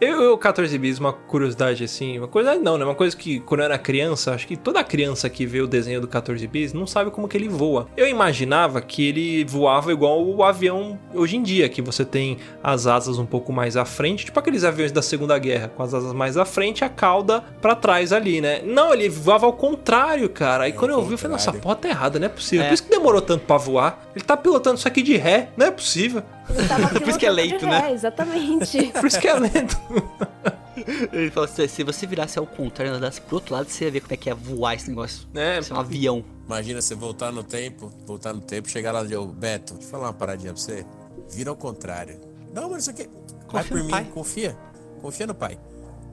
Eu, 0.00 0.22
eu 0.22 0.38
14 0.38 0.78
bis, 0.78 0.98
uma 0.98 1.12
curiosidade 1.12 1.82
assim, 1.82 2.18
uma 2.18 2.28
coisa 2.28 2.54
não, 2.54 2.78
né? 2.78 2.84
Uma 2.84 2.94
coisa 2.94 3.16
que 3.16 3.40
quando 3.40 3.60
eu 3.60 3.64
era 3.64 3.78
criança, 3.78 4.32
acho 4.32 4.46
que 4.46 4.56
toda 4.56 4.82
criança 4.84 5.28
que 5.28 5.44
vê 5.44 5.60
o 5.60 5.66
desenho 5.66 6.00
do 6.00 6.06
14 6.06 6.46
bis 6.46 6.72
não 6.72 6.86
sabe 6.86 7.10
como 7.10 7.26
que 7.26 7.36
ele 7.36 7.48
voa. 7.48 7.88
Eu 7.96 8.06
imaginava 8.06 8.80
que 8.80 9.08
ele 9.08 9.44
voava 9.44 9.92
igual 9.92 10.24
o 10.24 10.44
avião 10.44 10.98
hoje 11.12 11.36
em 11.36 11.42
dia, 11.42 11.68
que 11.68 11.82
você 11.82 12.04
tem 12.04 12.38
as 12.62 12.86
asas 12.86 13.18
um 13.18 13.26
pouco 13.26 13.52
mais 13.52 13.76
à 13.76 13.84
frente, 13.84 14.26
tipo 14.26 14.38
aqueles 14.38 14.62
aviões 14.62 14.92
da 14.92 15.02
Segunda 15.02 15.36
Guerra, 15.38 15.68
com 15.68 15.82
as 15.82 15.92
asas 15.92 16.12
mais 16.12 16.36
à 16.36 16.44
frente 16.44 16.80
e 16.80 16.84
a 16.84 16.88
cauda 16.88 17.42
pra 17.60 17.74
trás 17.74 18.12
ali, 18.12 18.40
né? 18.40 18.62
Não, 18.64 18.92
ele 18.92 19.08
voava 19.08 19.46
ao 19.46 19.52
contrário, 19.52 20.28
cara. 20.28 20.64
Aí 20.64 20.70
É 20.70 20.74
quando 20.74 20.92
eu 20.92 21.02
vi, 21.02 21.12
eu 21.12 21.18
falei, 21.18 21.32
nossa, 21.32 21.52
porra 21.52 21.74
tá 21.74 21.88
errada, 21.88 22.18
não 22.18 22.26
é 22.26 22.30
possível. 22.30 22.64
É. 22.64 22.68
Por 22.68 22.74
isso 22.74 22.84
que 22.84 22.90
demorou 22.90 23.20
tanto 23.20 23.44
pra 23.44 23.56
voar. 23.56 24.08
Ele 24.14 24.24
tá 24.24 24.36
pilotando 24.36 24.78
isso 24.78 24.86
aqui 24.86 25.02
de 25.02 25.16
ré, 25.16 25.48
não 25.56 25.66
é 25.66 25.70
possível. 25.70 26.22
Por 26.98 27.08
isso 27.08 27.18
que 27.18 27.26
é 27.26 27.34
de 27.34 27.66
né? 27.66 27.78
ré, 27.78 27.92
Exatamente. 27.92 28.86
Por 28.92 29.06
isso 29.06 29.20
que 29.20 29.28
é 29.28 29.34
lento. 29.34 29.76
Ele 31.12 31.30
falou 31.30 31.48
assim: 31.48 31.68
se 31.68 31.82
você 31.82 32.06
virasse 32.06 32.38
ao 32.38 32.46
contrário 32.46 32.92
e 32.94 32.96
andasse 32.96 33.20
pro 33.20 33.36
outro 33.36 33.54
lado, 33.54 33.68
você 33.68 33.84
ia 33.84 33.90
ver 33.90 34.00
como 34.00 34.14
é 34.14 34.16
que 34.16 34.30
é 34.30 34.34
voar 34.34 34.74
esse 34.74 34.88
negócio. 34.88 35.26
É, 35.34 35.58
Isso 35.58 35.72
é 35.72 35.76
um 35.76 35.80
avião. 35.80 36.24
Imagina 36.46 36.80
você 36.80 36.94
voltar 36.94 37.32
no 37.32 37.42
tempo, 37.42 37.92
voltar 38.06 38.32
no 38.32 38.40
tempo, 38.40 38.68
chegar 38.70 38.92
lá 38.92 39.04
e 39.04 39.14
ô 39.14 39.26
Beto, 39.26 39.74
deixa 39.74 39.86
eu 39.86 39.90
falar 39.90 40.06
uma 40.06 40.12
paradinha 40.12 40.52
pra 40.52 40.62
você. 40.62 40.86
Vira 41.30 41.50
ao 41.50 41.56
contrário. 41.56 42.20
Não, 42.54 42.70
mas 42.70 42.82
isso 42.82 42.90
aqui. 42.90 43.08
Vai 43.50 43.62
Confia 43.64 43.76
por 43.76 43.84
mim, 43.84 43.90
pai. 43.90 44.04
confia. 44.14 44.56
Confia 45.02 45.26
no 45.26 45.34
pai. 45.34 45.58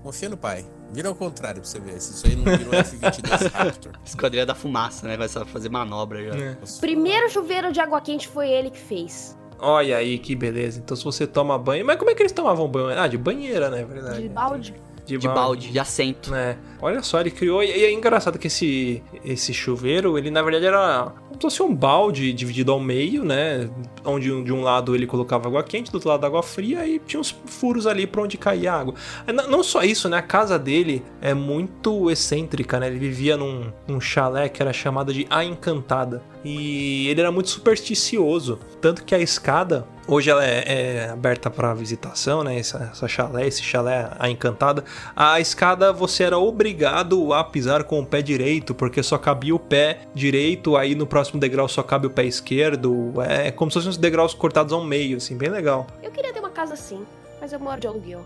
Confia 0.04 0.30
no 0.30 0.38
pai. 0.38 0.66
Vira 0.92 1.10
ao 1.10 1.16
contrário 1.16 1.62
pra 1.62 1.70
você 1.70 1.80
ver. 1.80 2.00
Se 2.02 2.14
isso 2.14 2.28
aí 2.28 2.36
não 2.36 2.44
vira 2.58 2.70
um 2.70 2.74
F-22 2.74 3.52
Raptor. 3.52 3.94
Esquadrilha 4.06 4.46
da 4.46 4.56
fumaça, 4.56 5.08
né? 5.08 5.18
Vai 5.18 5.28
só 5.28 5.46
fazer 5.46 5.70
manobra 5.70 6.24
já. 6.24 6.36
É. 6.36 6.58
Primeiro 6.80 7.30
chuveiro 7.30 7.72
de 7.72 7.80
água 7.80 8.00
quente 8.02 8.28
foi 8.28 8.50
ele 8.50 8.70
que 8.70 8.80
fez. 8.80 9.36
Olha 9.60 9.98
aí 9.98 10.18
que 10.18 10.36
beleza. 10.36 10.80
Então 10.80 10.96
se 10.96 11.04
você 11.04 11.26
toma 11.26 11.58
banho. 11.58 11.86
Mas 11.86 11.98
como 11.98 12.10
é 12.10 12.16
que 12.16 12.22
eles 12.22 12.32
tomavam 12.32 12.68
banho? 12.68 13.00
Ah, 13.00 13.08
de 13.08 13.18
banheira, 13.18 13.70
né? 13.70 13.84
Verdade. 13.84 14.22
De 14.24 14.30
balde. 14.30 14.74
De, 15.06 15.18
De 15.18 15.28
balde, 15.28 15.72
de 15.72 15.80
assento. 15.80 16.34
É. 16.34 16.58
Olha 16.82 17.02
só, 17.04 17.20
ele 17.20 17.32
criou. 17.32 17.64
E 17.64 17.70
é 17.70 17.92
engraçado 17.92 18.40
que 18.40 18.48
esse, 18.48 19.04
esse 19.24 19.54
chuveiro, 19.54 20.18
ele 20.18 20.32
na 20.32 20.42
verdade 20.42 20.66
era 20.66 21.14
como 21.36 21.52
se 21.52 21.58
fosse 21.58 21.64
um 21.64 21.76
balde 21.76 22.32
dividido 22.34 22.72
ao 22.72 22.80
meio, 22.80 23.24
né? 23.24 23.70
Onde 24.04 24.44
de 24.44 24.54
um 24.54 24.62
lado 24.62 24.96
ele 24.96 25.06
colocava 25.06 25.48
água 25.48 25.64
quente, 25.64 25.92
do 25.92 25.96
outro 25.96 26.10
lado 26.10 26.26
água 26.26 26.42
fria, 26.42 26.88
e 26.88 27.00
tinha 27.00 27.20
uns 27.20 27.36
furos 27.46 27.86
ali 27.86 28.08
pra 28.08 28.22
onde 28.22 28.38
caía 28.38 28.74
a 28.74 28.80
água. 28.80 28.96
Não 29.28 29.50
não 29.50 29.64
só 29.64 29.84
isso, 29.84 30.10
né? 30.10 30.18
A 30.18 30.22
casa 30.22 30.58
dele 30.58 31.04
é 31.22 31.34
muito 31.34 32.10
excêntrica, 32.10 32.80
né? 32.80 32.88
Ele 32.88 33.00
vivia 33.00 33.36
num, 33.38 33.72
num 33.88 34.00
chalé 34.00 34.50
que 34.50 34.62
era 34.62 34.72
chamado 34.74 35.14
de 35.14 35.28
A 35.30 35.44
Encantada. 35.44 36.24
E 36.44 37.08
ele 37.10 37.22
era 37.22 37.32
muito 37.32 37.50
supersticioso. 37.50 38.60
Tanto 38.80 39.04
que 39.04 39.16
a 39.16 39.20
escada, 39.20 39.88
hoje 40.08 40.30
ela 40.30 40.46
é, 40.46 40.64
é 40.68 41.10
aberta 41.10 41.50
para 41.50 41.74
visitação, 41.74 42.44
né? 42.44 42.60
Essa, 42.60 42.90
essa 42.92 43.08
chalé, 43.08 43.48
esse 43.48 43.62
chalé 43.62 44.10
A 44.18 44.30
Encantada. 44.30 44.84
A 45.16 45.40
escada 45.40 45.92
você 45.92 46.24
era 46.24 46.38
obrigado 46.38 47.34
a 47.34 47.44
pisar 47.44 47.84
com 47.84 48.00
o 48.00 48.06
pé 48.06 48.22
direito, 48.22 48.74
porque 48.74 49.02
só 49.04 49.18
cabia 49.18 49.56
o 49.56 49.60
pé 49.60 50.00
direito, 50.14 50.76
aí 50.78 50.96
no 50.96 51.06
próximo 51.06 51.40
degrau 51.40 51.68
só 51.68 51.84
cabe 51.84 52.08
o 52.08 52.10
pé 52.10 52.26
esquerdo. 52.26 53.14
É 53.22 53.52
como 53.52 53.72
se 53.72 53.76
fossem 53.76 53.90
uns 53.90 53.98
degraus 53.98 54.34
cortados 54.34 54.74
ao 54.74 54.84
meio, 54.84 55.18
assim, 55.18 55.38
bem 55.38 55.50
legal. 55.50 55.88
Eu 56.02 56.12
queria 56.12 56.34
ter 56.34 56.40
uma 56.40 56.50
casa 56.50 56.74
assim, 56.74 57.06
mas 57.46 57.54
eu 57.54 57.60
moro 57.60 57.80
de 57.80 57.86
aluguel. 57.86 58.26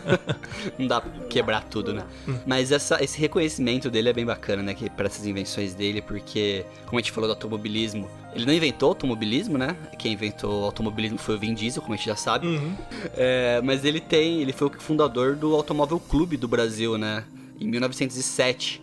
Não 0.78 0.86
dá 0.86 1.00
pra 1.00 1.10
quebrar 1.28 1.64
tudo, 1.64 1.94
né? 1.94 2.04
Mas 2.46 2.70
essa, 2.70 3.02
esse 3.02 3.18
reconhecimento 3.18 3.90
dele 3.90 4.10
é 4.10 4.12
bem 4.12 4.26
bacana, 4.26 4.62
né? 4.62 4.74
Que, 4.74 4.90
pra 4.90 5.06
essas 5.06 5.26
invenções 5.26 5.74
dele, 5.74 6.02
porque, 6.02 6.64
como 6.86 6.98
a 6.98 7.02
gente 7.02 7.10
falou 7.10 7.26
do 7.26 7.32
automobilismo, 7.32 8.08
ele 8.34 8.44
não 8.44 8.52
inventou 8.52 8.90
automobilismo, 8.90 9.56
né? 9.56 9.76
Quem 9.98 10.12
inventou 10.12 10.62
o 10.62 10.64
automobilismo 10.64 11.16
foi 11.16 11.36
o 11.36 11.38
Vin 11.38 11.54
Diesel, 11.54 11.80
como 11.80 11.94
a 11.94 11.96
gente 11.96 12.06
já 12.06 12.16
sabe. 12.16 12.46
Uhum. 12.46 12.76
É, 13.16 13.62
mas 13.64 13.84
ele 13.84 14.00
tem, 14.00 14.42
ele 14.42 14.52
foi 14.52 14.68
o 14.68 14.72
fundador 14.78 15.34
do 15.36 15.54
Automóvel 15.54 15.98
Clube 15.98 16.36
do 16.36 16.46
Brasil, 16.46 16.98
né? 16.98 17.24
em 17.60 17.68
1907. 17.68 18.80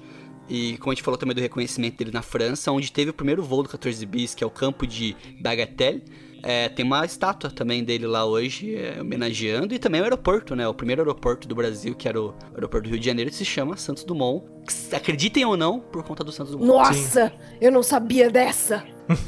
E 0.50 0.78
como 0.80 0.92
a 0.92 0.96
gente 0.96 1.04
falou 1.04 1.18
também 1.18 1.36
do 1.36 1.42
reconhecimento 1.42 1.98
dele 1.98 2.12
na 2.12 2.22
França, 2.22 2.72
onde 2.72 2.92
teve 2.92 3.12
o 3.12 3.14
primeiro 3.14 3.42
voo 3.44 3.64
do 3.64 3.70
14 3.70 4.06
bis, 4.06 4.36
que 4.36 4.44
é 4.44 4.48
o 4.48 4.50
campo 4.50 4.86
de 4.86 5.16
Bagatelle. 5.40 6.04
É, 6.44 6.70
tem 6.70 6.86
uma 6.86 7.06
estátua 7.06 7.50
também 7.52 7.84
dele 7.84 8.08
lá 8.08 8.26
hoje, 8.26 8.76
é, 8.76 9.02
homenageando, 9.02 9.74
e 9.74 9.80
também 9.80 10.02
o 10.02 10.04
aeroporto, 10.04 10.56
né? 10.56 10.68
O 10.68 10.74
primeiro 10.74 11.02
aeroporto 11.02 11.48
do 11.48 11.54
Brasil, 11.56 11.94
que 11.96 12.08
era 12.08 12.20
o 12.22 12.34
aeroporto 12.54 12.88
do 12.88 12.92
Rio 12.92 13.00
de 13.00 13.06
Janeiro, 13.06 13.32
se 13.32 13.46
chama 13.46 13.78
Santos 13.78 14.04
Dumont. 14.04 14.44
Acreditem 14.92 15.46
ou 15.46 15.56
não, 15.56 15.80
por 15.80 16.04
conta 16.04 16.24
do 16.24 16.32
Santos 16.32 16.54
Dumont. 16.54 16.68
Nossa, 16.68 17.32
eu 17.60 17.72
não 17.72 17.84
sabia 17.84 18.30
dessa. 18.30 18.84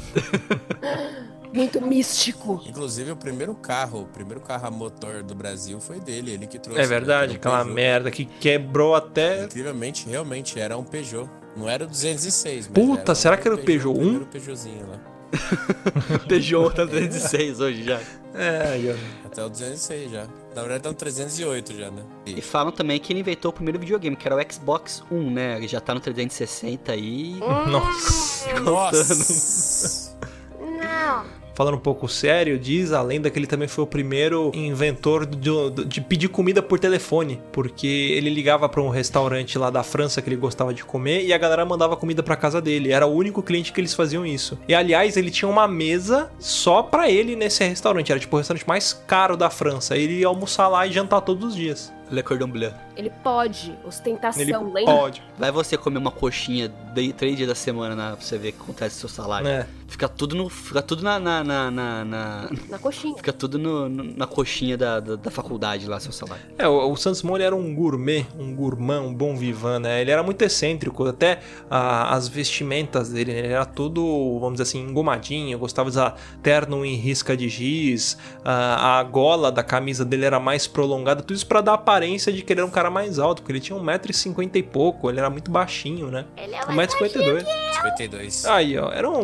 Muito 1.52 1.80
místico. 1.80 2.60
Inclusive, 2.66 3.12
o 3.12 3.16
primeiro 3.16 3.54
carro, 3.54 4.02
o 4.02 4.06
primeiro 4.06 4.40
carro 4.40 4.66
a 4.66 4.70
motor 4.72 5.22
do 5.22 5.36
Brasil 5.36 5.80
foi 5.80 6.00
dele, 6.00 6.32
ele 6.32 6.48
que 6.48 6.58
trouxe. 6.58 6.80
É 6.80 6.86
verdade, 6.86 7.34
né, 7.34 7.36
aquela 7.36 7.58
Peugeot. 7.58 7.74
merda 7.74 8.10
que 8.10 8.24
quebrou 8.24 8.96
até. 8.96 9.44
Incrivelmente, 9.44 10.08
realmente, 10.08 10.58
era 10.58 10.76
um 10.76 10.82
Peugeot. 10.82 11.30
Não 11.56 11.68
era 11.68 11.84
o 11.84 11.86
206, 11.86 12.66
mas 12.66 12.74
Puta, 12.74 13.02
era 13.02 13.12
um 13.12 13.14
será 13.14 13.36
que 13.36 13.46
era 13.46 13.54
o 13.54 13.58
Peugeot 13.58 13.86
o 13.86 13.92
1? 13.92 13.94
primeiro 14.00 14.26
Peugeotzinho 14.26 14.88
lá. 14.88 15.13
Peugeot 16.28 16.70
tá 16.70 16.86
306 16.86 17.60
hoje 17.60 17.84
já. 17.84 18.00
É, 18.34 18.72
aí, 18.72 18.90
ó. 18.90 19.26
Até 19.26 19.44
o 19.44 19.48
206 19.48 20.10
já. 20.10 20.26
Na 20.54 20.62
verdade, 20.62 20.82
tá 20.82 20.88
no 20.88 20.94
308 20.94 21.76
já, 21.76 21.90
né? 21.90 22.02
E 22.26 22.40
falam 22.40 22.72
também 22.72 22.98
que 22.98 23.12
ele 23.12 23.20
inventou 23.20 23.50
o 23.50 23.54
primeiro 23.54 23.78
videogame, 23.78 24.16
que 24.16 24.26
era 24.26 24.36
o 24.36 24.52
Xbox 24.52 25.02
One, 25.10 25.30
né? 25.30 25.56
Ele 25.56 25.68
já 25.68 25.80
tá 25.80 25.94
no 25.94 26.00
360 26.00 26.92
aí. 26.92 27.36
Nossa. 27.68 28.52
Nossa! 28.60 30.16
Não. 30.60 31.43
Falando 31.54 31.76
um 31.76 31.80
pouco 31.80 32.08
sério, 32.08 32.58
diz 32.58 32.92
a 32.92 33.00
lenda 33.00 33.30
que 33.30 33.38
ele 33.38 33.46
também 33.46 33.68
foi 33.68 33.84
o 33.84 33.86
primeiro 33.86 34.50
inventor 34.54 35.24
de, 35.24 35.50
de 35.86 36.00
pedir 36.00 36.28
comida 36.28 36.62
por 36.62 36.78
telefone, 36.78 37.40
porque 37.52 37.86
ele 37.86 38.28
ligava 38.28 38.68
pra 38.68 38.82
um 38.82 38.88
restaurante 38.88 39.56
lá 39.56 39.70
da 39.70 39.82
França 39.82 40.20
que 40.20 40.28
ele 40.28 40.36
gostava 40.36 40.74
de 40.74 40.84
comer 40.84 41.24
e 41.24 41.32
a 41.32 41.38
galera 41.38 41.64
mandava 41.64 41.96
comida 41.96 42.22
pra 42.22 42.36
casa 42.36 42.60
dele. 42.60 42.92
Era 42.92 43.06
o 43.06 43.14
único 43.14 43.42
cliente 43.42 43.72
que 43.72 43.80
eles 43.80 43.94
faziam 43.94 44.26
isso. 44.26 44.58
E 44.68 44.74
aliás, 44.74 45.16
ele 45.16 45.30
tinha 45.30 45.48
uma 45.48 45.68
mesa 45.68 46.30
só 46.38 46.82
pra 46.82 47.10
ele 47.10 47.36
nesse 47.36 47.64
restaurante. 47.64 48.10
Era 48.10 48.20
tipo 48.20 48.34
o 48.34 48.38
restaurante 48.38 48.66
mais 48.66 48.92
caro 48.92 49.36
da 49.36 49.48
França. 49.48 49.96
Ele 49.96 50.20
ia 50.20 50.26
almoçar 50.26 50.68
lá 50.68 50.86
e 50.86 50.92
jantar 50.92 51.20
todos 51.20 51.50
os 51.50 51.54
dias. 51.54 51.92
Le 52.10 52.22
Cordon 52.22 52.48
Bleu. 52.48 52.72
Ele 52.96 53.10
pode. 53.10 53.76
Ostentação, 53.84 54.42
Ele 54.42 54.52
lembra? 54.52 54.94
pode. 54.94 55.22
Vai 55.38 55.50
você 55.50 55.76
comer 55.76 55.98
uma 55.98 56.10
coxinha 56.10 56.68
de, 56.94 57.12
três 57.12 57.36
dias 57.36 57.48
da 57.48 57.54
semana 57.54 57.94
né, 57.96 58.12
pra 58.16 58.24
você 58.24 58.38
ver 58.38 58.50
o 58.50 58.52
que 58.52 58.60
acontece 58.62 58.96
no 58.96 59.00
seu 59.00 59.08
salário. 59.08 59.46
É. 59.48 59.66
Fica 59.88 60.08
tudo 60.08 60.34
no. 60.34 60.48
Fica 60.48 60.82
tudo 60.82 61.02
na. 61.02 61.18
na, 61.20 61.44
na, 61.44 61.70
na- 61.70 62.04
na- 62.04 62.50
Na 62.68 62.78
coxinha. 62.78 63.16
fica 63.16 63.32
tudo 63.32 63.58
no- 63.58 63.88
no- 63.88 64.04
na 64.16 64.26
coxinha 64.26 64.76
da, 64.76 64.98
da, 65.00 65.16
da 65.16 65.30
faculdade 65.30 65.86
lá, 65.86 66.00
seu 66.00 66.10
salário. 66.12 66.42
É, 66.58 66.66
o, 66.66 66.90
o 66.90 66.96
Santos 66.96 67.22
ele 67.24 67.42
era 67.42 67.54
um 67.54 67.74
gourmet, 67.74 68.26
um 68.38 68.54
gourmand, 68.54 69.02
um 69.02 69.14
bom 69.14 69.36
vivan, 69.36 69.78
né? 69.80 70.00
Ele 70.00 70.10
era 70.10 70.22
muito 70.22 70.42
excêntrico, 70.42 71.06
até 71.06 71.40
ah, 71.70 72.14
as 72.14 72.26
vestimentas 72.28 73.10
dele, 73.10 73.32
né? 73.32 73.38
ele 73.40 73.48
era 73.48 73.64
tudo, 73.64 74.02
vamos 74.40 74.54
dizer 74.54 74.62
assim, 74.64 74.80
engomadinho, 74.88 75.58
gostava 75.58 75.88
de 75.90 75.96
usar 75.96 76.16
terno 76.42 76.84
em 76.84 76.94
risca 76.96 77.36
de 77.36 77.48
giz, 77.48 78.16
ah, 78.44 78.98
a 78.98 79.02
gola 79.02 79.50
da 79.52 79.62
camisa 79.62 80.04
dele 80.04 80.24
era 80.24 80.40
mais 80.40 80.66
prolongada, 80.66 81.22
tudo 81.22 81.36
isso 81.36 81.46
pra 81.46 81.60
dar 81.60 81.72
a 81.72 81.74
aparência 81.74 82.32
de 82.32 82.42
que 82.42 82.52
ele 82.52 82.60
era 82.60 82.66
um 82.66 82.70
cara 82.72 82.83
mais 82.90 83.18
alto, 83.18 83.42
porque 83.42 83.52
ele 83.52 83.60
tinha 83.60 83.78
1,50m 83.78 84.56
e 84.56 84.62
pouco, 84.62 85.10
ele 85.10 85.18
era 85.18 85.30
muito 85.30 85.50
baixinho, 85.50 86.10
né? 86.10 86.24
Ele 86.36 86.54
é 86.54 86.60
1,52m. 86.60 87.44
52. 87.74 88.44
Aí, 88.46 88.78
ó, 88.78 88.90
era 88.90 89.08
um 89.10 89.22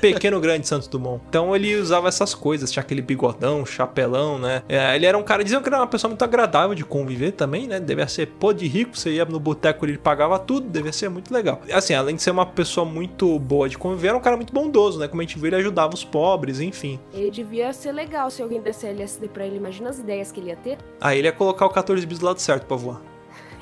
pequeno 0.00 0.40
grande 0.40 0.66
Santos 0.66 0.88
Dumont. 0.88 1.22
Então 1.28 1.54
ele 1.54 1.74
usava 1.76 2.08
essas 2.08 2.34
coisas, 2.34 2.70
tinha 2.70 2.82
aquele 2.82 3.02
bigodão, 3.02 3.64
chapelão, 3.64 4.38
né? 4.38 4.62
É, 4.68 4.94
ele 4.94 5.06
era 5.06 5.16
um 5.16 5.22
cara, 5.22 5.42
diziam 5.42 5.62
que 5.62 5.68
era 5.68 5.78
uma 5.78 5.86
pessoa 5.86 6.08
muito 6.08 6.22
agradável 6.22 6.74
de 6.74 6.84
conviver 6.84 7.32
também, 7.32 7.66
né? 7.66 7.80
Devia 7.80 8.06
ser 8.08 8.26
pô 8.26 8.52
de 8.52 8.66
rico, 8.66 8.96
você 8.96 9.10
ia 9.12 9.24
no 9.24 9.40
boteco 9.40 9.84
ele 9.86 9.98
pagava 9.98 10.38
tudo, 10.38 10.68
devia 10.68 10.92
ser 10.92 11.08
muito 11.08 11.32
legal. 11.32 11.60
Assim, 11.72 11.94
além 11.94 12.16
de 12.16 12.22
ser 12.22 12.30
uma 12.30 12.46
pessoa 12.46 12.84
muito 12.84 13.38
boa 13.38 13.68
de 13.68 13.78
conviver, 13.78 14.08
era 14.08 14.16
um 14.16 14.20
cara 14.20 14.36
muito 14.36 14.52
bondoso, 14.52 14.98
né? 14.98 15.08
Como 15.08 15.20
a 15.20 15.24
gente 15.24 15.38
viu, 15.38 15.46
ele 15.48 15.56
ajudava 15.56 15.94
os 15.94 16.04
pobres, 16.04 16.60
enfim. 16.60 16.98
Ele 17.12 17.30
devia 17.30 17.72
ser 17.72 17.92
legal 17.92 18.30
se 18.30 18.42
alguém 18.42 18.60
desse 18.60 18.86
LSD 18.86 19.28
pra 19.28 19.46
ele. 19.46 19.56
Imagina 19.56 19.90
as 19.90 19.98
ideias 19.98 20.30
que 20.30 20.40
ele 20.40 20.48
ia 20.48 20.56
ter. 20.56 20.78
Aí 21.00 21.18
ele 21.18 21.28
ia 21.28 21.32
colocar 21.32 21.66
o 21.66 21.70
14 21.70 22.04
bis 22.06 22.18
do 22.18 22.26
lado 22.26 22.40
certo 22.40 22.66
pra 22.66 22.76
voar. 22.76 23.00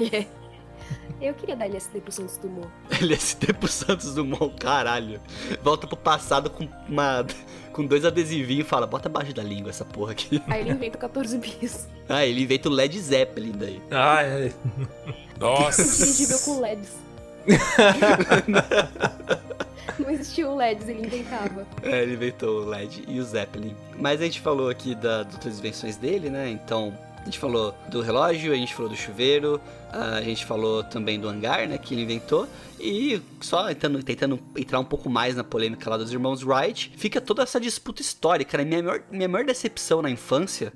Eu 1.20 1.34
queria 1.34 1.54
dar 1.54 1.66
LSD 1.66 2.00
pro 2.00 2.10
Santos 2.10 2.38
Dumont. 2.38 2.68
LSD 3.00 3.52
pro 3.52 3.68
Santos 3.68 4.14
Dumont, 4.14 4.54
caralho. 4.58 5.20
Volta 5.62 5.86
pro 5.86 5.96
passado 5.96 6.48
com 6.48 6.66
uma. 6.88 7.26
Com 7.74 7.84
dois 7.86 8.04
adesivinhos 8.06 8.64
e 8.66 8.68
fala, 8.68 8.86
bota 8.86 9.08
abaixo 9.08 9.32
da 9.34 9.42
língua 9.42 9.68
essa 9.70 9.84
porra 9.84 10.12
aqui. 10.12 10.42
Aí 10.48 10.62
ele 10.62 10.70
inventa 10.70 10.96
o 10.96 11.00
14 11.00 11.36
bis. 11.38 11.86
Ah, 12.08 12.24
ele 12.26 12.42
inventa 12.42 12.68
o 12.68 12.72
Led 12.72 12.98
Zeppelin 12.98 13.52
daí. 13.52 13.80
Ah, 13.90 14.22
é. 14.24 14.50
Nossa! 15.38 15.82
Invisível 15.82 16.38
com 16.40 16.60
LEDs. 16.60 16.96
Não 19.98 20.10
existiam 20.10 20.56
LEDs, 20.56 20.88
ele 20.88 21.06
inventava. 21.06 21.66
É, 21.82 22.02
ele 22.02 22.14
inventou 22.14 22.62
o 22.62 22.64
LED 22.64 23.04
e 23.06 23.20
o 23.20 23.24
Zeppelin. 23.24 23.76
Mas 23.98 24.20
a 24.20 24.24
gente 24.24 24.40
falou 24.40 24.70
aqui 24.70 24.94
da- 24.94 25.24
das 25.24 25.34
outras 25.34 25.58
invenções 25.58 25.96
dele, 25.96 26.30
né? 26.30 26.48
Então, 26.48 26.96
a 27.20 27.24
gente 27.24 27.38
falou 27.38 27.74
do 27.90 28.00
relógio, 28.00 28.52
a 28.52 28.56
gente 28.56 28.74
falou 28.74 28.90
do 28.90 28.96
chuveiro, 28.96 29.60
a 29.92 30.22
gente 30.22 30.44
falou 30.46 30.82
também 30.82 31.20
do 31.20 31.28
hangar, 31.28 31.68
né? 31.68 31.76
Que 31.76 31.94
ele 31.94 32.02
inventou. 32.02 32.48
E 32.78 33.20
só 33.40 33.66
tentando, 33.68 34.02
tentando 34.02 34.40
entrar 34.56 34.80
um 34.80 34.84
pouco 34.84 35.10
mais 35.10 35.36
na 35.36 35.44
polêmica 35.44 35.90
lá 35.90 35.96
dos 35.98 36.12
irmãos 36.12 36.42
Wright, 36.42 36.92
fica 36.96 37.20
toda 37.20 37.42
essa 37.42 37.60
disputa 37.60 38.00
histórica, 38.00 38.56
né? 38.56 38.64
Minha 38.64 38.82
maior, 38.82 39.02
minha 39.10 39.28
maior 39.28 39.44
decepção 39.44 40.00
na 40.00 40.10
infância, 40.10 40.72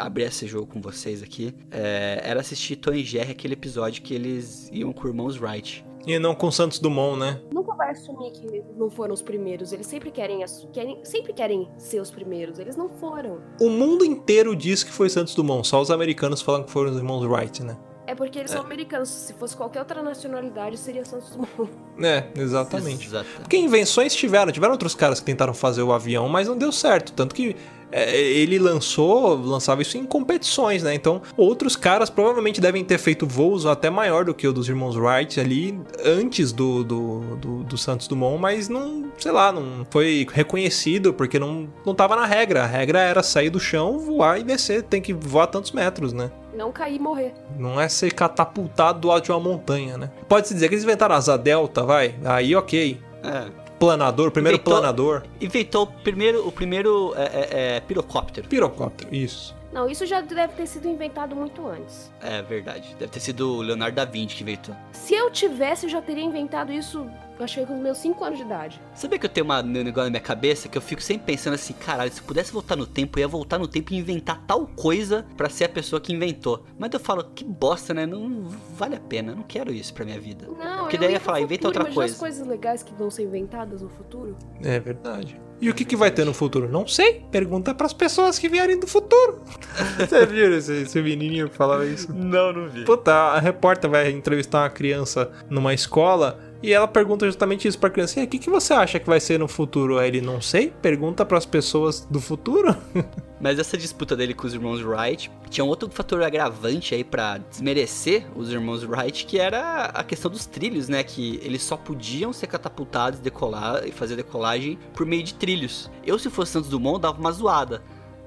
abrir 0.00 0.24
esse 0.24 0.46
jogo 0.46 0.66
com 0.66 0.80
vocês 0.80 1.22
aqui, 1.22 1.54
é, 1.70 2.20
era 2.22 2.40
assistir 2.40 2.76
Tom 2.76 2.92
e 2.92 3.04
Jerry, 3.04 3.30
aquele 3.30 3.54
episódio 3.54 4.02
que 4.02 4.14
eles 4.14 4.68
iam 4.72 4.92
com 4.92 5.08
irmãos 5.08 5.40
Wright. 5.40 5.85
E 6.06 6.18
não 6.18 6.34
com 6.34 6.50
Santos 6.50 6.78
Dumont, 6.78 7.18
né? 7.18 7.40
Nunca 7.52 7.74
vai 7.74 7.90
assumir 7.90 8.30
que 8.30 8.62
não 8.76 8.88
foram 8.88 9.12
os 9.12 9.22
primeiros. 9.22 9.72
Eles 9.72 9.86
sempre 9.86 10.10
querem, 10.10 10.44
querem, 10.72 11.00
sempre 11.04 11.32
querem 11.32 11.68
ser 11.76 12.00
os 12.00 12.10
primeiros. 12.10 12.58
Eles 12.58 12.76
não 12.76 12.88
foram. 12.88 13.40
O 13.60 13.68
mundo 13.68 14.04
inteiro 14.04 14.54
diz 14.54 14.84
que 14.84 14.92
foi 14.92 15.08
Santos 15.08 15.34
Dumont, 15.34 15.66
só 15.66 15.80
os 15.80 15.90
americanos 15.90 16.40
falam 16.40 16.62
que 16.62 16.70
foram 16.70 16.92
os 16.92 16.96
irmãos 16.96 17.24
Wright, 17.24 17.64
né? 17.64 17.76
É 18.06 18.14
porque 18.14 18.38
eles 18.38 18.50
são 18.50 18.60
americanos. 18.60 19.08
Se 19.08 19.32
fosse 19.34 19.56
qualquer 19.56 19.80
outra 19.80 20.02
nacionalidade, 20.02 20.76
seria 20.76 21.04
Santos 21.04 21.30
Dumont. 21.34 21.70
É, 22.00 22.28
exatamente. 22.36 23.06
Exato. 23.06 23.26
Porque 23.40 23.56
invenções 23.56 24.14
tiveram, 24.14 24.52
tiveram 24.52 24.72
outros 24.72 24.94
caras 24.94 25.18
que 25.18 25.26
tentaram 25.26 25.52
fazer 25.52 25.82
o 25.82 25.92
avião, 25.92 26.28
mas 26.28 26.46
não 26.46 26.56
deu 26.56 26.70
certo. 26.70 27.12
Tanto 27.12 27.34
que 27.34 27.56
é, 27.90 28.14
ele 28.16 28.58
lançou, 28.58 29.36
lançava 29.36 29.82
isso 29.82 29.96
em 29.96 30.04
competições, 30.04 30.82
né? 30.82 30.94
Então, 30.94 31.22
outros 31.36 31.76
caras 31.76 32.10
provavelmente 32.10 32.60
devem 32.60 32.84
ter 32.84 32.98
feito 32.98 33.26
voos 33.26 33.64
até 33.64 33.88
maior 33.88 34.24
do 34.24 34.34
que 34.34 34.46
o 34.46 34.52
dos 34.52 34.68
irmãos 34.68 34.96
Wright 34.96 35.38
ali 35.40 35.78
antes 36.04 36.52
do, 36.52 36.82
do, 36.82 37.36
do, 37.36 37.64
do 37.64 37.78
Santos 37.78 38.08
Dumont, 38.08 38.40
mas 38.40 38.68
não, 38.68 39.10
sei 39.18 39.32
lá, 39.32 39.52
não 39.52 39.86
foi 39.90 40.26
reconhecido 40.32 41.12
porque 41.14 41.38
não, 41.38 41.68
não 41.84 41.94
tava 41.94 42.16
na 42.16 42.26
regra. 42.26 42.64
A 42.64 42.66
regra 42.66 43.00
era 43.00 43.22
sair 43.22 43.50
do 43.50 43.60
chão, 43.60 43.98
voar 43.98 44.40
e 44.40 44.42
descer. 44.42 44.82
Tem 44.82 45.00
que 45.00 45.12
voar 45.12 45.46
tantos 45.46 45.72
metros, 45.72 46.12
né? 46.12 46.30
Não 46.56 46.72
cair 46.72 46.96
e 46.96 46.98
morrer. 46.98 47.34
Não 47.58 47.80
é 47.80 47.88
ser 47.88 48.12
catapultado 48.12 48.98
do 49.00 49.10
alto 49.10 49.24
de 49.26 49.30
uma 49.32 49.40
montanha, 49.40 49.98
né? 49.98 50.10
Pode-se 50.28 50.54
dizer 50.54 50.68
que 50.68 50.74
eles 50.74 50.84
inventaram 50.84 51.14
asa 51.14 51.36
delta, 51.36 51.84
vai? 51.84 52.14
Aí 52.24 52.56
ok. 52.56 52.98
É. 53.22 53.66
Planador, 53.78 54.30
primeiro 54.30 54.56
Inventou- 54.56 54.72
planador. 54.74 55.22
Inventou 55.38 55.82
o 55.82 55.86
primeiro, 55.86 56.48
o 56.48 56.50
primeiro 56.50 57.12
é, 57.14 57.22
é, 57.22 57.76
é, 57.76 57.80
pirocóptero. 57.80 58.48
Pirocóptero, 58.48 59.14
isso. 59.14 59.54
Não, 59.76 59.90
isso 59.90 60.06
já 60.06 60.22
deve 60.22 60.54
ter 60.54 60.66
sido 60.66 60.88
inventado 60.88 61.36
muito 61.36 61.66
antes. 61.68 62.10
É 62.22 62.40
verdade. 62.40 62.96
Deve 62.98 63.12
ter 63.12 63.20
sido 63.20 63.56
o 63.56 63.60
Leonardo 63.60 63.94
da 63.94 64.06
Vinci 64.06 64.34
que 64.36 64.42
inventou. 64.42 64.74
Se 64.90 65.12
eu 65.14 65.30
tivesse, 65.30 65.84
eu 65.84 65.90
já 65.90 66.00
teria 66.00 66.24
inventado 66.24 66.72
isso, 66.72 67.06
eu 67.38 67.44
achei, 67.44 67.66
com 67.66 67.74
os 67.76 67.82
meus 67.82 67.98
5 67.98 68.24
anos 68.24 68.38
de 68.38 68.44
idade. 68.46 68.80
Sabia 68.94 69.18
que 69.18 69.26
eu 69.26 69.30
tenho 69.30 69.44
uma- 69.44 69.60
um 69.60 69.66
negócio 69.66 70.04
na 70.04 70.10
minha 70.12 70.22
cabeça 70.22 70.66
que 70.66 70.78
eu 70.78 70.80
fico 70.80 71.02
sempre 71.02 71.26
pensando 71.26 71.52
assim, 71.52 71.74
caralho, 71.74 72.10
se 72.10 72.22
eu 72.22 72.24
pudesse 72.26 72.50
voltar 72.54 72.74
no 72.74 72.86
tempo, 72.86 73.18
eu 73.18 73.20
ia 73.20 73.28
voltar 73.28 73.58
no 73.58 73.68
tempo 73.68 73.92
e 73.92 73.98
inventar 73.98 74.42
tal 74.46 74.66
coisa 74.66 75.26
pra 75.36 75.50
ser 75.50 75.64
a 75.64 75.68
pessoa 75.68 76.00
que 76.00 76.10
inventou. 76.10 76.64
Mas 76.78 76.90
eu 76.94 76.98
falo, 76.98 77.22
que 77.34 77.44
bosta, 77.44 77.92
né? 77.92 78.06
Não 78.06 78.44
vale 78.74 78.96
a 78.96 79.00
pena, 79.00 79.32
eu 79.32 79.36
não 79.36 79.42
quero 79.42 79.70
isso 79.74 79.92
pra 79.92 80.06
minha 80.06 80.18
vida. 80.18 80.46
Não, 80.46 80.78
Porque 80.84 80.96
eu 80.96 81.00
daí 81.00 81.10
ia 81.10 81.14
ia 81.16 81.20
falar, 81.20 81.42
inventa 81.42 81.66
outra 81.68 81.84
coisa. 81.84 82.14
as 82.14 82.18
coisas 82.18 82.46
legais 82.46 82.82
que 82.82 82.94
vão 82.94 83.10
ser 83.10 83.24
inventadas 83.24 83.82
no 83.82 83.90
futuro. 83.90 84.38
É 84.64 84.80
verdade. 84.80 85.38
E 85.60 85.70
o 85.70 85.74
que, 85.74 85.84
que 85.84 85.96
vai 85.96 86.10
ter 86.10 86.24
no 86.24 86.34
futuro? 86.34 86.68
Não 86.68 86.86
sei. 86.86 87.22
Pergunta 87.30 87.74
pras 87.74 87.92
pessoas 87.92 88.38
que 88.38 88.48
vierem 88.48 88.78
do 88.78 88.86
futuro. 88.86 89.40
Você 89.98 90.26
viu 90.26 90.56
esse, 90.56 90.82
esse 90.82 91.00
menininho 91.00 91.48
que 91.48 91.56
falava 91.56 91.86
isso? 91.86 92.12
Não, 92.12 92.52
não 92.52 92.68
vi. 92.68 92.84
Puta, 92.84 93.12
a 93.12 93.38
repórter 93.38 93.90
vai 93.90 94.10
entrevistar 94.10 94.62
uma 94.62 94.70
criança 94.70 95.30
numa 95.48 95.72
escola 95.72 96.38
e 96.66 96.72
ela 96.72 96.88
pergunta 96.88 97.24
justamente 97.26 97.68
isso 97.68 97.78
pra 97.78 97.88
criança. 97.88 98.20
O 98.20 98.26
que, 98.26 98.40
que 98.40 98.50
você 98.50 98.74
acha 98.74 98.98
que 98.98 99.06
vai 99.06 99.20
ser 99.20 99.38
no 99.38 99.46
futuro? 99.46 100.00
Aí 100.00 100.08
ele, 100.08 100.20
não 100.20 100.40
sei. 100.40 100.72
Pergunta 100.82 101.24
pras 101.24 101.46
pessoas 101.46 102.00
do 102.10 102.20
futuro. 102.20 102.76
Mas 103.40 103.60
essa 103.60 103.78
disputa 103.78 104.16
dele 104.16 104.34
com 104.34 104.48
os 104.48 104.52
irmãos 104.52 104.82
Wright 104.82 105.30
tinha 105.48 105.64
um 105.64 105.68
outro 105.68 105.88
fator 105.88 106.20
agravante 106.24 106.92
aí 106.92 107.04
pra 107.04 107.38
desmerecer 107.38 108.26
os 108.34 108.50
irmãos 108.50 108.82
Wright, 108.82 109.26
que 109.26 109.38
era 109.38 109.84
a 109.84 110.02
questão 110.02 110.28
dos 110.28 110.44
trilhos, 110.44 110.88
né? 110.88 111.04
Que 111.04 111.38
eles 111.40 111.62
só 111.62 111.76
podiam 111.76 112.32
ser 112.32 112.48
catapultados, 112.48 113.20
decolar 113.20 113.86
e 113.86 113.92
fazer 113.92 114.16
decolagem 114.16 114.76
por 114.92 115.06
meio 115.06 115.22
de 115.22 115.34
trilhos. 115.34 115.88
Eu, 116.04 116.18
se 116.18 116.28
fosse 116.28 116.50
Santos 116.50 116.68
Dumont, 116.68 117.00
dava 117.00 117.20
uma 117.20 117.30
zoada. 117.30 117.80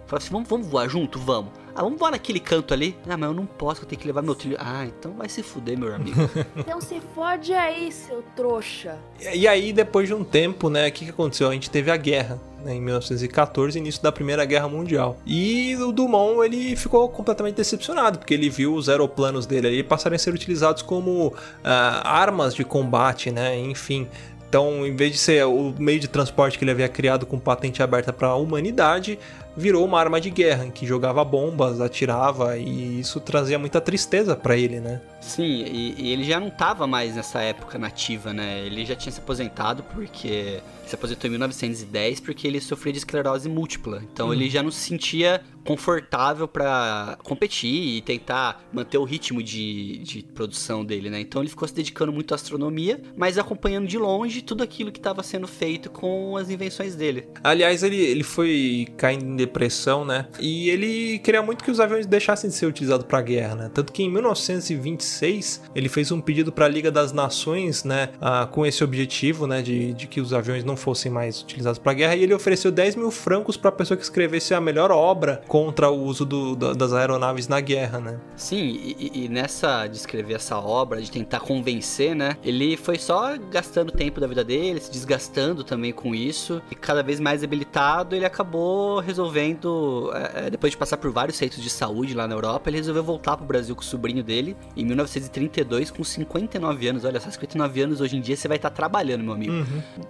Falava 0.06 0.24
assim, 0.24 0.32
vamos, 0.32 0.48
vamos 0.48 0.68
voar 0.68 0.88
junto? 0.88 1.20
Vamos. 1.20 1.52
Ah, 1.80 1.84
vamos 1.84 1.98
voar 1.98 2.12
naquele 2.12 2.42
canto 2.42 2.74
ali. 2.74 2.94
Ah, 3.08 3.16
mas 3.16 3.30
eu 3.30 3.34
não 3.34 3.46
posso, 3.46 3.84
eu 3.84 3.86
tenho 3.86 4.02
que 4.02 4.06
levar 4.06 4.22
meu 4.22 4.36
trilho. 4.36 4.58
Ah, 4.60 4.86
então 4.86 5.14
vai 5.14 5.30
se 5.30 5.42
fuder, 5.42 5.78
meu 5.78 5.96
amigo. 5.96 6.20
Então 6.58 6.82
se 6.82 7.00
fode 7.16 7.54
aí, 7.54 7.90
seu 7.90 8.22
trouxa. 8.36 8.98
E 9.34 9.48
aí, 9.48 9.72
depois 9.72 10.08
de 10.08 10.14
um 10.14 10.24
tempo, 10.24 10.70
né, 10.70 10.90
o 10.90 10.92
que, 10.92 11.06
que 11.06 11.12
aconteceu? 11.12 11.48
A 11.48 11.54
gente 11.54 11.70
teve 11.70 11.90
a 11.90 11.96
guerra, 11.96 12.40
né, 12.66 12.74
em 12.74 12.82
1914, 12.82 13.80
início 13.80 14.04
da 14.04 14.12
Primeira 14.12 14.44
Guerra 14.44 14.68
Mundial. 14.68 15.18
E 15.26 15.74
o 15.78 15.94
Dumont, 15.94 16.44
ele 16.44 16.76
ficou 16.76 17.08
completamente 17.08 17.56
decepcionado, 17.56 18.20
porque 18.20 18.34
ele 18.34 18.50
viu 18.50 18.74
os 18.74 18.90
aeroplanos 18.90 19.46
dele 19.46 19.68
ali 19.68 19.84
passarem 19.84 20.18
a 20.18 20.20
ser 20.20 20.34
utilizados 20.34 20.82
como 20.82 21.34
ah, 21.64 22.02
armas 22.04 22.54
de 22.54 22.66
combate, 22.66 23.32
né, 23.32 23.58
enfim... 23.58 24.06
Então, 24.50 24.84
em 24.84 24.96
vez 24.96 25.12
de 25.12 25.20
ser 25.20 25.46
o 25.46 25.76
meio 25.78 26.00
de 26.00 26.08
transporte 26.08 26.58
que 26.58 26.64
ele 26.64 26.72
havia 26.72 26.90
criado 26.90 27.24
com 27.24 27.38
patente 27.38 27.84
aberta 27.84 28.12
para 28.12 28.30
a 28.30 28.36
humanidade, 28.36 29.20
virou 29.60 29.86
uma 29.86 30.00
arma 30.00 30.22
de 30.22 30.30
guerra, 30.30 30.66
em 30.66 30.72
que 30.72 30.86
jogava 30.86 31.24
bombas, 31.24 31.82
atirava 31.82 32.58
e 32.58 33.00
isso 33.00 33.20
trazia 33.20 33.60
muita 33.60 33.82
tristeza 33.82 34.36
para 34.36 34.56
ele, 34.56 34.80
né? 34.80 35.02
Sim, 35.20 35.44
e, 35.44 35.96
e 35.98 36.12
ele 36.12 36.24
já 36.24 36.40
não 36.40 36.50
tava 36.50 36.88
mais 36.88 37.16
nessa 37.16 37.42
época 37.42 37.78
nativa, 37.78 38.34
né? 38.34 38.62
Ele 38.66 38.86
já 38.86 38.96
tinha 38.96 39.12
se 39.12 39.20
aposentado 39.20 39.84
porque 39.94 40.62
se 40.88 40.96
aposentou 40.96 41.28
em 41.28 41.32
1910 41.32 42.22
porque 42.22 42.48
ele 42.48 42.62
sofria 42.62 42.94
de 42.94 43.00
esclerose 43.00 43.50
múltipla. 43.50 44.02
Então 44.12 44.34
ele 44.34 44.50
já 44.50 44.64
não 44.64 44.72
se 44.72 44.80
sentia 44.80 45.42
confortável 45.70 46.48
para 46.48 47.16
competir 47.24 47.98
e 47.98 48.02
tentar 48.02 48.68
manter 48.74 48.98
o 48.98 49.04
ritmo 49.04 49.44
de, 49.44 50.00
de 50.00 50.24
produção 50.24 50.84
dele, 50.84 51.12
né? 51.12 51.20
Então 51.20 51.44
ele 51.44 51.50
ficou 51.50 51.68
se 51.68 51.76
dedicando 51.76 52.12
muito 52.12 52.32
à 52.32 52.36
astronomia, 52.36 53.00
mas 53.16 53.38
acompanhando 53.38 53.88
de 53.88 53.96
longe 53.96 54.42
tudo 54.42 54.64
aquilo 54.64 54.92
que 54.92 54.98
estava 54.98 55.22
sendo 55.22 55.48
feito 55.48 55.92
com 55.92 56.36
as 56.36 56.50
invenções 56.50 56.96
dele. 56.96 57.28
Aliás, 57.44 57.84
ele, 57.84 57.98
ele 57.98 58.24
foi 58.24 58.88
caindo 58.98 59.26
em 59.26 59.36
depressão, 59.36 60.04
né? 60.04 60.28
E 60.40 60.72
ele 60.72 61.20
queria 61.20 61.44
muito 61.44 61.64
que 61.64 61.70
os 61.70 61.80
aviões 61.80 62.08
deixassem 62.08 62.50
de 62.50 62.56
ser 62.56 62.66
utilizados 62.66 63.06
para 63.06 63.22
guerra, 63.22 63.56
né? 63.56 63.72
Tanto 63.72 63.94
que 63.94 64.02
em 64.02 64.12
1926 64.12 65.62
ele 65.76 65.88
fez 65.88 66.12
um 66.12 66.20
pedido 66.20 66.52
para 66.52 66.66
a 66.66 66.70
Liga 66.70 66.90
das 66.90 67.12
Nações, 67.14 67.84
né? 67.84 68.10
ah, 68.20 68.48
com 68.52 68.66
esse 68.66 68.84
objetivo, 68.84 69.46
né? 69.46 69.62
De, 69.62 69.94
de 69.94 70.08
que 70.08 70.20
os 70.20 70.34
aviões 70.34 70.64
não 70.64 70.76
fossem 70.76 71.12
mais 71.12 71.42
utilizados 71.42 71.78
para 71.78 71.94
guerra. 71.94 72.16
E 72.16 72.24
ele 72.24 72.34
ofereceu 72.34 72.72
10 72.72 72.96
mil 72.96 73.12
francos 73.12 73.56
para 73.56 73.70
a 73.70 73.74
pessoa 73.74 73.96
que 73.96 74.04
escrevesse 74.04 74.54
a 74.54 74.62
melhor 74.62 74.92
obra 74.92 75.42
contra 75.60 75.90
o 75.90 76.04
uso 76.04 76.26
do- 76.26 76.56
da- 76.56 76.74
das 76.74 76.94
aeronaves 76.94 77.48
na 77.48 77.60
guerra, 77.60 78.00
né? 78.00 78.18
Sim, 78.36 78.58
e, 78.58 79.26
e- 79.26 79.30
nessa 79.30 79.88
de 79.88 79.98
escrever 79.98 80.36
essa 80.36 80.58
obra, 80.58 81.02
de 81.02 81.12
tentar 81.12 81.42
convencer, 81.42 82.16
né? 82.16 82.38
Ele 82.44 82.78
foi 82.78 82.98
só 82.98 83.38
gastando 83.52 83.92
tempo 83.92 84.22
da 84.22 84.28
vida 84.28 84.44
dele, 84.44 84.80
se 84.80 84.90
desgastando 84.92 85.64
também 85.64 85.92
com 85.92 86.16
isso. 86.16 86.62
E 86.72 86.76
cada 86.76 87.04
vez 87.04 87.20
mais 87.20 87.44
habilitado, 87.44 88.16
ele 88.16 88.26
acabou 88.26 89.00
resolvendo, 89.00 90.12
é, 90.14 90.48
é, 90.48 90.50
depois 90.50 90.72
de 90.72 90.78
passar 90.78 90.98
por 90.98 91.12
vários 91.12 91.36
centros 91.38 91.62
de 91.62 91.70
saúde 91.70 92.14
lá 92.14 92.28
na 92.28 92.36
Europa, 92.36 92.70
ele 92.70 92.78
resolveu 92.78 93.04
voltar 93.04 93.36
pro 93.38 93.46
Brasil 93.46 93.76
com 93.76 93.82
o 93.82 93.86
sobrinho 93.86 94.24
dele 94.24 94.56
em 94.78 94.86
1932, 94.86 95.92
com 95.92 96.04
59 96.04 96.88
anos. 96.88 97.06
Olha 97.06 97.20
só, 97.20 97.30
59 97.30 97.82
anos 97.82 98.02
hoje 98.02 98.18
em 98.18 98.22
dia 98.22 98.36
você 98.36 98.48
vai 98.48 98.58
estar 98.58 98.70
trabalhando, 98.70 99.24
meu 99.24 99.34
amigo. 99.34 99.54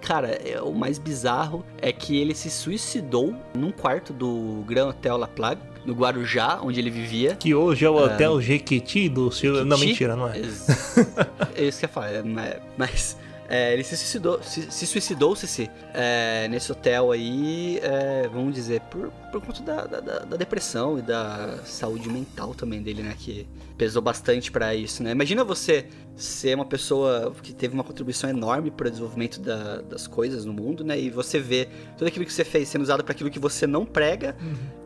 Cara, 0.00 0.28
é, 0.28 0.60
o 0.62 0.72
mais 0.72 0.98
bizarro 0.98 1.64
é 1.82 1.92
que 1.92 2.16
ele 2.16 2.34
se 2.34 2.50
suicidou 2.50 3.34
num 3.54 3.70
quarto 3.70 4.12
do 4.12 4.62
Grand 4.66 4.88
Hotel 4.88 5.16
La 5.16 5.26
Plague, 5.30 5.60
no 5.86 5.94
Guarujá, 5.94 6.60
onde 6.62 6.78
ele 6.78 6.90
vivia. 6.90 7.34
Que 7.36 7.54
hoje 7.54 7.84
é 7.84 7.90
o 7.90 7.94
Hotel 7.96 8.40
Jequiti 8.40 9.08
do 9.08 9.30
Silvio. 9.32 9.64
Não, 9.64 9.78
mentira, 9.78 10.14
não 10.14 10.28
é. 10.28 10.34
É 11.56 11.64
isso 11.64 11.78
que 11.80 11.84
eu 11.84 11.88
ia 11.88 11.92
falar, 11.92 12.08
é- 12.10 12.60
mas 12.76 13.16
é, 13.50 13.72
ele 13.74 13.82
se 13.82 13.96
suicidou, 13.96 14.40
se, 14.42 14.70
se 14.70 14.86
suicidou, 14.86 15.34
Cici, 15.34 15.68
é, 15.92 16.46
nesse 16.48 16.70
hotel 16.70 17.10
aí, 17.10 17.78
é, 17.82 18.28
vamos 18.32 18.54
dizer, 18.54 18.80
por, 18.82 19.10
por 19.32 19.40
conta 19.44 19.60
da, 19.62 19.84
da- 19.86 20.00
da- 20.00 20.36
depressão 20.36 20.98
e 20.98 21.02
da 21.02 21.58
saúde 21.64 22.08
mental 22.08 22.54
também 22.54 22.80
dele, 22.80 23.02
né, 23.02 23.14
que 23.18 23.46
pesou 23.76 24.00
bastante 24.00 24.52
pra 24.52 24.74
isso, 24.74 25.02
né. 25.02 25.10
Imagina 25.10 25.42
você 25.42 25.86
ser 26.14 26.54
uma 26.54 26.64
pessoa 26.64 27.34
que 27.42 27.52
teve 27.52 27.74
uma 27.74 27.82
contribuição 27.82 28.30
enorme 28.30 28.70
para 28.70 28.86
o 28.86 28.90
desenvolvimento 28.90 29.40
da- 29.40 29.80
das 29.80 30.06
coisas 30.06 30.44
no 30.44 30.52
mundo, 30.52 30.84
né, 30.84 30.98
e 31.00 31.10
você 31.10 31.40
vê 31.40 31.68
tudo 31.98 32.06
aquilo 32.06 32.24
que 32.24 32.32
você 32.32 32.44
fez 32.44 32.68
sendo 32.68 32.82
usado 32.82 33.02
para 33.02 33.12
aquilo 33.12 33.30
que 33.30 33.38
você 33.40 33.66
não 33.66 33.84
prega 33.84 34.36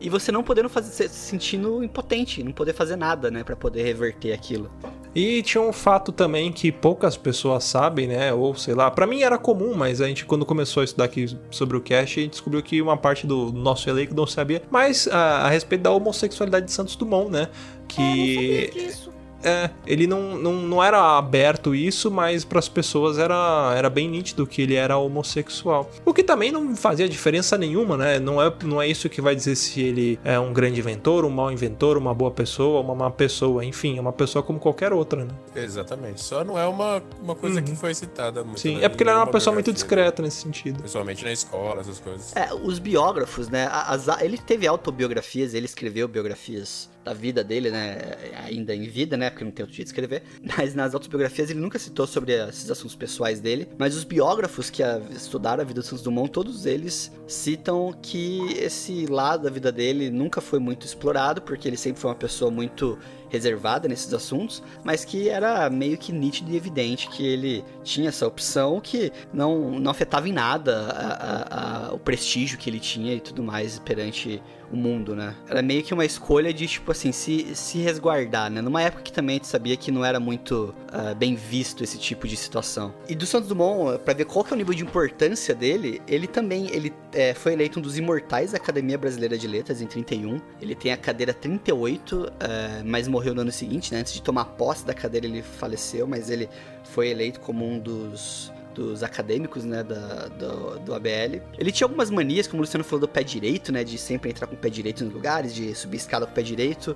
e 0.01 0.09
você 0.09 0.31
não 0.31 0.43
podendo 0.43 0.69
fazer, 0.69 1.07
se 1.07 1.15
sentindo 1.15 1.83
impotente, 1.83 2.43
não 2.43 2.51
poder 2.51 2.73
fazer 2.73 2.95
nada, 2.95 3.29
né, 3.29 3.43
para 3.43 3.55
poder 3.55 3.83
reverter 3.83 4.33
aquilo. 4.33 4.71
E 5.15 5.41
tinha 5.41 5.61
um 5.61 5.71
fato 5.71 6.11
também 6.11 6.51
que 6.51 6.71
poucas 6.71 7.15
pessoas 7.15 7.63
sabem, 7.63 8.07
né? 8.07 8.33
Ou 8.33 8.53
sei 8.53 8.73
lá, 8.75 8.91
pra 8.91 9.07
mim 9.07 9.21
era 9.21 9.37
comum, 9.37 9.73
mas 9.73 10.01
a 10.01 10.07
gente, 10.07 10.25
quando 10.25 10.45
começou 10.45 10.81
a 10.81 10.83
estudar 10.83 11.05
aqui 11.05 11.37
sobre 11.49 11.77
o 11.77 11.81
cast, 11.81 12.19
a 12.19 12.23
gente 12.23 12.31
descobriu 12.31 12.61
que 12.61 12.81
uma 12.81 12.97
parte 12.97 13.25
do 13.25 13.51
nosso 13.53 13.89
elenco 13.89 14.13
não 14.13 14.27
sabia. 14.27 14.61
Mas 14.69 15.07
a, 15.07 15.45
a 15.45 15.49
respeito 15.49 15.83
da 15.83 15.91
homossexualidade 15.91 16.65
de 16.65 16.71
Santos 16.73 16.97
Dumont, 16.97 17.31
né? 17.31 17.43
É, 17.43 17.47
Que. 17.87 18.71
disso. 18.73 19.14
É, 19.45 19.69
ele 19.85 20.07
não, 20.07 20.37
não, 20.37 20.53
não 20.53 20.83
era 20.83 21.17
aberto 21.17 21.75
isso, 21.75 22.09
mas 22.09 22.43
para 22.43 22.57
as 22.57 22.67
pessoas 22.67 23.19
era, 23.19 23.73
era 23.77 23.89
bem 23.89 24.09
nítido 24.09 24.47
que 24.47 24.63
ele 24.63 24.73
era 24.73 24.97
homossexual. 24.97 25.89
O 26.03 26.13
que 26.13 26.23
também 26.23 26.51
não 26.51 26.75
fazia 26.75 27.07
diferença 27.07 27.57
nenhuma, 27.57 27.95
né? 27.95 28.19
Não 28.19 28.41
é, 28.41 28.51
não 28.63 28.81
é 28.81 28.87
isso 28.87 29.07
que 29.07 29.21
vai 29.21 29.35
dizer 29.35 29.55
se 29.55 29.81
ele 29.81 30.19
é 30.23 30.39
um 30.39 30.51
grande 30.51 30.79
inventor, 30.79 31.25
um 31.25 31.29
mau 31.29 31.51
inventor, 31.51 31.95
uma 31.95 32.13
boa 32.13 32.31
pessoa, 32.31 32.81
uma 32.81 32.95
má 32.95 33.11
pessoa. 33.11 33.63
Enfim, 33.63 33.97
é 33.97 34.01
uma 34.01 34.11
pessoa 34.11 34.41
como 34.41 34.59
qualquer 34.59 34.91
outra, 34.91 35.23
né? 35.23 35.31
Exatamente. 35.55 36.21
Só 36.21 36.43
não 36.43 36.57
é 36.57 36.65
uma, 36.65 37.03
uma 37.21 37.35
coisa 37.35 37.61
que 37.61 37.75
foi 37.75 37.93
citada 37.93 38.43
muito. 38.43 38.57
Uhum. 38.57 38.61
Sim, 38.61 38.77
né? 38.77 38.85
é 38.85 38.89
porque 38.89 39.03
ele 39.03 39.11
era 39.11 39.19
uma 39.19 39.27
pessoa 39.27 39.53
muito 39.53 39.71
discreta 39.71 40.23
nesse 40.23 40.41
sentido. 40.41 40.79
Principalmente 40.79 41.23
na 41.23 41.31
escola, 41.31 41.81
essas 41.81 41.99
coisas. 41.99 42.35
É, 42.35 42.51
os 42.53 42.79
biógrafos, 42.79 43.47
né? 43.47 43.69
as 43.71 44.07
ele 44.21 44.37
teve 44.37 44.65
autobiografias, 44.65 45.53
ele 45.53 45.65
escreveu 45.65 46.07
biografias 46.07 46.89
da 47.05 47.13
vida 47.13 47.43
dele, 47.43 47.69
né? 47.69 47.97
Ainda 48.45 48.75
em 48.75 48.83
vida, 48.89 49.15
né? 49.15 49.29
Porque 49.29 49.45
não 49.45 49.51
tem 49.51 49.63
outro 49.63 49.75
jeito 49.75 49.87
de 49.87 49.91
escrever. 49.93 50.23
Mas 50.57 50.73
nas 50.73 50.93
autobiografias 50.95 51.51
ele 51.51 51.59
nunca 51.59 51.77
citou 51.77 52.07
sobre 52.07 52.33
esses 52.49 52.69
assuntos 52.69 52.95
pessoais 52.95 53.39
dele. 53.39 53.69
Mas 53.77 53.95
os 53.95 54.03
biógrafos 54.03 54.69
que 54.71 54.81
estudaram 55.15 55.61
a 55.61 55.65
vida 55.65 55.81
do 55.81 55.85
Santos 55.85 56.03
Dumont, 56.03 56.31
todos 56.31 56.65
eles 56.65 57.11
citam 57.27 57.93
que 58.01 58.53
esse 58.57 59.05
lado 59.05 59.43
da 59.43 59.49
vida 59.51 59.71
dele 59.71 60.09
nunca 60.09 60.41
foi 60.41 60.57
muito 60.59 60.85
explorado, 60.85 61.41
porque 61.43 61.67
ele 61.67 61.77
sempre 61.77 62.01
foi 62.01 62.09
uma 62.09 62.15
pessoa 62.15 62.49
muito 62.49 62.97
reservada 63.29 63.87
nesses 63.87 64.13
assuntos, 64.13 64.63
mas 64.83 65.03
que 65.03 65.27
era 65.29 65.69
meio 65.69 65.97
que 65.97 66.11
nítido 66.13 66.51
e 66.51 66.55
evidente 66.55 67.09
que 67.09 67.25
ele 67.25 67.65
tinha 67.83 68.09
essa 68.09 68.25
opção 68.25 68.79
que 68.79 69.11
não, 69.33 69.71
não 69.79 69.91
afetava 69.91 70.29
em 70.29 70.31
nada 70.31 70.87
a- 70.87 71.13
a- 71.13 71.87
a- 71.89 71.93
o 71.93 71.99
prestígio 71.99 72.57
que 72.57 72.69
ele 72.69 72.79
tinha 72.79 73.13
e 73.13 73.19
tudo 73.19 73.43
mais 73.43 73.77
perante 73.79 74.41
o 74.75 74.77
mundo, 74.77 75.15
né? 75.15 75.35
Era 75.47 75.61
meio 75.61 75.81
que 75.83 75.93
uma 75.93 76.05
escolha 76.05 76.53
de, 76.53 76.67
tipo 76.67 76.91
assim, 76.91 77.11
se, 77.11 77.55
se 77.55 77.79
resguardar, 77.79 78.51
né? 78.51 78.61
Numa 78.61 78.81
época 78.81 79.01
que 79.01 79.11
também 79.11 79.35
a 79.35 79.37
gente 79.37 79.47
sabia 79.47 79.75
que 79.75 79.91
não 79.91 80.03
era 80.03 80.19
muito 80.19 80.75
ah, 80.91 81.13
bem 81.13 81.35
visto 81.35 81.83
esse 81.83 81.97
tipo 81.97 82.27
de 82.27 82.35
situação. 82.35 82.93
E 83.07 83.15
do 83.15 83.25
Santos 83.25 83.49
Dumont, 83.49 83.99
pra 83.99 84.13
ver 84.13 84.25
qual 84.25 84.43
que 84.43 84.53
é 84.53 84.55
o 84.55 84.57
nível 84.57 84.73
de 84.73 84.83
importância 84.83 85.55
dele, 85.55 86.01
ele 86.07 86.27
também 86.27 86.69
ele, 86.71 86.93
é, 87.13 87.33
foi 87.33 87.53
eleito 87.53 87.79
um 87.79 87.81
dos 87.81 87.97
imortais 87.97 88.51
da 88.51 88.57
Academia 88.57 88.97
Brasileira 88.97 89.37
de 89.37 89.47
Letras 89.47 89.81
em 89.81 89.87
31. 89.87 90.39
Ele 90.61 90.75
tem 90.75 90.91
a 90.91 90.97
cadeira 90.97 91.33
38, 91.33 92.33
é, 92.39 92.83
mas 92.83 93.07
morreu 93.07 93.33
no 93.33 93.41
ano 93.41 93.51
seguinte, 93.51 93.93
né? 93.93 93.99
Antes 93.99 94.13
de 94.13 94.21
tomar 94.21 94.45
posse 94.45 94.85
da 94.85 94.93
cadeira, 94.93 95.25
ele 95.25 95.41
faleceu, 95.41 96.07
mas 96.07 96.29
ele 96.29 96.49
foi 96.83 97.09
eleito 97.09 97.39
como 97.39 97.65
um 97.65 97.79
dos 97.79 98.51
dos 98.75 99.01
acadêmicos, 99.03 99.63
né, 99.63 99.81
da, 99.83 100.27
do, 100.27 100.79
do 100.79 100.93
ABL. 100.93 101.41
Ele 101.57 101.71
tinha 101.71 101.85
algumas 101.85 102.09
manias, 102.09 102.45
como 102.45 102.61
o 102.61 102.63
Luciano 102.65 102.83
falou 102.83 102.99
do 103.01 103.07
pé 103.07 103.23
direito, 103.23 103.71
né, 103.71 103.83
de 103.83 103.97
sempre 103.97 104.29
entrar 104.29 104.45
com 104.47 104.55
o 104.55 104.57
pé 104.57 104.69
direito 104.69 105.03
nos 105.03 105.13
lugares, 105.13 105.55
de 105.55 105.73
subir 105.73 105.97
escada 105.97 106.25
com 106.25 106.31
o 106.31 106.35
pé 106.35 106.41
direito. 106.41 106.95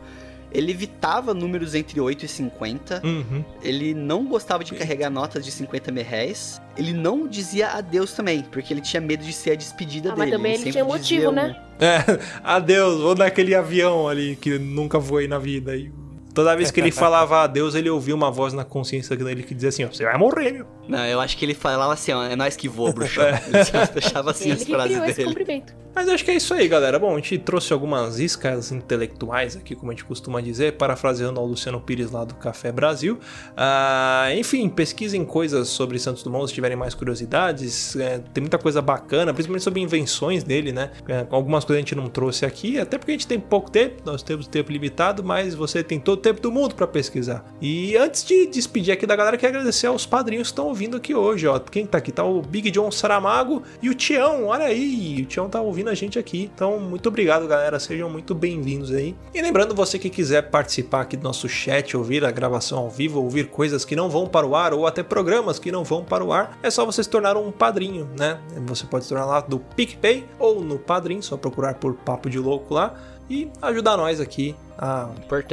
Ele 0.51 0.71
evitava 0.71 1.32
números 1.32 1.75
entre 1.75 2.01
8 2.01 2.25
e 2.25 2.27
50. 2.27 3.01
Uhum. 3.05 3.45
Ele 3.61 3.93
não 3.93 4.25
gostava 4.25 4.63
de 4.63 4.73
carregar 4.73 5.09
notas 5.11 5.45
de 5.45 5.51
50 5.51 5.91
mil 5.91 6.03
reais. 6.03 6.59
Ele 6.75 6.91
não 6.91 7.27
dizia 7.27 7.67
adeus 7.69 8.13
também, 8.13 8.41
porque 8.51 8.73
ele 8.73 8.82
tinha 8.82 8.99
medo 8.99 9.23
de 9.23 9.32
ser 9.32 9.51
a 9.51 9.55
despedida 9.55 10.09
Ah, 10.09 10.15
mas 10.17 10.25
dele. 10.32 10.38
também 10.38 10.51
ele 10.53 10.57
sempre 10.57 10.71
tinha 10.73 10.86
motivo, 10.86 11.30
um- 11.30 11.34
né? 11.34 11.55
É, 11.80 11.99
adeus, 12.43 12.99
vou 12.99 13.13
naquele 13.15 13.53
avião 13.53 14.07
ali 14.09 14.36
que 14.36 14.57
nunca 14.57 14.97
voei 14.97 15.27
na 15.27 15.38
vida. 15.38 15.75
E 15.77 15.91
toda 16.34 16.55
vez 16.55 16.71
que 16.71 16.80
ele 16.82 16.89
falava 16.91 17.43
adeus, 17.43 17.75
ele 17.75 17.89
ouvia 17.89 18.15
uma 18.15 18.32
voz 18.32 18.51
na 18.51 18.65
consciência 18.65 19.15
dele 19.15 19.43
que 19.43 19.53
dizia 19.53 19.69
assim: 19.69 19.86
ó, 19.86 19.88
você 19.89 20.03
vai 20.03 20.17
morrer, 20.17 20.51
meu. 20.51 20.65
Não, 20.89 21.05
eu 21.05 21.21
acho 21.21 21.37
que 21.37 21.45
ele 21.45 21.53
falava 21.53 21.93
assim, 21.93 22.11
ó, 22.11 22.23
é 22.23 22.35
nós 22.35 22.55
que 22.55 22.67
voa, 22.67 22.91
bruxão. 22.91 23.23
Ele 23.47 23.63
só 23.63 23.85
deixava 23.93 24.31
assim 24.31 24.49
ele 24.49 24.61
as 24.61 24.67
frases 24.67 24.97
esse 24.97 25.13
dele. 25.17 25.27
cumprimento. 25.29 25.73
Mas 25.93 26.07
acho 26.07 26.23
que 26.23 26.31
é 26.31 26.35
isso 26.35 26.53
aí, 26.53 26.67
galera. 26.67 26.97
Bom, 26.97 27.11
a 27.11 27.15
gente 27.15 27.37
trouxe 27.39 27.73
algumas 27.73 28.19
iscas 28.19 28.71
intelectuais 28.71 29.55
aqui, 29.55 29.75
como 29.75 29.91
a 29.91 29.93
gente 29.93 30.05
costuma 30.05 30.39
dizer, 30.39 30.73
parafraseando 30.77 31.39
ao 31.39 31.45
Luciano 31.45 31.79
Pires 31.81 32.11
lá 32.11 32.23
do 32.23 32.35
Café 32.35 32.71
Brasil. 32.71 33.19
Ah, 33.57 34.27
enfim, 34.35 34.69
pesquisem 34.69 35.25
coisas 35.25 35.67
sobre 35.67 35.99
Santos 35.99 36.23
Dumont 36.23 36.47
se 36.47 36.53
tiverem 36.53 36.77
mais 36.77 36.93
curiosidades. 36.93 37.95
É, 37.95 38.19
tem 38.33 38.41
muita 38.41 38.57
coisa 38.57 38.81
bacana, 38.81 39.33
principalmente 39.33 39.63
sobre 39.63 39.81
invenções 39.81 40.43
dele, 40.43 40.71
né? 40.71 40.91
É, 41.07 41.25
algumas 41.29 41.65
coisas 41.65 41.79
a 41.79 41.85
gente 41.85 41.95
não 41.95 42.07
trouxe 42.07 42.45
aqui, 42.45 42.79
até 42.79 42.97
porque 42.97 43.11
a 43.11 43.15
gente 43.15 43.27
tem 43.27 43.39
pouco 43.39 43.69
tempo, 43.69 44.01
nós 44.05 44.23
temos 44.23 44.47
tempo 44.47 44.71
limitado, 44.71 45.23
mas 45.23 45.53
você 45.53 45.83
tem 45.83 45.99
todo 45.99 46.19
o 46.19 46.21
tempo 46.21 46.39
do 46.39 46.51
mundo 46.51 46.75
para 46.75 46.87
pesquisar. 46.87 47.43
E 47.61 47.97
antes 47.97 48.23
de 48.23 48.45
despedir 48.45 48.93
aqui 48.93 49.05
da 49.05 49.15
galera, 49.15 49.37
quero 49.37 49.53
agradecer 49.53 49.87
aos 49.87 50.05
padrinhos 50.05 50.47
que 50.47 50.51
estão 50.51 50.73
ouvindo 50.80 50.95
aqui 50.95 51.13
hoje, 51.13 51.45
ó. 51.45 51.59
Quem 51.59 51.86
tá 51.86 51.97
aqui? 51.97 52.09
Tá 52.09 52.23
o 52.23 52.41
Big 52.41 52.71
John 52.71 52.89
Saramago 52.89 53.61
e 53.82 53.89
o 53.89 53.93
Tião, 53.93 54.45
olha 54.45 54.63
aí, 54.63 55.23
o 55.23 55.25
Tião 55.25 55.49
tá 55.49 55.59
ouvindo 55.59 55.89
a 55.89 55.93
gente 55.93 56.17
aqui. 56.17 56.49
Então, 56.55 56.80
muito 56.80 57.09
obrigado, 57.09 57.45
galera, 57.45 57.77
sejam 57.82 58.09
muito 58.09 58.34
bem-vindos 58.34 58.89
aí. 58.91 59.13
E 59.34 59.41
lembrando, 59.41 59.75
você 59.75 59.99
que 59.99 60.09
quiser 60.09 60.49
participar 60.49 61.01
aqui 61.01 61.17
do 61.17 61.23
nosso 61.23 61.49
chat, 61.49 61.97
ouvir 61.97 62.23
a 62.23 62.32
gravação 62.32 62.77
ao 62.77 62.89
vivo, 62.89 63.21
ouvir 63.21 63.49
coisas 63.49 63.84
que 63.84 63.93
não 63.93 64.09
vão 64.09 64.25
para 64.25 64.47
o 64.47 64.55
ar 64.55 64.73
ou 64.73 64.88
até 64.88 65.03
programas 65.03 65.59
que 65.59 65.69
não 65.69 65.84
vão 65.84 66.01
para 66.01 66.23
o 66.23 66.32
ar, 66.32 66.57
é 66.63 66.71
só 66.71 66.86
você 66.86 67.03
se 67.03 67.09
tornar 67.09 67.36
um 67.36 67.51
padrinho, 67.51 68.09
né? 68.17 68.39
Você 68.65 68.86
pode 68.86 69.03
se 69.03 69.09
tornar 69.09 69.25
lá 69.25 69.41
do 69.41 69.59
PicPay 69.59 70.25
ou 70.39 70.61
no 70.61 70.80
Padrim, 70.80 71.21
só 71.21 71.36
procurar 71.36 71.73
por 71.73 71.93
Papo 71.93 72.30
de 72.30 72.39
Louco 72.39 72.73
lá 72.73 72.93
e 73.30 73.49
ajudar 73.61 73.97
nós 73.97 74.21
aqui 74.21 74.55
a 74.77 75.09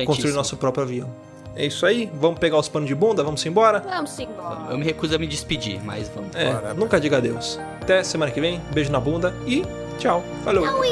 construir 0.06 0.32
nosso 0.32 0.56
próprio 0.56 0.84
avião. 0.84 1.25
É 1.58 1.64
isso 1.64 1.86
aí, 1.86 2.10
vamos 2.12 2.38
pegar 2.38 2.58
os 2.58 2.68
panos 2.68 2.86
de 2.86 2.94
bunda, 2.94 3.24
vamos 3.24 3.44
embora? 3.46 3.80
Vamos 3.80 4.18
embora. 4.18 4.70
Eu 4.70 4.76
me 4.76 4.84
recuso 4.84 5.14
a 5.14 5.18
me 5.18 5.26
despedir, 5.26 5.80
mas 5.82 6.06
vamos. 6.10 6.36
É, 6.36 6.52
Bora, 6.52 6.74
nunca 6.74 7.00
diga 7.00 7.16
adeus. 7.16 7.58
Até 7.80 8.02
semana 8.04 8.30
que 8.30 8.38
vem, 8.42 8.60
beijo 8.74 8.92
na 8.92 9.00
bunda 9.00 9.34
e 9.46 9.64
tchau. 9.98 10.22
Falou. 10.44 10.64
Tchau. 10.66 10.82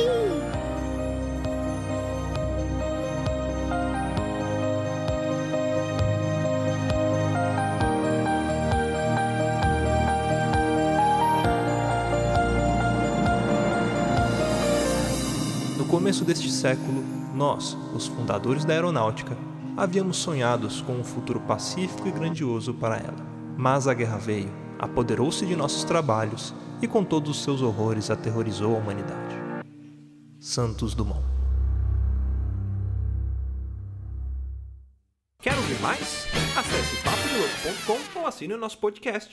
No 15.76 15.84
começo 15.84 16.24
deste 16.24 16.50
século, 16.50 17.04
nós, 17.34 17.76
os 17.94 18.06
fundadores 18.06 18.64
da 18.64 18.72
aeronáutica, 18.72 19.36
havíamos 19.76 20.16
sonhados 20.16 20.80
com 20.80 20.92
um 20.94 21.04
futuro 21.04 21.40
pacífico 21.40 22.08
e 22.08 22.12
grandioso 22.12 22.74
para 22.74 22.96
ela. 22.96 23.26
Mas 23.56 23.86
a 23.86 23.94
guerra 23.94 24.16
veio, 24.16 24.50
apoderou-se 24.78 25.44
de 25.46 25.56
nossos 25.56 25.84
trabalhos 25.84 26.54
e, 26.80 26.88
com 26.88 27.04
todos 27.04 27.30
os 27.30 27.42
seus 27.42 27.62
horrores, 27.62 28.10
aterrorizou 28.10 28.74
a 28.74 28.78
humanidade. 28.78 29.34
Santos 30.38 30.94
Dumont. 30.94 31.24
Quer 35.40 35.54
ouvir 35.56 35.80
mais? 35.80 36.26
Acesse 36.56 36.96
papodelouco.com 37.02 38.20
ou 38.20 38.26
assine 38.26 38.54
o 38.54 38.58
nosso 38.58 38.78
podcast. 38.78 39.30